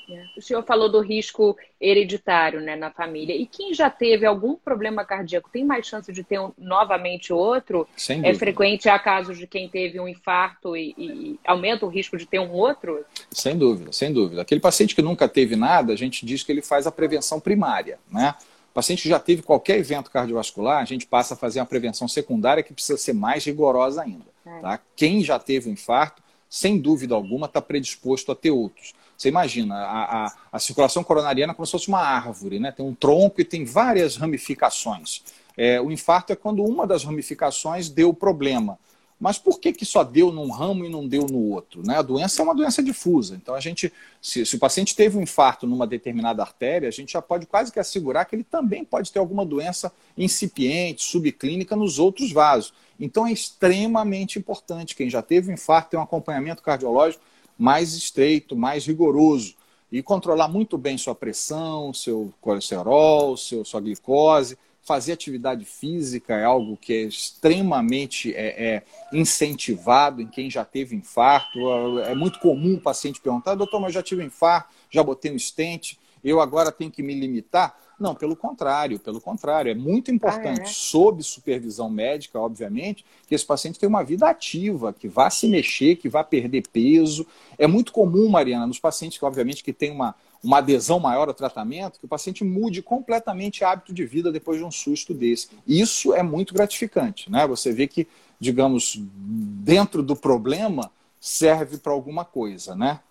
É. 0.09 0.25
O 0.35 0.41
senhor 0.41 0.63
falou 0.63 0.89
do 0.89 1.01
risco 1.01 1.55
hereditário 1.79 2.59
né, 2.59 2.75
na 2.75 2.89
família. 2.89 3.35
E 3.35 3.45
quem 3.45 3.73
já 3.73 3.89
teve 3.89 4.25
algum 4.25 4.55
problema 4.55 5.05
cardíaco 5.05 5.49
tem 5.51 5.63
mais 5.63 5.85
chance 5.85 6.11
de 6.11 6.23
ter 6.23 6.39
um, 6.39 6.51
novamente 6.57 7.31
outro? 7.31 7.87
É 8.23 8.33
frequente 8.33 8.89
há 8.89 8.97
casos 8.97 9.37
de 9.37 9.45
quem 9.45 9.69
teve 9.69 9.99
um 9.99 10.07
infarto 10.07 10.75
e, 10.75 10.95
e, 10.97 11.39
aumenta 11.45 11.85
o 11.85 11.89
risco 11.89 12.17
de 12.17 12.25
ter 12.25 12.39
um 12.39 12.51
outro? 12.51 13.05
Sem 13.29 13.55
dúvida, 13.55 13.91
sem 13.91 14.11
dúvida. 14.11 14.41
Aquele 14.41 14.59
paciente 14.59 14.95
que 14.95 15.01
nunca 15.01 15.27
teve 15.27 15.55
nada, 15.55 15.93
a 15.93 15.95
gente 15.95 16.25
diz 16.25 16.41
que 16.41 16.51
ele 16.51 16.63
faz 16.63 16.87
a 16.87 16.91
prevenção 16.91 17.39
primária. 17.39 17.99
Né? 18.11 18.33
O 18.69 18.73
paciente 18.73 19.09
já 19.09 19.19
teve 19.19 19.41
qualquer 19.41 19.77
evento 19.77 20.11
cardiovascular, 20.11 20.81
a 20.81 20.85
gente 20.85 21.05
passa 21.05 21.33
a 21.33 21.37
fazer 21.37 21.59
uma 21.59 21.65
prevenção 21.65 22.07
secundária 22.07 22.63
que 22.63 22.73
precisa 22.73 22.97
ser 22.97 23.13
mais 23.13 23.43
rigorosa 23.43 24.03
ainda. 24.03 24.25
É. 24.45 24.59
Tá? 24.59 24.79
Quem 24.95 25.23
já 25.23 25.39
teve 25.39 25.69
um 25.69 25.73
infarto, 25.73 26.21
sem 26.49 26.79
dúvida 26.79 27.15
alguma, 27.15 27.47
está 27.47 27.61
predisposto 27.61 28.31
a 28.31 28.35
ter 28.35 28.51
outros. 28.51 28.93
Você 29.17 29.27
imagina, 29.27 29.75
a, 29.75 30.25
a, 30.25 30.33
a, 30.53 30.59
circulação 30.59 31.03
coronariana 31.03 31.51
é 31.51 31.55
como 31.55 31.65
se 31.65 31.73
fosse 31.73 31.89
uma 31.89 31.99
árvore, 31.99 32.57
né? 32.57 32.71
tem 32.71 32.85
um 32.85 32.95
tronco 32.95 33.41
e 33.41 33.43
tem 33.43 33.65
várias 33.65 34.15
ramificações. 34.15 35.23
É, 35.57 35.81
o 35.81 35.91
infarto 35.91 36.31
é 36.31 36.37
quando 36.37 36.63
uma 36.63 36.87
das 36.87 37.03
ramificações 37.03 37.89
deu 37.89 38.13
problema. 38.13 38.79
Mas 39.19 39.37
por 39.37 39.59
que, 39.59 39.73
que 39.73 39.85
só 39.85 40.03
deu 40.03 40.31
num 40.31 40.49
ramo 40.49 40.85
e 40.85 40.89
não 40.89 41.05
deu 41.05 41.25
no 41.25 41.51
outro? 41.51 41.85
Né? 41.85 41.97
A 41.97 42.01
doença 42.01 42.41
é 42.41 42.43
uma 42.43 42.55
doença 42.55 42.81
difusa. 42.81 43.35
Então, 43.35 43.53
a 43.53 43.59
gente, 43.59 43.91
se, 44.21 44.45
se, 44.45 44.55
o 44.55 44.59
paciente 44.59 44.95
teve 44.95 45.17
um 45.17 45.21
infarto 45.21 45.67
numa 45.67 45.85
determinada 45.85 46.41
artéria, 46.41 46.87
a 46.87 46.91
gente 46.91 47.11
já 47.11 47.21
pode 47.21 47.45
quase 47.45 47.69
que 47.71 47.79
assegurar 47.79 48.25
que 48.25 48.35
ele 48.35 48.45
também 48.45 48.85
pode 48.85 49.11
ter 49.11 49.19
alguma 49.19 49.45
doença 49.45 49.91
incipiente, 50.17 51.03
subclínica 51.03 51.75
nos 51.75 51.99
outros 51.99 52.31
vasos. 52.31 52.73
Então, 52.97 53.27
é 53.27 53.31
extremamente 53.33 54.39
importante 54.39 54.95
quem 54.95 55.09
já 55.09 55.21
teve 55.21 55.51
um 55.51 55.53
infarto 55.53 55.91
ter 55.91 55.97
um 55.97 56.01
acompanhamento 56.01 56.63
cardiológico 56.63 57.23
mais 57.57 57.93
estreito, 57.93 58.55
mais 58.55 58.85
rigoroso 58.85 59.55
e 59.91 60.01
controlar 60.01 60.47
muito 60.47 60.77
bem 60.77 60.97
sua 60.97 61.13
pressão, 61.13 61.93
seu 61.93 62.33
colesterol, 62.39 63.35
seu, 63.35 63.65
sua 63.65 63.81
glicose. 63.81 64.57
Fazer 64.81 65.13
atividade 65.13 65.65
física 65.65 66.35
é 66.35 66.43
algo 66.43 66.75
que 66.77 66.93
é 66.93 67.01
extremamente 67.03 68.33
é, 68.33 68.75
é 68.75 68.83
incentivado 69.13 70.21
em 70.21 70.27
quem 70.27 70.49
já 70.49 70.65
teve 70.65 70.95
infarto. 70.95 71.59
É 71.99 72.15
muito 72.15 72.39
comum 72.39 72.75
o 72.75 72.81
paciente 72.81 73.21
perguntar: 73.21 73.55
doutor, 73.55 73.79
mas 73.79 73.89
eu 73.89 73.93
já 73.95 74.03
tive 74.03 74.23
infarto, 74.23 74.69
já 74.89 75.03
botei 75.03 75.31
um 75.31 75.35
estente, 75.35 75.99
eu 76.23 76.41
agora 76.41 76.71
tenho 76.71 76.91
que 76.91 77.03
me 77.03 77.13
limitar. 77.13 77.77
Não, 77.99 78.15
pelo 78.15 78.35
contrário, 78.35 78.97
pelo 78.97 79.19
contrário. 79.19 79.69
É 79.69 79.75
muito 79.75 80.09
importante, 80.09 80.61
ah, 80.61 80.63
é? 80.63 80.67
sob 80.67 81.21
supervisão 81.21 81.89
médica, 81.89 82.39
obviamente, 82.39 83.03
que 83.27 83.35
esse 83.35 83.45
paciente 83.45 83.77
tenha 83.77 83.89
uma 83.89 84.03
vida 84.03 84.29
ativa, 84.29 84.93
que 84.93 85.07
vá 85.07 85.29
se 85.29 85.49
mexer, 85.49 85.97
que 85.97 86.07
vá 86.07 86.23
perder 86.23 86.63
peso. 86.71 87.27
É 87.57 87.67
muito 87.67 87.91
comum, 87.91 88.29
Mariana, 88.29 88.65
nos 88.65 88.79
pacientes 88.79 89.17
que, 89.17 89.25
obviamente, 89.25 89.63
que 89.63 89.73
tem 89.73 89.91
uma, 89.91 90.15
uma 90.43 90.59
adesão 90.59 90.99
maior 90.99 91.27
ao 91.27 91.33
tratamento, 91.33 91.99
que 91.99 92.05
o 92.05 92.09
paciente 92.09 92.43
mude 92.43 92.81
completamente 92.81 93.63
hábito 93.63 93.93
de 93.93 94.05
vida 94.05 94.31
depois 94.31 94.57
de 94.57 94.63
um 94.63 94.71
susto 94.71 95.13
desse. 95.13 95.49
Isso 95.67 96.13
é 96.13 96.23
muito 96.23 96.53
gratificante, 96.53 97.29
né? 97.29 97.45
Você 97.47 97.71
vê 97.71 97.87
que, 97.87 98.07
digamos, 98.39 98.97
dentro 98.99 100.01
do 100.01 100.15
problema 100.15 100.91
serve 101.19 101.77
para 101.77 101.91
alguma 101.91 102.23
coisa, 102.23 102.75
né? 102.75 103.01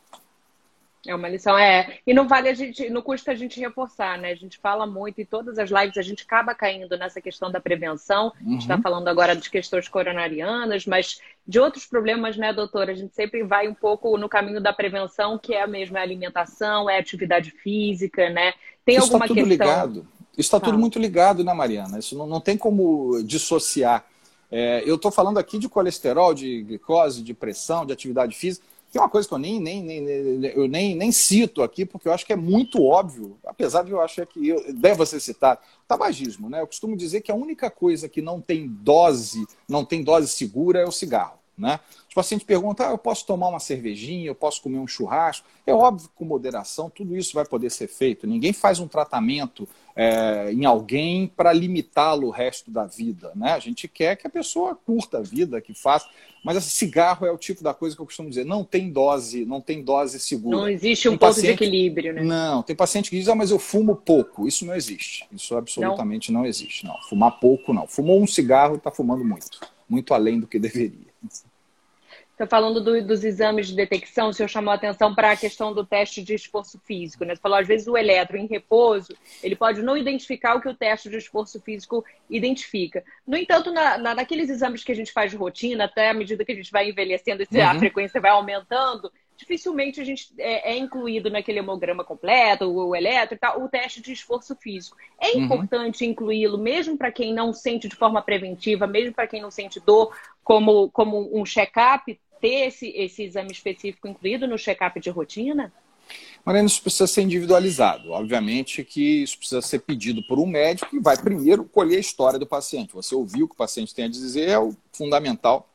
É 1.06 1.14
uma 1.14 1.28
lição, 1.28 1.56
é. 1.56 1.98
E 2.06 2.12
não 2.12 2.26
vale 2.26 2.48
a 2.48 2.54
gente, 2.54 2.90
não 2.90 3.00
custa 3.00 3.32
a 3.32 3.34
gente 3.34 3.60
reforçar, 3.60 4.18
né? 4.18 4.32
A 4.32 4.34
gente 4.34 4.58
fala 4.58 4.86
muito, 4.86 5.20
em 5.20 5.24
todas 5.24 5.58
as 5.58 5.70
lives 5.70 5.96
a 5.96 6.02
gente 6.02 6.24
acaba 6.24 6.54
caindo 6.54 6.96
nessa 6.98 7.20
questão 7.20 7.50
da 7.50 7.60
prevenção. 7.60 8.32
Uhum. 8.40 8.48
A 8.48 8.50
gente 8.52 8.62
está 8.62 8.76
uhum. 8.76 8.82
falando 8.82 9.08
agora 9.08 9.36
de 9.36 9.48
questões 9.48 9.88
coronarianas, 9.88 10.86
mas 10.86 11.20
de 11.46 11.60
outros 11.60 11.86
problemas, 11.86 12.36
né, 12.36 12.52
doutora? 12.52 12.92
A 12.92 12.94
gente 12.94 13.14
sempre 13.14 13.42
vai 13.44 13.68
um 13.68 13.74
pouco 13.74 14.18
no 14.18 14.28
caminho 14.28 14.60
da 14.60 14.72
prevenção, 14.72 15.38
que 15.38 15.54
é 15.54 15.62
a 15.62 15.68
mesma 15.68 16.00
alimentação, 16.00 16.90
é 16.90 16.98
atividade 16.98 17.52
física, 17.52 18.28
né? 18.30 18.52
Tem 18.84 18.96
Isso 18.96 19.04
alguma 19.04 19.20
tá 19.20 19.28
tudo 19.28 19.46
questão. 19.46 19.66
Ligado. 19.66 20.06
Isso 20.32 20.46
está 20.46 20.60
tudo 20.60 20.78
muito 20.78 20.98
ligado, 20.98 21.44
né, 21.44 21.52
Mariana? 21.52 21.98
Isso 21.98 22.16
não, 22.16 22.26
não 22.26 22.40
tem 22.40 22.56
como 22.56 23.22
dissociar. 23.22 24.04
É, 24.50 24.82
eu 24.84 24.96
estou 24.96 25.10
falando 25.10 25.38
aqui 25.38 25.58
de 25.58 25.68
colesterol, 25.68 26.34
de 26.34 26.62
glicose, 26.62 27.22
de 27.22 27.34
pressão, 27.34 27.86
de 27.86 27.92
atividade 27.92 28.34
física 28.34 28.64
tem 28.90 29.00
uma 29.00 29.08
coisa 29.08 29.28
que 29.28 29.34
eu 29.34 29.38
nem, 29.38 29.60
nem, 29.60 29.82
nem, 29.82 30.46
eu 30.54 30.66
nem, 30.66 30.94
nem 30.94 31.12
cito 31.12 31.62
aqui, 31.62 31.84
porque 31.84 32.08
eu 32.08 32.12
acho 32.12 32.24
que 32.24 32.32
é 32.32 32.36
muito 32.36 32.82
óbvio, 32.82 33.38
apesar 33.44 33.82
de 33.82 33.90
eu 33.90 34.00
achar 34.00 34.24
que 34.24 34.48
eu, 34.48 34.72
deve 34.72 35.04
ser 35.04 35.20
citado, 35.20 35.60
tabagismo. 35.86 36.48
Né? 36.48 36.60
Eu 36.60 36.66
costumo 36.66 36.96
dizer 36.96 37.20
que 37.20 37.30
a 37.30 37.34
única 37.34 37.70
coisa 37.70 38.08
que 38.08 38.22
não 38.22 38.40
tem 38.40 38.66
dose, 38.66 39.46
não 39.68 39.84
tem 39.84 40.02
dose 40.02 40.28
segura 40.28 40.80
é 40.80 40.86
o 40.86 40.92
cigarro. 40.92 41.38
Né? 41.56 41.80
Os 42.18 42.24
pacientes 42.24 42.44
perguntam: 42.44 42.88
ah, 42.88 42.90
eu 42.90 42.98
posso 42.98 43.24
tomar 43.24 43.46
uma 43.46 43.60
cervejinha, 43.60 44.26
eu 44.26 44.34
posso 44.34 44.60
comer 44.60 44.78
um 44.78 44.88
churrasco. 44.88 45.46
É 45.64 45.72
óbvio 45.72 46.08
que 46.08 46.14
com 46.16 46.24
moderação 46.24 46.90
tudo 46.90 47.16
isso 47.16 47.32
vai 47.32 47.44
poder 47.44 47.70
ser 47.70 47.86
feito. 47.86 48.26
Ninguém 48.26 48.52
faz 48.52 48.80
um 48.80 48.88
tratamento 48.88 49.68
é, 49.94 50.50
em 50.52 50.64
alguém 50.64 51.28
para 51.28 51.52
limitá-lo 51.52 52.26
o 52.26 52.30
resto 52.30 52.72
da 52.72 52.86
vida. 52.86 53.30
Né? 53.36 53.52
A 53.52 53.60
gente 53.60 53.86
quer 53.86 54.16
que 54.16 54.26
a 54.26 54.30
pessoa 54.30 54.74
curta 54.74 55.18
a 55.18 55.20
vida, 55.20 55.60
que 55.60 55.72
faça. 55.72 56.08
Mas 56.42 56.56
esse 56.56 56.70
cigarro 56.70 57.24
é 57.24 57.30
o 57.30 57.38
tipo 57.38 57.62
da 57.62 57.72
coisa 57.72 57.94
que 57.94 58.02
eu 58.02 58.06
costumo 58.06 58.28
dizer: 58.28 58.44
não 58.44 58.64
tem 58.64 58.90
dose, 58.90 59.44
não 59.44 59.60
tem 59.60 59.80
dose 59.80 60.18
segura. 60.18 60.56
Não 60.56 60.68
existe 60.68 61.08
um 61.08 61.12
tem 61.12 61.18
ponto 61.18 61.28
paciente... 61.28 61.58
de 61.58 61.64
equilíbrio, 61.64 62.14
né? 62.14 62.22
Não, 62.24 62.64
tem 62.64 62.74
paciente 62.74 63.10
que 63.10 63.18
diz: 63.18 63.28
ah, 63.28 63.34
mas 63.36 63.52
eu 63.52 63.60
fumo 63.60 63.94
pouco. 63.94 64.48
Isso 64.48 64.66
não 64.66 64.74
existe. 64.74 65.24
Isso 65.30 65.56
absolutamente 65.56 66.32
não, 66.32 66.40
não 66.40 66.46
existe. 66.48 66.84
Não, 66.84 67.00
fumar 67.08 67.38
pouco 67.38 67.72
não. 67.72 67.86
Fumou 67.86 68.20
um 68.20 68.26
cigarro, 68.26 68.74
está 68.74 68.90
fumando 68.90 69.24
muito. 69.24 69.60
Muito 69.88 70.12
além 70.12 70.40
do 70.40 70.46
que 70.48 70.58
deveria. 70.58 71.06
Está 72.38 72.46
falando 72.46 72.80
do, 72.80 73.04
dos 73.04 73.24
exames 73.24 73.66
de 73.66 73.74
detecção, 73.74 74.28
o 74.28 74.32
senhor 74.32 74.46
chamou 74.46 74.70
a 74.70 74.76
atenção 74.76 75.12
para 75.12 75.32
a 75.32 75.36
questão 75.36 75.74
do 75.74 75.84
teste 75.84 76.22
de 76.22 76.34
esforço 76.34 76.80
físico. 76.84 77.24
Né? 77.24 77.34
Você 77.34 77.40
falou, 77.40 77.58
às 77.58 77.66
vezes, 77.66 77.88
o 77.88 77.96
eletro 77.96 78.36
em 78.36 78.46
repouso, 78.46 79.12
ele 79.42 79.56
pode 79.56 79.82
não 79.82 79.96
identificar 79.96 80.54
o 80.54 80.60
que 80.60 80.68
o 80.68 80.74
teste 80.74 81.10
de 81.10 81.16
esforço 81.16 81.60
físico 81.60 82.04
identifica. 82.30 83.02
No 83.26 83.36
entanto, 83.36 83.72
na, 83.72 83.98
na, 83.98 84.14
naqueles 84.14 84.48
exames 84.48 84.84
que 84.84 84.92
a 84.92 84.94
gente 84.94 85.10
faz 85.10 85.32
de 85.32 85.36
rotina, 85.36 85.86
até 85.86 86.10
à 86.10 86.14
medida 86.14 86.44
que 86.44 86.52
a 86.52 86.54
gente 86.54 86.70
vai 86.70 86.88
envelhecendo, 86.88 87.42
uhum. 87.50 87.60
a 87.60 87.76
frequência 87.76 88.20
vai 88.20 88.30
aumentando, 88.30 89.10
dificilmente 89.36 90.00
a 90.00 90.04
gente 90.04 90.32
é, 90.38 90.74
é, 90.74 90.78
incluído 90.78 91.30
naquele 91.30 91.58
hemograma 91.58 92.04
completo, 92.04 92.66
o, 92.66 92.90
o 92.90 92.94
eletro 92.94 93.34
e 93.34 93.38
tal, 93.38 93.60
o 93.64 93.68
teste 93.68 94.00
de 94.00 94.12
esforço 94.12 94.54
físico. 94.54 94.96
É 95.20 95.32
uhum. 95.32 95.44
importante 95.44 96.06
incluí-lo, 96.06 96.56
mesmo 96.56 96.96
para 96.96 97.10
quem 97.10 97.34
não 97.34 97.52
sente 97.52 97.88
de 97.88 97.96
forma 97.96 98.22
preventiva, 98.22 98.86
mesmo 98.86 99.12
para 99.12 99.26
quem 99.26 99.42
não 99.42 99.50
sente 99.50 99.80
dor, 99.80 100.16
como, 100.44 100.88
como 100.90 101.36
um 101.36 101.44
check-up, 101.44 102.16
ter 102.40 102.66
esse, 102.66 102.88
esse 102.88 103.22
exame 103.24 103.52
específico 103.52 104.08
incluído 104.08 104.46
no 104.46 104.58
check-up 104.58 104.98
de 105.00 105.10
rotina? 105.10 105.72
Mariana, 106.44 106.66
isso 106.66 106.82
precisa 106.82 107.06
ser 107.06 107.22
individualizado. 107.22 108.10
Obviamente 108.10 108.82
que 108.82 109.22
isso 109.22 109.38
precisa 109.38 109.60
ser 109.60 109.80
pedido 109.80 110.22
por 110.26 110.38
um 110.38 110.46
médico 110.46 110.90
que 110.90 111.00
vai 111.00 111.16
primeiro 111.16 111.64
colher 111.64 111.96
a 111.96 112.00
história 112.00 112.38
do 112.38 112.46
paciente. 112.46 112.94
Você 112.94 113.14
ouviu 113.14 113.44
o 113.44 113.48
que 113.48 113.54
o 113.54 113.58
paciente 113.58 113.94
tem 113.94 114.06
a 114.06 114.08
dizer, 114.08 114.48
é 114.48 114.58
o 114.58 114.74
fundamental 114.92 115.68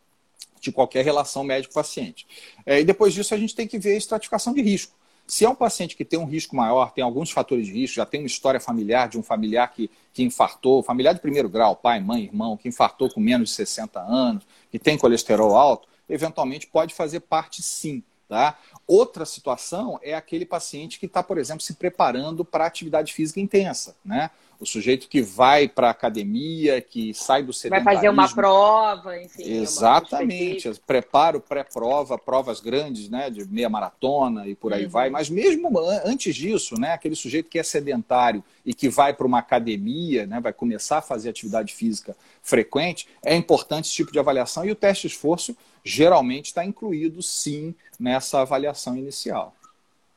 de 0.59 0.71
qualquer 0.71 1.03
relação 1.03 1.43
médico-paciente. 1.43 2.25
É, 2.65 2.79
e 2.79 2.85
depois 2.85 3.13
disso, 3.13 3.33
a 3.33 3.37
gente 3.37 3.53
tem 3.53 3.67
que 3.67 3.77
ver 3.77 3.93
a 3.93 3.97
estratificação 3.97 4.53
de 4.53 4.61
risco. 4.61 4.95
Se 5.27 5.45
é 5.45 5.49
um 5.49 5.55
paciente 5.55 5.95
que 5.95 6.03
tem 6.03 6.19
um 6.19 6.25
risco 6.25 6.55
maior, 6.55 6.91
tem 6.91 7.03
alguns 7.03 7.31
fatores 7.31 7.67
de 7.67 7.73
risco, 7.73 7.95
já 7.95 8.05
tem 8.05 8.21
uma 8.21 8.27
história 8.27 8.59
familiar 8.59 9.07
de 9.07 9.17
um 9.17 9.23
familiar 9.23 9.71
que, 9.71 9.89
que 10.13 10.23
infartou, 10.23 10.83
familiar 10.83 11.13
de 11.13 11.21
primeiro 11.21 11.47
grau, 11.47 11.75
pai, 11.75 11.99
mãe, 11.99 12.23
irmão, 12.23 12.57
que 12.57 12.67
infartou 12.67 13.09
com 13.09 13.19
menos 13.19 13.49
de 13.49 13.55
60 13.55 13.99
anos, 13.99 14.43
que 14.69 14.77
tem 14.77 14.97
colesterol 14.97 15.55
alto, 15.55 15.87
eventualmente 16.09 16.67
pode 16.67 16.93
fazer 16.93 17.21
parte 17.21 17.61
sim. 17.61 18.03
Tá? 18.27 18.57
Outra 18.87 19.25
situação 19.25 19.99
é 20.01 20.15
aquele 20.15 20.45
paciente 20.45 20.99
que 20.99 21.05
está, 21.05 21.21
por 21.21 21.37
exemplo, 21.37 21.61
se 21.61 21.75
preparando 21.75 22.43
para 22.43 22.65
atividade 22.65 23.13
física 23.13 23.39
intensa. 23.39 23.95
Né? 24.03 24.31
O 24.59 24.65
sujeito 24.65 25.07
que 25.07 25.21
vai 25.21 25.67
para 25.67 25.87
a 25.87 25.91
academia, 25.91 26.81
que 26.81 27.13
sai 27.13 27.43
do 27.43 27.51
sedentarismo. 27.51 27.85
Vai 27.85 27.95
fazer 27.95 28.09
uma 28.09 28.33
prova, 28.33 29.21
enfim. 29.21 29.43
Exatamente. 29.43 30.71
Preparo 30.85 31.39
pré-prova, 31.39 32.17
provas 32.17 32.59
grandes, 32.59 33.09
né, 33.09 33.29
de 33.29 33.45
meia 33.47 33.69
maratona 33.69 34.47
e 34.47 34.55
por 34.55 34.73
aí 34.73 34.85
uhum. 34.85 34.89
vai. 34.89 35.09
Mas 35.09 35.29
mesmo 35.29 35.69
antes 36.05 36.35
disso, 36.35 36.79
né, 36.79 36.93
aquele 36.93 37.15
sujeito 37.15 37.49
que 37.49 37.59
é 37.59 37.63
sedentário 37.63 38.43
e 38.65 38.73
que 38.73 38.89
vai 38.89 39.13
para 39.13 39.27
uma 39.27 39.39
academia, 39.39 40.25
né, 40.25 40.39
vai 40.39 40.53
começar 40.53 40.99
a 40.99 41.01
fazer 41.01 41.29
atividade 41.29 41.73
física 41.73 42.15
frequente, 42.41 43.07
é 43.23 43.35
importante 43.35 43.85
esse 43.85 43.95
tipo 43.95 44.11
de 44.11 44.19
avaliação 44.19 44.65
e 44.65 44.71
o 44.71 44.75
teste 44.75 45.07
de 45.07 45.13
esforço 45.13 45.55
geralmente 45.83 46.47
está 46.47 46.63
incluído 46.63 47.21
sim 47.21 47.75
nessa 47.99 48.41
avaliação 48.41 48.95
inicial. 48.95 49.53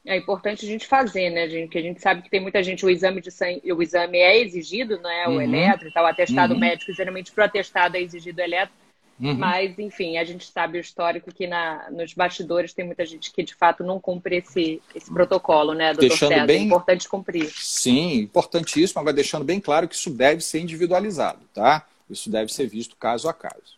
É 0.07 0.17
importante 0.17 0.65
a 0.65 0.69
gente 0.69 0.87
fazer, 0.87 1.31
né, 1.31 1.49
gente? 1.49 1.69
Que 1.69 1.79
a 1.79 1.83
gente 1.83 2.01
sabe 2.01 2.23
que 2.23 2.31
tem 2.31 2.41
muita 2.41 2.63
gente, 2.63 2.87
o 2.87 2.89
exame 2.89 3.21
de 3.21 3.33
sangue, 3.33 3.61
o 3.73 3.83
exame 3.83 4.19
é 4.19 4.39
exigido, 4.41 5.01
não 5.03 5.11
é? 5.11 5.27
O 5.27 5.33
uhum. 5.33 5.43
eletro 5.43 5.89
e 5.89 5.93
tal, 5.93 6.05
o 6.05 6.07
atestado 6.07 6.55
uhum. 6.55 6.61
médico, 6.61 6.93
geralmente 6.93 7.33
para 7.33 7.43
o 7.43 7.45
atestado 7.45 7.97
é 7.97 8.01
exigido 8.01 8.41
o 8.41 8.45
eletro. 8.45 8.75
Uhum. 9.19 9.35
Mas, 9.35 9.79
enfim, 9.79 10.19
a 10.19 10.25
gente 10.25 10.47
sabe 10.47 10.79
o 10.79 10.81
histórico 10.81 11.35
que 11.35 11.47
na, 11.47 11.91
nos 11.91 12.13
bastidores 12.13 12.73
tem 12.73 12.85
muita 12.85 13.05
gente 13.05 13.33
que 13.33 13.43
de 13.43 13.55
fato 13.55 13.83
não 13.83 13.99
cumpre 13.99 14.37
esse, 14.37 14.81
esse 14.95 15.13
protocolo, 15.13 15.73
né, 15.73 15.89
doutor 15.89 16.09
deixando 16.09 16.29
César? 16.29 16.47
Bem... 16.47 16.59
É 16.59 16.65
importante 16.65 17.09
cumprir. 17.09 17.51
Sim, 17.51 18.21
importantíssimo, 18.21 19.03
mas 19.03 19.15
deixando 19.15 19.45
bem 19.45 19.59
claro 19.59 19.89
que 19.89 19.95
isso 19.95 20.11
deve 20.11 20.43
ser 20.43 20.61
individualizado, 20.61 21.41
tá? 21.53 21.87
Isso 22.09 22.31
deve 22.31 22.53
ser 22.53 22.69
visto 22.69 22.95
caso 22.95 23.29
a 23.29 23.35
caso. 23.35 23.77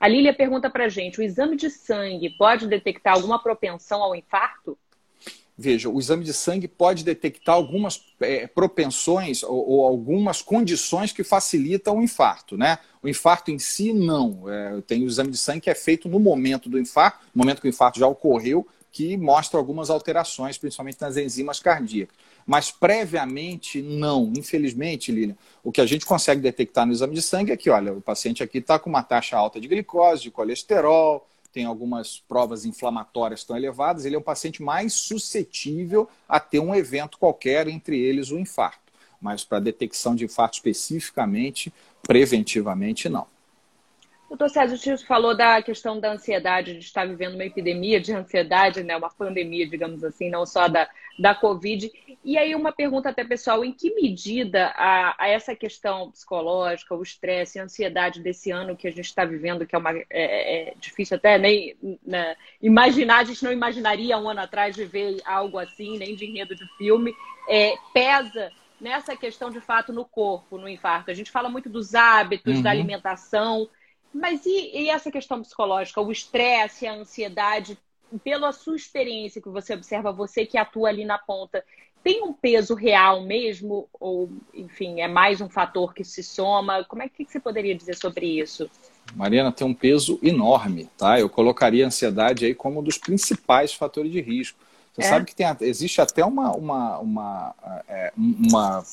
A 0.00 0.08
Lília 0.08 0.32
pergunta 0.32 0.70
para 0.70 0.88
gente: 0.88 1.20
o 1.20 1.22
exame 1.22 1.56
de 1.56 1.68
sangue 1.68 2.30
pode 2.30 2.66
detectar 2.66 3.14
alguma 3.14 3.42
propensão 3.42 4.02
ao 4.02 4.14
infarto? 4.14 4.78
Veja, 5.56 5.88
o 5.88 6.00
exame 6.00 6.24
de 6.24 6.32
sangue 6.32 6.66
pode 6.66 7.04
detectar 7.04 7.54
algumas 7.54 8.02
é, 8.20 8.46
propensões 8.46 9.44
ou, 9.44 9.68
ou, 9.68 9.86
algumas 9.86 10.42
condições 10.42 11.12
que 11.12 11.22
facilitam 11.22 11.98
o 11.98 12.02
infarto, 12.02 12.56
né? 12.56 12.78
O 13.00 13.08
infarto 13.08 13.52
em 13.52 13.58
si, 13.58 13.92
não. 13.92 14.50
É, 14.50 14.80
tem 14.80 15.04
o 15.04 15.06
exame 15.06 15.30
de 15.30 15.38
sangue 15.38 15.60
que 15.60 15.70
é 15.70 15.74
feito 15.74 16.08
no 16.08 16.18
momento 16.18 16.68
do 16.68 16.76
infarto, 16.78 17.20
no 17.32 17.38
momento 17.40 17.60
que 17.60 17.68
o 17.68 17.70
infarto 17.70 18.00
já 18.00 18.06
ocorreu, 18.08 18.66
que 18.90 19.16
mostra 19.16 19.58
algumas 19.58 19.90
alterações, 19.90 20.58
principalmente 20.58 21.00
nas 21.00 21.16
enzimas 21.16 21.60
cardíacas. 21.60 22.16
Mas 22.44 22.72
previamente, 22.72 23.80
não. 23.80 24.32
Infelizmente, 24.36 25.12
Lilian, 25.12 25.36
o 25.62 25.70
que 25.70 25.80
a 25.80 25.86
gente 25.86 26.04
consegue 26.04 26.40
detectar 26.40 26.84
no 26.84 26.92
exame 26.92 27.14
de 27.14 27.22
sangue 27.22 27.52
é 27.52 27.56
que, 27.56 27.70
olha, 27.70 27.92
o 27.92 28.00
paciente 28.00 28.42
aqui 28.42 28.58
está 28.58 28.78
com 28.78 28.90
uma 28.90 29.02
taxa 29.02 29.36
alta 29.36 29.60
de 29.60 29.68
glicose, 29.68 30.22
de 30.22 30.30
colesterol, 30.30 31.26
tem 31.54 31.64
algumas 31.64 32.18
provas 32.18 32.64
inflamatórias 32.64 33.44
tão 33.44 33.56
elevadas, 33.56 34.04
ele 34.04 34.16
é 34.16 34.18
um 34.18 34.22
paciente 34.22 34.60
mais 34.60 34.92
suscetível 34.92 36.08
a 36.28 36.40
ter 36.40 36.58
um 36.58 36.74
evento 36.74 37.16
qualquer, 37.16 37.68
entre 37.68 37.96
eles 37.96 38.32
o 38.32 38.38
infarto. 38.38 38.92
Mas 39.20 39.44
para 39.44 39.60
detecção 39.60 40.16
de 40.16 40.24
infarto 40.24 40.56
especificamente, 40.56 41.72
preventivamente, 42.02 43.08
não. 43.08 43.33
Doutor 44.28 44.48
César, 44.48 44.74
o 44.74 44.78
senhor 44.78 44.98
falou 44.98 45.36
da 45.36 45.62
questão 45.62 46.00
da 46.00 46.12
ansiedade, 46.12 46.72
de 46.72 46.84
estar 46.84 47.06
vivendo 47.06 47.34
uma 47.34 47.44
epidemia 47.44 48.00
de 48.00 48.12
ansiedade, 48.12 48.82
né? 48.82 48.96
uma 48.96 49.10
pandemia, 49.10 49.68
digamos 49.68 50.02
assim, 50.02 50.30
não 50.30 50.46
só 50.46 50.66
da, 50.66 50.88
da 51.18 51.34
Covid. 51.34 51.92
E 52.24 52.38
aí, 52.38 52.54
uma 52.54 52.72
pergunta 52.72 53.10
até 53.10 53.22
pessoal: 53.22 53.64
em 53.64 53.72
que 53.72 53.94
medida 53.94 54.72
a, 54.76 55.14
a 55.18 55.28
essa 55.28 55.54
questão 55.54 56.10
psicológica, 56.10 56.94
o 56.94 57.02
estresse, 57.02 57.58
a 57.58 57.64
ansiedade 57.64 58.20
desse 58.20 58.50
ano 58.50 58.76
que 58.76 58.88
a 58.88 58.90
gente 58.90 59.04
está 59.04 59.24
vivendo, 59.24 59.66
que 59.66 59.76
é, 59.76 59.78
uma, 59.78 59.92
é, 59.92 60.04
é 60.10 60.74
difícil 60.80 61.16
até 61.16 61.38
nem 61.38 61.76
né, 62.04 62.34
imaginar, 62.62 63.18
a 63.18 63.24
gente 63.24 63.44
não 63.44 63.52
imaginaria 63.52 64.18
um 64.18 64.28
ano 64.28 64.40
atrás 64.40 64.74
viver 64.74 65.20
algo 65.24 65.58
assim, 65.58 65.98
nem 65.98 66.16
de 66.16 66.24
enredo 66.24 66.56
de 66.56 66.66
filme, 66.76 67.14
é, 67.48 67.74
pesa 67.92 68.50
nessa 68.80 69.16
questão 69.16 69.50
de 69.50 69.60
fato 69.60 69.92
no 69.92 70.04
corpo, 70.04 70.58
no 70.58 70.68
infarto? 70.68 71.10
A 71.10 71.14
gente 71.14 71.30
fala 71.30 71.48
muito 71.48 71.68
dos 71.68 71.94
hábitos, 71.94 72.56
uhum. 72.56 72.62
da 72.62 72.70
alimentação. 72.70 73.68
Mas 74.14 74.46
e, 74.46 74.70
e 74.72 74.88
essa 74.88 75.10
questão 75.10 75.42
psicológica, 75.42 76.00
o 76.00 76.12
estresse, 76.12 76.86
a 76.86 76.94
ansiedade, 76.94 77.76
pela 78.22 78.52
sua 78.52 78.76
experiência 78.76 79.42
que 79.42 79.48
você 79.48 79.74
observa, 79.74 80.12
você 80.12 80.46
que 80.46 80.56
atua 80.56 80.88
ali 80.88 81.04
na 81.04 81.18
ponta, 81.18 81.64
tem 82.04 82.22
um 82.22 82.32
peso 82.32 82.74
real 82.74 83.22
mesmo? 83.22 83.88
Ou, 83.98 84.30
enfim, 84.52 85.00
é 85.00 85.08
mais 85.08 85.40
um 85.40 85.48
fator 85.48 85.92
que 85.92 86.04
se 86.04 86.22
soma? 86.22 86.84
Como 86.84 87.02
é 87.02 87.08
que 87.08 87.24
você 87.24 87.40
poderia 87.40 87.74
dizer 87.74 87.96
sobre 87.96 88.40
isso? 88.40 88.70
Mariana, 89.16 89.50
tem 89.50 89.66
um 89.66 89.74
peso 89.74 90.18
enorme, 90.22 90.88
tá? 90.96 91.18
Eu 91.18 91.28
colocaria 91.28 91.84
a 91.84 91.88
ansiedade 91.88 92.44
aí 92.44 92.54
como 92.54 92.80
um 92.80 92.82
dos 92.82 92.98
principais 92.98 93.74
fatores 93.74 94.12
de 94.12 94.20
risco. 94.20 94.58
Você 94.92 95.02
é? 95.02 95.08
sabe 95.08 95.26
que 95.26 95.34
tem, 95.34 95.46
existe 95.62 96.00
até 96.00 96.24
uma, 96.24 96.52
uma, 96.52 96.98
uma, 96.98 97.54
é, 97.88 98.12
uma, 98.16 98.84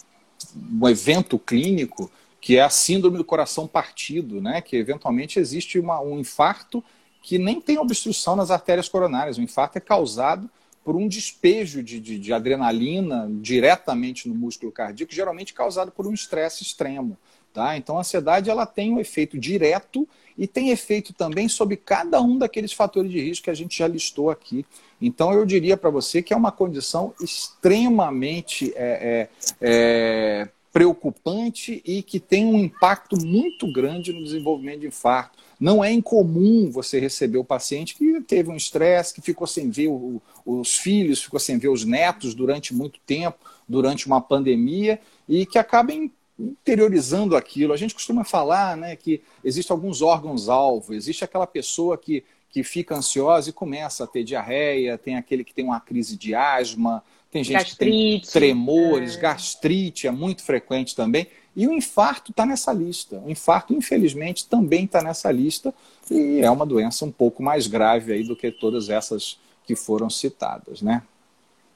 um 0.81 0.89
evento 0.89 1.37
clínico 1.37 2.09
que 2.41 2.57
é 2.57 2.61
a 2.61 2.69
síndrome 2.69 3.17
do 3.17 3.23
coração 3.23 3.67
partido, 3.67 4.41
né? 4.41 4.59
Que 4.59 4.75
eventualmente 4.75 5.39
existe 5.39 5.79
uma, 5.79 6.01
um 6.01 6.19
infarto 6.19 6.83
que 7.21 7.37
nem 7.37 7.61
tem 7.61 7.77
obstrução 7.77 8.35
nas 8.35 8.49
artérias 8.49 8.89
coronárias. 8.89 9.37
O 9.37 9.41
infarto 9.41 9.77
é 9.77 9.81
causado 9.81 10.49
por 10.83 10.95
um 10.95 11.07
despejo 11.07 11.83
de, 11.83 11.99
de, 11.99 12.17
de 12.17 12.33
adrenalina 12.33 13.29
diretamente 13.39 14.27
no 14.27 14.33
músculo 14.33 14.71
cardíaco, 14.71 15.13
geralmente 15.13 15.53
causado 15.53 15.91
por 15.91 16.07
um 16.07 16.13
estresse 16.13 16.63
extremo. 16.63 17.15
Tá? 17.53 17.77
Então, 17.77 17.97
a 17.97 17.99
ansiedade 17.99 18.49
ela 18.49 18.65
tem 18.65 18.93
um 18.93 18.99
efeito 18.99 19.37
direto 19.37 20.07
e 20.37 20.47
tem 20.47 20.69
efeito 20.69 21.13
também 21.13 21.49
sobre 21.49 21.75
cada 21.75 22.21
um 22.21 22.37
daqueles 22.37 22.71
fatores 22.71 23.11
de 23.11 23.19
risco 23.19 23.43
que 23.43 23.49
a 23.49 23.53
gente 23.53 23.77
já 23.77 23.87
listou 23.87 24.31
aqui. 24.31 24.65
Então, 25.01 25.33
eu 25.33 25.45
diria 25.45 25.75
para 25.75 25.89
você 25.89 26.21
que 26.23 26.33
é 26.33 26.37
uma 26.37 26.51
condição 26.51 27.13
extremamente 27.21 28.73
é, 28.75 29.29
é, 29.29 29.29
é, 29.59 30.49
preocupante 30.71 31.81
e 31.85 32.01
que 32.01 32.19
tem 32.19 32.45
um 32.45 32.57
impacto 32.57 33.17
muito 33.23 33.71
grande 33.71 34.13
no 34.13 34.23
desenvolvimento 34.23 34.81
de 34.81 34.87
infarto. 34.87 35.37
Não 35.59 35.83
é 35.83 35.91
incomum 35.91 36.71
você 36.71 36.99
receber 36.99 37.37
o 37.37 37.43
paciente 37.43 37.95
que 37.95 38.21
teve 38.21 38.49
um 38.49 38.55
estresse, 38.55 39.13
que 39.13 39.21
ficou 39.21 39.45
sem 39.45 39.69
ver 39.69 39.89
o, 39.89 40.21
os 40.45 40.77
filhos, 40.77 41.21
ficou 41.21 41.39
sem 41.39 41.57
ver 41.57 41.67
os 41.67 41.83
netos 41.83 42.33
durante 42.33 42.73
muito 42.73 42.99
tempo, 43.05 43.37
durante 43.67 44.07
uma 44.07 44.21
pandemia, 44.21 44.99
e 45.27 45.45
que 45.45 45.59
acaba 45.59 45.93
interiorizando 46.39 47.35
aquilo. 47.35 47.73
A 47.73 47.77
gente 47.77 47.93
costuma 47.93 48.23
falar 48.23 48.75
né, 48.77 48.95
que 48.95 49.21
existem 49.43 49.73
alguns 49.73 50.01
órgãos-alvo, 50.01 50.93
existe 50.93 51.23
aquela 51.23 51.45
pessoa 51.45 51.97
que, 51.97 52.23
que 52.49 52.63
fica 52.63 52.95
ansiosa 52.95 53.49
e 53.49 53.53
começa 53.53 54.05
a 54.05 54.07
ter 54.07 54.23
diarreia, 54.23 54.97
tem 54.97 55.15
aquele 55.15 55.43
que 55.43 55.53
tem 55.53 55.65
uma 55.65 55.79
crise 55.79 56.17
de 56.17 56.33
asma, 56.33 57.03
tem 57.31 57.43
gente 57.43 57.57
gastrite, 57.57 58.25
que 58.27 58.31
tem 58.31 58.41
tremores, 58.41 59.15
é. 59.15 59.19
gastrite 59.21 60.07
é 60.07 60.11
muito 60.11 60.43
frequente 60.43 60.95
também. 60.95 61.27
E 61.55 61.67
o 61.67 61.73
infarto 61.73 62.31
está 62.31 62.45
nessa 62.45 62.71
lista. 62.71 63.21
O 63.25 63.29
infarto, 63.29 63.73
infelizmente, 63.73 64.47
também 64.47 64.85
está 64.85 65.01
nessa 65.01 65.31
lista 65.31 65.73
e 66.09 66.39
é 66.41 66.49
uma 66.49 66.65
doença 66.65 67.05
um 67.05 67.11
pouco 67.11 67.41
mais 67.41 67.67
grave 67.67 68.13
aí 68.13 68.23
do 68.23 68.35
que 68.35 68.51
todas 68.51 68.89
essas 68.89 69.39
que 69.65 69.75
foram 69.75 70.09
citadas, 70.09 70.81
né? 70.81 71.01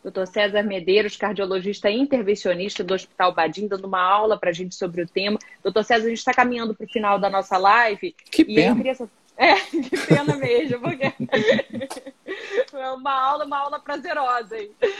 Doutor 0.03 0.28
César 0.28 0.62
Medeiros, 0.62 1.18
cardiologista 1.18 1.89
intervencionista 1.89 2.84
do 2.84 2.93
Hospital 2.93 3.34
Badim, 3.34 3.68
dando 3.68 3.86
uma 3.86 4.01
aula 4.01 4.38
para 4.38 4.51
a 4.51 4.53
gente 4.53 4.76
sobre 4.76 5.01
o 5.01 5.08
tema. 5.08 5.39
Doutor 5.64 5.84
César, 5.84 6.06
a 6.06 6.10
gente 6.10 6.20
está 6.20 6.34
caminhando 6.34 6.76
para 6.76 6.86
o 6.86 6.89
final 6.89 7.18
da 7.18 7.30
nossa 7.30 7.58
live. 7.58 8.16
Que 8.30 8.45
pena. 8.45 8.72
eu 8.72 8.76
queria... 8.76 9.10
É, 9.38 9.55
que 9.67 10.07
pena 10.07 10.36
mesmo, 10.38 10.79
porque 10.79 11.05
é 12.73 12.91
uma 12.91 13.11
aula, 13.11 13.45
uma 13.45 13.57
aula 13.57 13.79
prazerosa. 13.79 14.55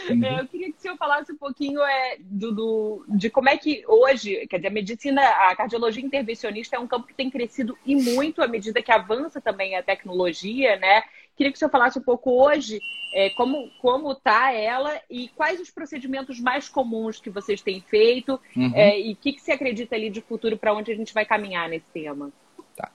Uhum. 0.10 0.26
É, 0.26 0.42
eu 0.42 0.48
queria 0.48 0.72
que 0.72 0.78
o 0.78 0.82
senhor 0.82 0.98
falasse 0.98 1.32
um 1.32 1.38
pouquinho 1.38 1.82
é, 1.82 2.18
do, 2.20 2.52
do, 2.52 3.06
de 3.08 3.30
como 3.30 3.50
é 3.50 3.58
que 3.58 3.84
hoje, 3.88 4.46
quer 4.48 4.58
dizer, 4.58 4.68
a 4.68 4.72
medicina, 4.72 5.22
a 5.22 5.56
cardiologia 5.56 6.04
intervencionista 6.04 6.76
é 6.76 6.80
um 6.80 6.88
campo 6.88 7.08
que 7.08 7.14
tem 7.14 7.30
crescido 7.30 7.78
e 7.86 7.96
muito 7.96 8.42
à 8.42 8.48
medida 8.48 8.82
que 8.82 8.92
avança 8.92 9.40
também 9.40 9.76
a 9.76 9.84
tecnologia, 9.84 10.76
né? 10.78 11.04
Queria 11.36 11.52
que 11.52 11.58
o 11.58 11.60
senhor 11.60 11.72
falasse 11.72 12.00
um 12.00 12.04
pouco 12.04 12.32
hoje 12.32 12.80
é, 13.14 13.30
como 13.32 13.70
como 13.80 14.12
está 14.12 14.54
ela 14.54 15.02
e 15.10 15.30
quais 15.30 15.60
os 15.60 15.70
procedimentos 15.70 16.40
mais 16.40 16.70
comuns 16.70 17.20
que 17.20 17.30
vocês 17.30 17.62
têm 17.62 17.82
feito 17.82 18.40
uhum. 18.56 18.72
é, 18.74 19.00
e 19.00 19.14
o 19.14 19.16
que, 19.16 19.34
que 19.34 19.42
você 19.42 19.52
acredita 19.52 19.96
ali 19.96 20.10
de 20.10 20.22
futuro 20.22 20.58
para 20.58 20.74
onde 20.74 20.92
a 20.92 20.96
gente 20.96 21.14
vai 21.14 21.26
caminhar 21.26 21.68
nesse 21.68 21.90
tema. 21.92 22.32
Tá. 22.76 22.92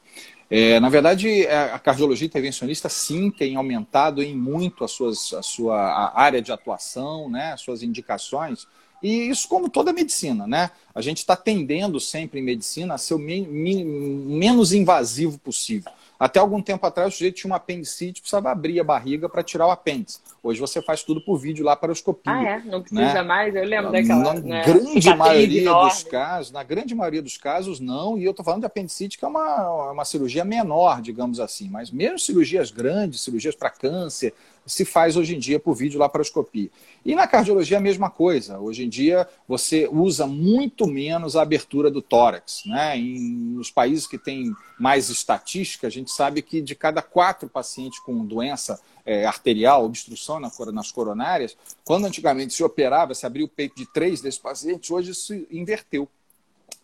É, 0.50 0.80
na 0.80 0.88
verdade, 0.88 1.46
é, 1.46 1.72
a 1.72 1.78
cardiologia 1.78 2.26
intervencionista 2.26 2.88
sim 2.88 3.30
tem 3.30 3.54
aumentado 3.54 4.22
em 4.22 4.34
muito 4.34 4.84
as 4.84 4.90
suas, 4.90 5.32
a 5.32 5.42
sua 5.42 5.76
a 5.76 6.20
área 6.20 6.42
de 6.42 6.50
atuação, 6.50 7.30
né, 7.30 7.52
as 7.52 7.60
suas 7.60 7.82
indicações, 7.84 8.66
e 9.02 9.30
isso 9.30 9.48
como 9.48 9.70
toda 9.70 9.92
medicina, 9.92 10.46
né? 10.46 10.70
A 10.94 11.00
gente 11.00 11.18
está 11.18 11.34
tendendo 11.34 11.98
sempre 11.98 12.40
em 12.40 12.42
medicina 12.42 12.94
a 12.94 12.98
ser 12.98 13.14
o 13.14 13.18
menos 13.18 14.72
invasivo 14.72 15.38
possível. 15.38 15.90
Até 16.20 16.38
algum 16.38 16.60
tempo 16.60 16.86
atrás, 16.86 17.14
o 17.14 17.16
sujeito 17.16 17.36
tinha 17.36 17.50
uma 17.50 17.56
apendicite, 17.56 18.20
precisava 18.20 18.50
abrir 18.50 18.78
a 18.78 18.84
barriga 18.84 19.26
para 19.26 19.42
tirar 19.42 19.66
o 19.66 19.70
apêndice. 19.70 20.20
Hoje 20.42 20.60
você 20.60 20.82
faz 20.82 21.02
tudo 21.02 21.18
por 21.22 21.38
vídeo 21.38 21.64
lá 21.64 21.74
para. 21.74 21.94
Ah, 22.26 22.44
é? 22.44 22.58
Não 22.60 22.82
precisa 22.82 23.14
né? 23.14 23.22
mais? 23.22 23.56
Eu 23.56 23.64
lembro 23.64 23.90
daquela. 23.90 24.34
Na 24.34 24.34
né? 24.34 24.62
grande 24.62 25.14
maioria 25.14 25.62
enorme. 25.62 25.90
dos 25.90 26.02
casos, 26.04 26.52
na 26.52 26.62
grande 26.62 26.94
maioria 26.94 27.22
dos 27.22 27.38
casos, 27.38 27.80
não. 27.80 28.18
E 28.18 28.24
eu 28.24 28.32
estou 28.32 28.44
falando 28.44 28.60
de 28.60 28.66
apendicite, 28.66 29.16
que 29.16 29.24
é 29.24 29.28
uma, 29.28 29.92
uma 29.92 30.04
cirurgia 30.04 30.44
menor, 30.44 31.00
digamos 31.00 31.40
assim. 31.40 31.70
Mas 31.70 31.90
mesmo 31.90 32.18
cirurgias 32.18 32.70
grandes, 32.70 33.22
cirurgias 33.22 33.54
para 33.54 33.70
câncer, 33.70 34.34
se 34.66 34.84
faz 34.84 35.16
hoje 35.16 35.34
em 35.34 35.38
dia 35.38 35.58
por 35.58 35.74
vídeo 35.74 35.98
laparoscopia. 35.98 36.70
E 37.04 37.14
na 37.14 37.26
cardiologia 37.26 37.78
a 37.78 37.80
mesma 37.80 38.10
coisa. 38.10 38.58
Hoje 38.58 38.84
em 38.84 38.88
dia 38.88 39.28
você 39.48 39.88
usa 39.90 40.26
muito 40.26 40.86
menos 40.86 41.36
a 41.36 41.42
abertura 41.42 41.90
do 41.90 42.02
tórax. 42.02 42.62
Né? 42.66 42.98
Em, 42.98 43.18
nos 43.20 43.70
países 43.70 44.06
que 44.06 44.18
têm 44.18 44.54
mais 44.78 45.08
estatística, 45.08 45.86
a 45.86 45.90
gente 45.90 46.10
sabe 46.10 46.42
que 46.42 46.60
de 46.60 46.74
cada 46.74 47.02
quatro 47.02 47.48
pacientes 47.48 47.98
com 48.00 48.24
doença 48.24 48.80
é, 49.04 49.24
arterial, 49.24 49.84
obstrução 49.84 50.38
nas 50.38 50.92
coronárias, 50.92 51.56
quando 51.84 52.06
antigamente 52.06 52.52
se 52.52 52.62
operava, 52.62 53.14
se 53.14 53.26
abria 53.26 53.44
o 53.44 53.48
peito 53.48 53.76
de 53.76 53.86
três 53.92 54.20
desses 54.20 54.38
pacientes, 54.38 54.90
hoje 54.90 55.10
isso 55.10 55.34
inverteu. 55.50 56.08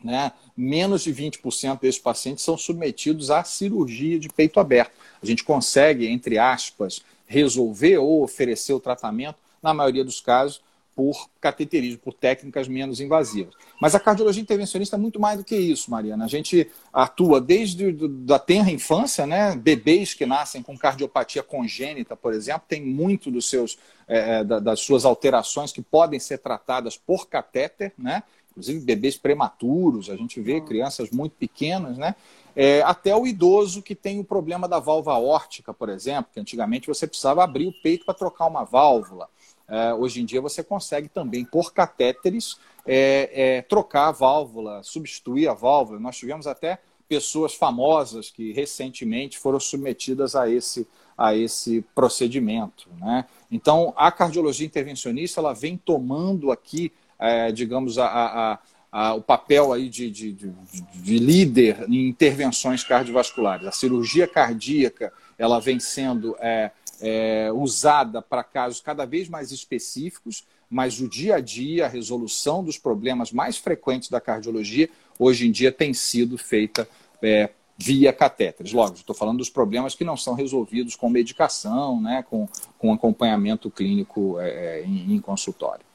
Né? 0.02 0.32
Menos 0.56 1.02
de 1.02 1.12
20% 1.12 1.80
desses 1.80 2.00
pacientes 2.00 2.44
são 2.44 2.56
submetidos 2.56 3.30
à 3.30 3.42
cirurgia 3.44 4.18
de 4.18 4.28
peito 4.28 4.60
aberto. 4.60 4.92
A 5.22 5.26
gente 5.26 5.42
consegue, 5.42 6.06
entre 6.06 6.38
aspas, 6.38 7.02
resolver 7.26 7.98
ou 7.98 8.22
oferecer 8.22 8.72
o 8.72 8.80
tratamento 8.80 9.38
na 9.62 9.74
maioria 9.74 10.04
dos 10.04 10.20
casos, 10.20 10.62
por 10.96 11.28
cateterismo, 11.42 11.98
por 11.98 12.14
técnicas 12.14 12.66
menos 12.66 13.00
invasivas. 13.00 13.52
Mas 13.78 13.94
a 13.94 14.00
cardiologia 14.00 14.40
intervencionista 14.40 14.96
é 14.96 14.98
muito 14.98 15.20
mais 15.20 15.36
do 15.36 15.44
que 15.44 15.54
isso, 15.54 15.90
Mariana. 15.90 16.24
A 16.24 16.28
gente 16.28 16.70
atua 16.90 17.38
desde 17.38 17.94
a 18.30 18.38
tenra 18.38 18.70
infância, 18.70 19.26
né? 19.26 19.54
Bebês 19.54 20.14
que 20.14 20.24
nascem 20.24 20.62
com 20.62 20.76
cardiopatia 20.76 21.42
congênita, 21.42 22.16
por 22.16 22.32
exemplo, 22.32 22.62
tem 22.66 22.82
muito 22.82 23.30
dos 23.30 23.46
seus, 23.50 23.78
é, 24.08 24.42
das 24.42 24.80
suas 24.80 25.04
alterações 25.04 25.70
que 25.70 25.82
podem 25.82 26.18
ser 26.18 26.38
tratadas 26.38 26.96
por 26.96 27.28
catéter, 27.28 27.92
né? 27.98 28.22
Inclusive 28.56 28.80
bebês 28.80 29.18
prematuros, 29.18 30.08
a 30.08 30.16
gente 30.16 30.40
vê 30.40 30.62
crianças 30.62 31.10
muito 31.10 31.34
pequenas, 31.34 31.98
né? 31.98 32.14
É, 32.54 32.80
até 32.82 33.14
o 33.14 33.26
idoso 33.26 33.82
que 33.82 33.94
tem 33.94 34.18
o 34.18 34.24
problema 34.24 34.66
da 34.66 34.78
válvula 34.78 35.18
órtica, 35.18 35.74
por 35.74 35.90
exemplo, 35.90 36.30
que 36.32 36.40
antigamente 36.40 36.86
você 36.86 37.06
precisava 37.06 37.44
abrir 37.44 37.66
o 37.66 37.82
peito 37.82 38.06
para 38.06 38.14
trocar 38.14 38.46
uma 38.46 38.64
válvula. 38.64 39.28
É, 39.68 39.92
hoje 39.92 40.22
em 40.22 40.24
dia 40.24 40.40
você 40.40 40.64
consegue 40.64 41.06
também, 41.06 41.44
por 41.44 41.74
catéteres, 41.74 42.58
é, 42.86 43.30
é, 43.34 43.62
trocar 43.62 44.08
a 44.08 44.12
válvula, 44.12 44.82
substituir 44.82 45.48
a 45.48 45.54
válvula. 45.54 46.00
Nós 46.00 46.16
tivemos 46.16 46.46
até 46.46 46.78
pessoas 47.08 47.54
famosas 47.54 48.30
que 48.30 48.52
recentemente 48.52 49.38
foram 49.38 49.60
submetidas 49.60 50.34
a 50.34 50.48
esse, 50.48 50.86
a 51.16 51.34
esse 51.34 51.84
procedimento. 51.94 52.88
Né? 52.98 53.26
Então, 53.50 53.92
a 53.96 54.10
cardiologia 54.10 54.66
intervencionista 54.66 55.40
ela 55.40 55.52
vem 55.52 55.76
tomando 55.76 56.50
aqui, 56.50 56.92
é, 57.18 57.50
digamos, 57.52 57.98
a, 57.98 58.06
a, 58.06 58.58
a, 58.92 59.14
o 59.14 59.22
papel 59.22 59.72
aí 59.72 59.88
de, 59.88 60.10
de, 60.10 60.32
de, 60.32 60.52
de 60.94 61.18
líder 61.18 61.84
em 61.88 62.08
intervenções 62.08 62.82
cardiovasculares. 62.84 63.66
A 63.66 63.72
cirurgia 63.72 64.26
cardíaca 64.26 65.12
ela 65.38 65.60
vem 65.60 65.78
sendo 65.78 66.36
é, 66.40 66.70
é, 67.00 67.50
usada 67.52 68.22
para 68.22 68.42
casos 68.42 68.80
cada 68.80 69.04
vez 69.04 69.28
mais 69.28 69.52
específicos, 69.52 70.44
mas 70.68 71.00
o 71.00 71.08
dia 71.08 71.36
a 71.36 71.40
dia, 71.40 71.86
a 71.86 71.88
resolução 71.88 72.64
dos 72.64 72.78
problemas 72.78 73.30
mais 73.32 73.56
frequentes 73.56 74.08
da 74.08 74.20
cardiologia, 74.20 74.88
hoje 75.18 75.46
em 75.46 75.50
dia 75.50 75.70
tem 75.70 75.94
sido 75.94 76.36
feita 76.36 76.88
é, 77.22 77.50
via 77.78 78.12
catéteres. 78.12 78.72
Logo, 78.72 78.94
estou 78.94 79.14
falando 79.14 79.38
dos 79.38 79.50
problemas 79.50 79.94
que 79.94 80.04
não 80.04 80.16
são 80.16 80.34
resolvidos 80.34 80.96
com 80.96 81.08
medicação, 81.08 82.00
né, 82.00 82.24
com, 82.28 82.48
com 82.78 82.92
acompanhamento 82.92 83.70
clínico 83.70 84.40
é, 84.40 84.80
é 84.80 84.84
em, 84.84 85.14
em 85.14 85.20
consultório. 85.20 85.85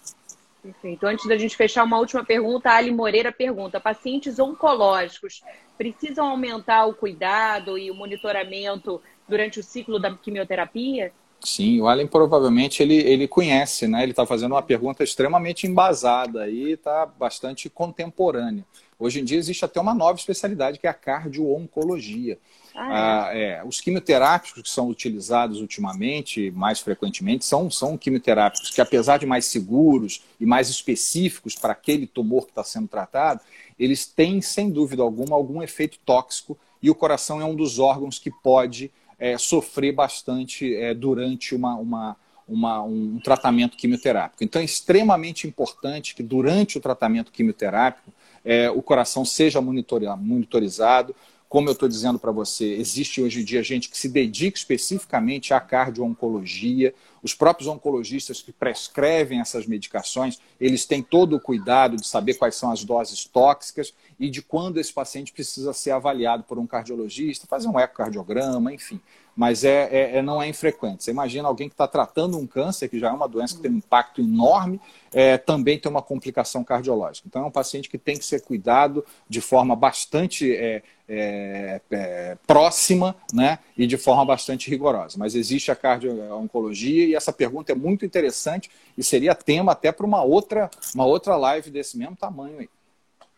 Perfeito. 0.62 1.07
Antes 1.07 1.28
da 1.28 1.38
gente 1.38 1.57
fechar, 1.57 1.84
uma 1.84 1.97
última 1.97 2.24
pergunta. 2.24 2.70
A 2.70 2.76
Ali 2.76 2.91
Moreira 2.91 3.32
pergunta: 3.32 3.80
pacientes 3.80 4.38
oncológicos 4.38 5.41
precisam 5.78 6.28
aumentar 6.28 6.86
o 6.86 6.93
cuidado 6.93 7.78
e 7.78 7.89
o 7.89 7.95
monitoramento 7.95 9.01
durante 9.28 9.59
o 9.59 9.64
ciclo 9.64 9.99
da 9.99 10.16
quimioterapia? 10.16 11.12
Sim, 11.39 11.82
o 11.82 11.88
Allen 11.88 12.05
provavelmente 12.05 12.84
ele, 12.84 12.95
ele 12.95 13.28
conhece, 13.28 13.88
né? 13.88 14.03
Ele 14.03 14.12
está 14.12 14.28
fazendo 14.28 14.51
uma 14.51 14.62
pergunta 14.62 15.03
extremamente 15.03 15.66
embasada 15.66 16.47
e 16.47 16.74
está 16.74 17.07
bastante 17.07 17.68
contemporânea. 17.68 18.64
Hoje 19.02 19.20
em 19.20 19.24
dia 19.24 19.39
existe 19.39 19.66
até 19.66 19.82
uma 19.82 19.95
nova 19.95 20.20
especialidade 20.20 20.78
que 20.78 20.86
é 20.86 20.89
a 20.89 20.93
cardio-oncologia. 20.93 22.38
Ah, 22.76 22.86
é. 22.86 22.93
Ah, 22.93 23.30
é, 23.34 23.64
os 23.66 23.82
quimioterápicos 23.82 24.62
que 24.62 24.70
são 24.70 24.88
utilizados 24.89 25.60
ultimamente, 25.60 26.52
mais 26.52 26.80
frequentemente, 26.80 27.43
são, 27.43 27.72
são 27.72 27.97
quimioterápicos 27.97 28.70
que, 28.70 28.80
apesar 28.80 29.18
de 29.18 29.26
mais 29.26 29.45
seguros 29.45 30.24
e 30.39 30.45
mais 30.45 30.70
específicos 30.70 31.56
para 31.56 31.74
aquele 31.74 32.06
tumor 32.06 32.43
que 32.43 32.52
está 32.52 32.64
sendo 32.64 32.88
tratado, 32.88 33.41
eles 33.80 34.06
têm, 34.06 34.39
sem 34.39 34.70
dúvida 34.70 35.02
alguma, 35.02 35.36
algum 35.36 35.64
efeito 35.64 35.97
tóxico 36.06 36.56
e 36.80 36.88
o 36.88 36.93
coração 36.93 37.41
é 37.41 37.45
um 37.45 37.56
dos 37.56 37.80
órgãos 37.80 38.20
que 38.20 38.30
pode 38.30 38.91
é, 39.18 39.36
sofrer 39.36 39.93
bastante 39.93 40.76
é, 40.76 40.93
durante 40.93 41.56
uma, 41.56 41.74
uma, 41.74 42.16
uma, 42.47 42.84
um 42.84 43.20
tratamento 43.20 43.76
quimioterápico. 43.76 44.43
Então 44.43 44.62
é 44.62 44.66
extremamente 44.66 45.47
importante 45.47 46.14
que 46.14 46.22
durante 46.22 46.78
o 46.78 46.82
tratamento 46.82 47.32
quimioterápico 47.32 48.14
é, 48.44 48.70
o 48.70 48.82
coração 48.82 49.24
seja 49.24 49.62
monitorizado. 49.62 51.16
Como 51.52 51.68
eu 51.68 51.74
estou 51.74 51.89
dizendo 51.89 52.18
para 52.18 52.32
você, 52.32 52.76
existe 52.76 53.22
hoje 53.22 53.42
em 53.42 53.44
dia 53.44 53.62
gente 53.62 53.89
que 53.89 53.98
se 53.98 54.08
dedica 54.08 54.58
especificamente 54.58 55.54
à 55.54 55.60
cardio-oncologia. 55.60 56.94
Os 57.22 57.34
próprios 57.34 57.68
oncologistas 57.68 58.42
que 58.42 58.54
prescrevem 58.54 59.42
essas 59.42 59.66
medicações, 59.66 60.39
eles 60.62 60.86
têm 60.86 61.04
todo 61.04 61.36
o 61.36 61.42
cuidado 61.42 61.98
de 61.98 62.08
saber 62.08 62.36
quais 62.36 62.56
são 62.56 62.72
as 62.72 62.86
doses 62.86 63.26
tóxicas 63.26 63.94
e 64.18 64.30
de 64.30 64.42
quando 64.42 64.80
esse 64.80 64.94
paciente 64.94 65.34
precisa 65.34 65.74
ser 65.74 65.92
avaliado 65.92 66.44
por 66.44 66.58
um 66.58 66.66
cardiologista, 66.66 67.46
fazer 67.48 67.68
um 67.68 67.78
ecocardiograma, 67.78 68.74
enfim. 68.74 69.02
Mas 69.36 69.64
é, 69.64 69.90
é, 69.92 70.18
é 70.18 70.22
não 70.22 70.42
é 70.42 70.48
infrequente. 70.48 71.04
Você 71.04 71.12
imagina 71.12 71.48
alguém 71.48 71.68
que 71.70 71.74
está 71.74 71.88
tratando 71.88 72.38
um 72.38 72.46
câncer, 72.46 72.90
que 72.90 73.00
já 73.00 73.10
é 73.10 73.12
uma 73.12 73.28
doença 73.28 73.56
que 73.56 73.62
tem 73.62 73.72
um 73.72 73.78
impacto 73.78 74.22
enorme, 74.22 74.80
é, 75.14 75.38
também 75.38 75.80
tem 75.80 75.90
uma 75.90 76.02
complicação 76.02 76.64
cardiológica. 76.64 77.28
Então, 77.28 77.44
é 77.44 77.46
um 77.46 77.52
paciente 77.52 77.90
que 77.90 77.98
tem 77.98 78.18
que 78.18 78.26
ser 78.26 78.42
cuidado 78.42 79.06
de 79.28 79.42
forma 79.42 79.76
bastante 79.76 80.54
é, 80.54 80.84
é, 81.08 81.82
é 81.92 82.38
próxima 82.48 83.16
né, 83.34 83.60
e 83.78 83.86
de 83.86 83.98
forma 83.98 84.26
bastante 84.26 84.70
rigorosa. 84.70 85.18
Mas 85.18 85.36
existe 85.36 85.72
a 85.72 85.76
cardio-oncologia 85.76 87.06
e 87.06 87.16
essa 87.16 87.34
pergunta 87.34 87.72
é 87.72 87.76
muito 87.76 88.06
interessante 88.06 88.70
e 88.98 89.04
seria 89.04 89.36
tema 89.36 89.72
até 89.74 89.92
para 89.92 90.06
uma 90.06 90.24
outra, 90.24 90.70
uma 90.94 91.06
outra 91.06 91.36
live 91.36 91.70
desse 91.70 91.98
mesmo 91.98 92.16
tamanho 92.16 92.60
aí. 92.60 92.70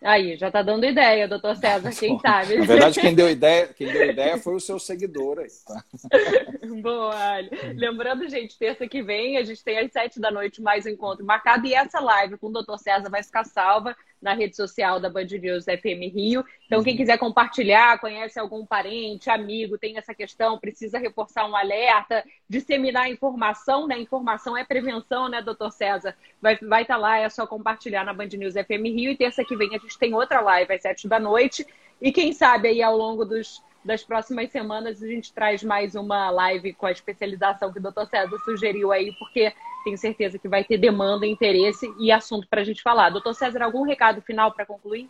Aí, 0.04 0.36
já 0.36 0.52
tá 0.52 0.62
dando 0.62 0.86
ideia, 0.86 1.28
doutor 1.28 1.56
César, 1.56 1.90
quem 1.98 2.20
sabe. 2.20 2.58
Na 2.58 2.66
verdade, 2.66 3.00
quem 3.00 3.16
deu 3.16 3.30
ideia, 3.30 3.68
quem 3.68 3.88
deu 3.92 4.10
ideia 4.10 4.38
foi 4.38 4.54
o 4.56 4.60
seu 4.60 4.78
seguidor 4.78 5.40
aí, 5.40 5.48
tá? 5.66 5.84
Boa. 6.82 7.16
Lembrando, 7.76 8.28
gente, 8.28 8.58
terça 8.60 8.86
que 8.88 9.02
vem, 9.02 9.38
a 9.38 9.44
gente 9.44 9.64
tem 9.64 9.80
às 9.80 9.92
sete 9.92 10.20
da 10.20 10.30
noite 10.30 10.62
mais 10.62 10.86
um 10.86 10.90
encontro 10.90 11.26
marcado 11.26 11.66
e 11.66 11.74
essa 11.74 12.02
live 12.02 12.38
com 12.38 12.48
o 12.48 12.52
doutor 12.52 12.78
César 12.78 13.10
vai 13.10 13.24
ficar 13.24 13.46
salva 13.46 13.96
na 14.24 14.34
rede 14.34 14.56
social 14.56 15.00
da 15.00 15.10
Band 15.10 15.26
News 15.26 15.66
FM 15.66 16.14
Rio. 16.14 16.46
Então, 16.66 16.82
quem 16.82 16.94
uhum. 16.94 16.98
quiser 16.98 17.18
compartilhar, 17.18 18.00
conhece 18.00 18.40
algum 18.40 18.66
parente, 18.66 19.30
amigo, 19.30 19.78
tem 19.78 19.98
essa 19.98 20.16
questão, 20.16 20.58
precisa 20.58 20.98
reforçar 20.98 21.46
um 21.46 21.56
alerta, 21.56 22.24
disseminar 22.50 23.12
informação, 23.12 23.86
né? 23.86 24.00
Informação 24.00 24.58
é 24.58 24.64
prevenção, 24.64 25.28
né, 25.28 25.42
doutor 25.42 25.72
César? 25.72 26.16
Vai 26.42 26.54
estar 26.54 26.68
vai 26.68 26.86
tá 26.86 26.98
lá, 26.98 27.20
é 27.20 27.30
só 27.30 27.46
compartilhar 27.46 28.06
na 28.06 28.14
Band 28.14 28.30
News 28.38 28.54
FM 28.54 28.86
Rio. 28.86 29.12
E 29.12 29.18
terça 29.18 29.44
que 29.44 29.58
vem 29.58 29.76
a 29.76 29.78
gente 29.78 30.00
tem 30.00 30.14
outra 30.14 30.40
live 30.40 30.74
às 30.74 30.82
sete 30.82 31.08
da 31.08 31.20
noite. 31.20 31.68
E 32.02 32.12
quem 32.12 32.32
sabe 32.32 32.70
aí 32.70 32.82
ao 32.82 32.98
longo 32.98 33.26
dos 33.26 33.62
das 33.84 34.04
próximas 34.04 34.52
semanas 34.52 35.02
a 35.04 35.08
gente 35.08 35.34
traz 35.34 35.64
mais 35.64 35.96
uma 35.96 36.30
live 36.30 36.74
com 36.74 36.86
a 36.86 36.92
especialização 36.92 37.72
que 37.72 37.80
o 37.80 37.82
doutor 37.82 38.08
César 38.08 38.38
sugeriu 38.46 38.92
aí, 38.92 39.12
porque 39.20 39.54
tenho 39.84 39.98
certeza 39.98 40.40
que 40.40 40.48
vai 40.48 40.64
ter 40.64 40.78
demanda, 40.78 41.28
interesse 41.28 41.92
e 42.00 42.12
assunto 42.12 42.48
para 42.48 42.62
a 42.62 42.64
gente 42.64 42.82
falar. 42.82 43.10
Doutor 43.10 43.34
César, 43.34 43.64
algum 43.64 43.84
recado 43.84 44.22
final 44.22 44.52
para 44.54 44.66
concluir? 44.66 45.10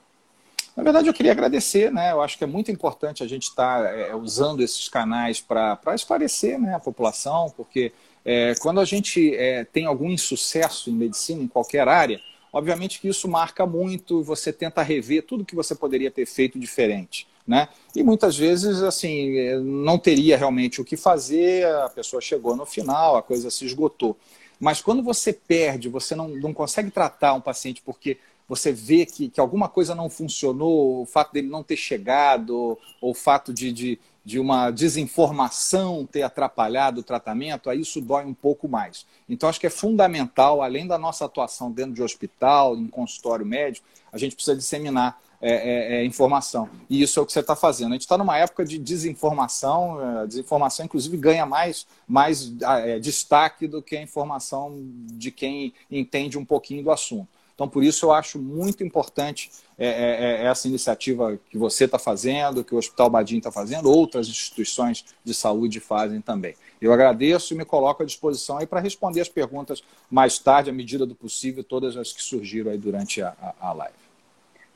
Na 0.76 0.82
verdade, 0.82 1.08
eu 1.08 1.14
queria 1.14 1.32
agradecer, 1.32 1.92
né? 1.92 2.12
Eu 2.12 2.22
acho 2.22 2.36
que 2.36 2.44
é 2.44 2.48
muito 2.48 2.72
importante 2.72 3.22
a 3.22 3.28
gente 3.28 3.44
estar 3.44 3.84
tá, 3.84 3.90
é, 3.92 4.16
usando 4.16 4.62
esses 4.62 4.90
canais 4.90 5.40
para 5.40 5.80
esclarecer 5.94 6.60
né, 6.60 6.74
a 6.74 6.80
população, 6.80 7.54
porque 7.56 7.94
é, 8.26 8.56
quando 8.60 8.80
a 8.80 8.86
gente 8.86 9.36
é, 9.36 9.64
tem 9.66 9.86
algum 9.86 10.10
insucesso 10.10 10.90
em 10.90 10.94
medicina, 10.94 11.44
em 11.44 11.48
qualquer 11.48 11.88
área, 11.88 12.20
obviamente 12.52 13.00
que 13.00 13.08
isso 13.08 13.28
marca 13.28 13.68
muito, 13.68 14.24
você 14.24 14.52
tenta 14.52 14.82
rever 14.82 15.28
tudo 15.28 15.46
que 15.46 15.56
você 15.56 15.76
poderia 15.76 16.10
ter 16.10 16.26
feito 16.26 16.58
diferente. 16.58 17.28
Né? 17.46 17.68
E 17.94 18.04
muitas 18.04 18.38
vezes, 18.38 18.82
assim, 18.82 19.36
não 19.62 19.98
teria 19.98 20.38
realmente 20.38 20.80
o 20.80 20.86
que 20.86 20.96
fazer, 20.96 21.68
a 21.68 21.90
pessoa 21.90 22.22
chegou 22.22 22.56
no 22.56 22.66
final, 22.66 23.18
a 23.18 23.22
coisa 23.22 23.52
se 23.52 23.66
esgotou. 23.66 24.18
Mas 24.60 24.82
quando 24.82 25.04
você 25.04 25.34
perde, 25.34 25.90
você 25.90 26.16
não, 26.16 26.30
não 26.30 26.54
consegue 26.54 26.90
tratar 26.90 27.34
um 27.34 27.42
paciente 27.42 27.82
porque 27.84 28.18
você 28.48 28.72
vê 28.72 29.06
que, 29.06 29.30
que 29.30 29.40
alguma 29.40 29.68
coisa 29.68 29.96
não 29.96 30.10
funcionou, 30.10 31.02
o 31.02 31.06
fato 31.06 31.34
dele 31.34 31.48
não 31.48 31.64
ter 31.64 31.78
chegado, 31.78 32.78
ou 33.02 33.12
o 33.12 33.14
fato 33.14 33.54
de, 33.54 33.72
de, 33.72 34.00
de 34.24 34.40
uma 34.40 34.70
desinformação 34.70 36.08
ter 36.10 36.24
atrapalhado 36.24 37.02
o 37.02 37.04
tratamento, 37.04 37.70
aí 37.70 37.82
isso 37.82 38.00
dói 38.00 38.26
um 38.26 38.34
pouco 38.34 38.68
mais. 38.68 39.06
Então, 39.28 39.50
acho 39.50 39.60
que 39.60 39.68
é 39.68 39.72
fundamental, 39.72 40.62
além 40.62 40.88
da 40.88 40.98
nossa 40.98 41.26
atuação 41.26 41.72
dentro 41.72 41.94
de 41.94 42.04
hospital, 42.04 42.78
em 42.78 42.88
consultório 42.88 43.46
médico, 43.46 43.88
a 44.12 44.18
gente 44.18 44.36
precisa 44.36 44.56
disseminar 44.56 45.20
é, 45.46 45.52
é, 45.52 45.96
é, 45.96 46.06
informação. 46.06 46.70
E 46.90 47.02
isso 47.02 47.20
é 47.20 47.22
o 47.22 47.26
que 47.26 47.34
você 47.34 47.42
está 47.42 47.54
fazendo. 47.54 47.90
A 47.90 47.96
gente 47.96 48.04
está 48.04 48.18
numa 48.18 48.38
época 48.38 48.64
de 48.64 48.80
desinformação, 48.80 50.02
é, 50.02 50.22
a 50.22 50.26
desinformação, 50.26 50.86
inclusive, 50.86 51.18
ganha 51.18 51.46
mais, 51.46 51.86
mais 52.08 52.50
é, 52.62 52.98
destaque 52.98 53.68
do 53.68 53.82
que 53.82 53.98
a 53.98 54.02
informação 54.02 54.82
de 55.12 55.32
quem 55.32 55.74
entende 55.92 56.38
um 56.38 56.46
pouquinho 56.46 56.82
do 56.82 56.92
assunto. 56.92 57.28
Então, 57.54 57.68
por 57.68 57.84
isso, 57.84 58.06
eu 58.06 58.14
acho 58.14 58.40
muito 58.40 58.86
importante 58.86 59.52
é, 59.78 60.46
essa 60.46 60.68
iniciativa 60.68 61.38
que 61.50 61.58
você 61.58 61.86
está 61.86 62.00
fazendo, 62.00 62.64
que 62.64 62.74
o 62.74 62.78
Hospital 62.78 63.10
Badim 63.10 63.38
está 63.38 63.52
fazendo, 63.52 63.92
outras 63.92 64.30
instituições 64.30 65.04
de 65.26 65.34
saúde 65.34 65.82
fazem 65.82 66.22
também. 66.22 66.56
Eu 66.82 66.94
agradeço 66.94 67.54
e 67.54 67.58
me 67.58 67.66
coloco 67.66 68.02
à 68.02 68.06
disposição 68.06 68.58
aí 68.58 68.66
para 68.66 68.80
responder 68.80 69.20
as 69.20 69.30
perguntas 69.30 69.84
mais 70.10 70.40
tarde, 70.40 70.70
à 70.70 70.74
medida 70.74 71.06
do 71.06 71.14
possível, 71.14 71.64
todas 71.64 71.98
as 71.98 72.14
que 72.14 72.24
surgiram 72.24 72.72
aí 72.72 72.78
durante 72.78 73.22
a, 73.22 73.36
a, 73.42 73.70
a 73.70 73.74
live. 73.74 74.03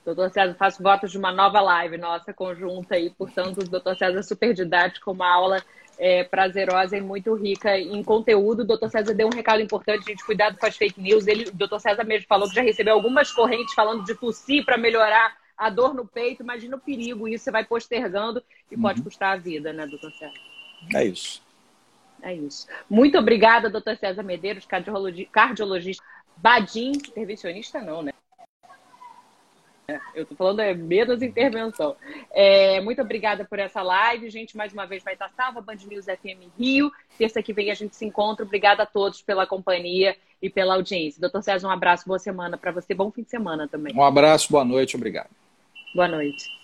Doutor 0.08 0.32
César, 0.32 0.56
faço 0.56 0.82
votos 0.82 1.12
de 1.12 1.18
uma 1.18 1.34
nova 1.34 1.60
live 1.60 1.98
nossa 1.98 2.34
conjunta 2.34 2.96
aí, 2.96 3.10
portanto, 3.10 3.58
o 3.58 3.70
doutor 3.70 3.94
César 3.98 4.24
super 4.24 4.54
didático, 4.54 5.12
uma 5.12 5.30
aula 5.30 5.62
é, 6.00 6.24
prazerosa 6.24 6.96
e 6.96 7.02
muito 7.02 7.34
rica 7.36 7.78
em 7.78 8.02
conteúdo. 8.02 8.62
O 8.62 8.66
doutor 8.66 8.90
César 8.90 9.14
deu 9.14 9.28
um 9.28 9.36
recado 9.36 9.62
importante, 9.62 10.06
gente, 10.06 10.26
cuidado 10.26 10.58
com 10.58 10.66
as 10.66 10.78
fake 10.78 11.02
news. 11.02 11.28
Ele, 11.28 11.50
o 11.50 11.54
doutor 11.54 11.82
César 11.82 12.06
mesmo 12.06 12.26
falou 12.26 12.48
que 12.48 12.56
já 12.56 12.62
recebeu 12.62 12.94
algumas 12.94 13.34
correntes 13.34 13.74
falando 13.74 14.06
de 14.06 14.16
tossir 14.16 14.64
para 14.64 14.78
melhorar 14.78 15.36
a 15.58 15.70
dor 15.70 15.94
no 15.94 16.08
peito. 16.08 16.42
Imagina 16.42 16.78
o 16.78 16.80
perigo, 16.80 17.28
isso 17.28 17.44
você 17.44 17.52
vai 17.52 17.66
postergando 17.66 18.42
e 18.72 18.76
uhum. 18.76 18.82
pode 18.84 19.02
custar 19.02 19.34
a 19.34 19.38
vida, 19.38 19.74
né, 19.74 19.86
doutor 19.88 20.14
César? 20.14 20.40
É 20.96 21.04
isso. 21.04 21.42
É 22.22 22.34
isso. 22.34 22.66
Muito 22.90 23.18
obrigada, 23.18 23.70
doutor 23.70 23.98
César 23.98 24.24
Medeiros, 24.24 24.66
cardiologista, 24.66 25.32
cardiologista 25.34 26.04
Badim, 26.38 26.94
intervencionista 26.94 27.82
não, 27.82 28.02
né? 28.02 28.14
Eu 30.14 30.24
estou 30.24 30.36
falando 30.36 30.60
é 30.60 30.74
menos 30.74 31.22
intervenção. 31.22 31.96
É, 32.34 32.82
muito 32.82 33.02
obrigada 33.02 33.46
por 33.46 33.58
essa 33.58 33.82
live, 33.82 34.30
gente. 34.30 34.58
Mais 34.58 34.74
uma 34.74 34.86
vez 34.86 35.02
vai 35.02 35.14
estar 35.14 35.30
salva, 35.30 35.62
Band 35.62 35.78
News 35.88 36.04
FM 36.04 36.52
Rio. 36.60 36.92
Terça 37.18 37.42
que 37.42 37.54
vem 37.54 37.72
a 37.72 37.74
gente 37.74 37.96
se 37.96 38.04
encontra. 38.04 38.44
Obrigada 38.44 38.84
a 38.84 38.86
todos 38.86 39.22
pela 39.22 39.48
companhia 39.48 40.18
e 40.42 40.50
pela 40.50 40.74
audiência. 40.76 41.22
Doutor 41.22 41.42
César, 41.42 41.70
um 41.70 41.72
abraço, 41.72 42.06
boa 42.06 42.20
semana 42.20 42.58
para 42.58 42.74
você. 42.74 42.94
Bom 42.94 43.10
fim 43.10 43.24
de 43.24 43.30
semana 43.30 43.66
também. 43.66 43.96
Um 43.96 44.04
abraço, 44.04 44.52
boa 44.52 44.66
noite, 44.66 44.98
obrigado. 44.98 45.30
Boa 45.96 46.10
noite. 46.10 46.57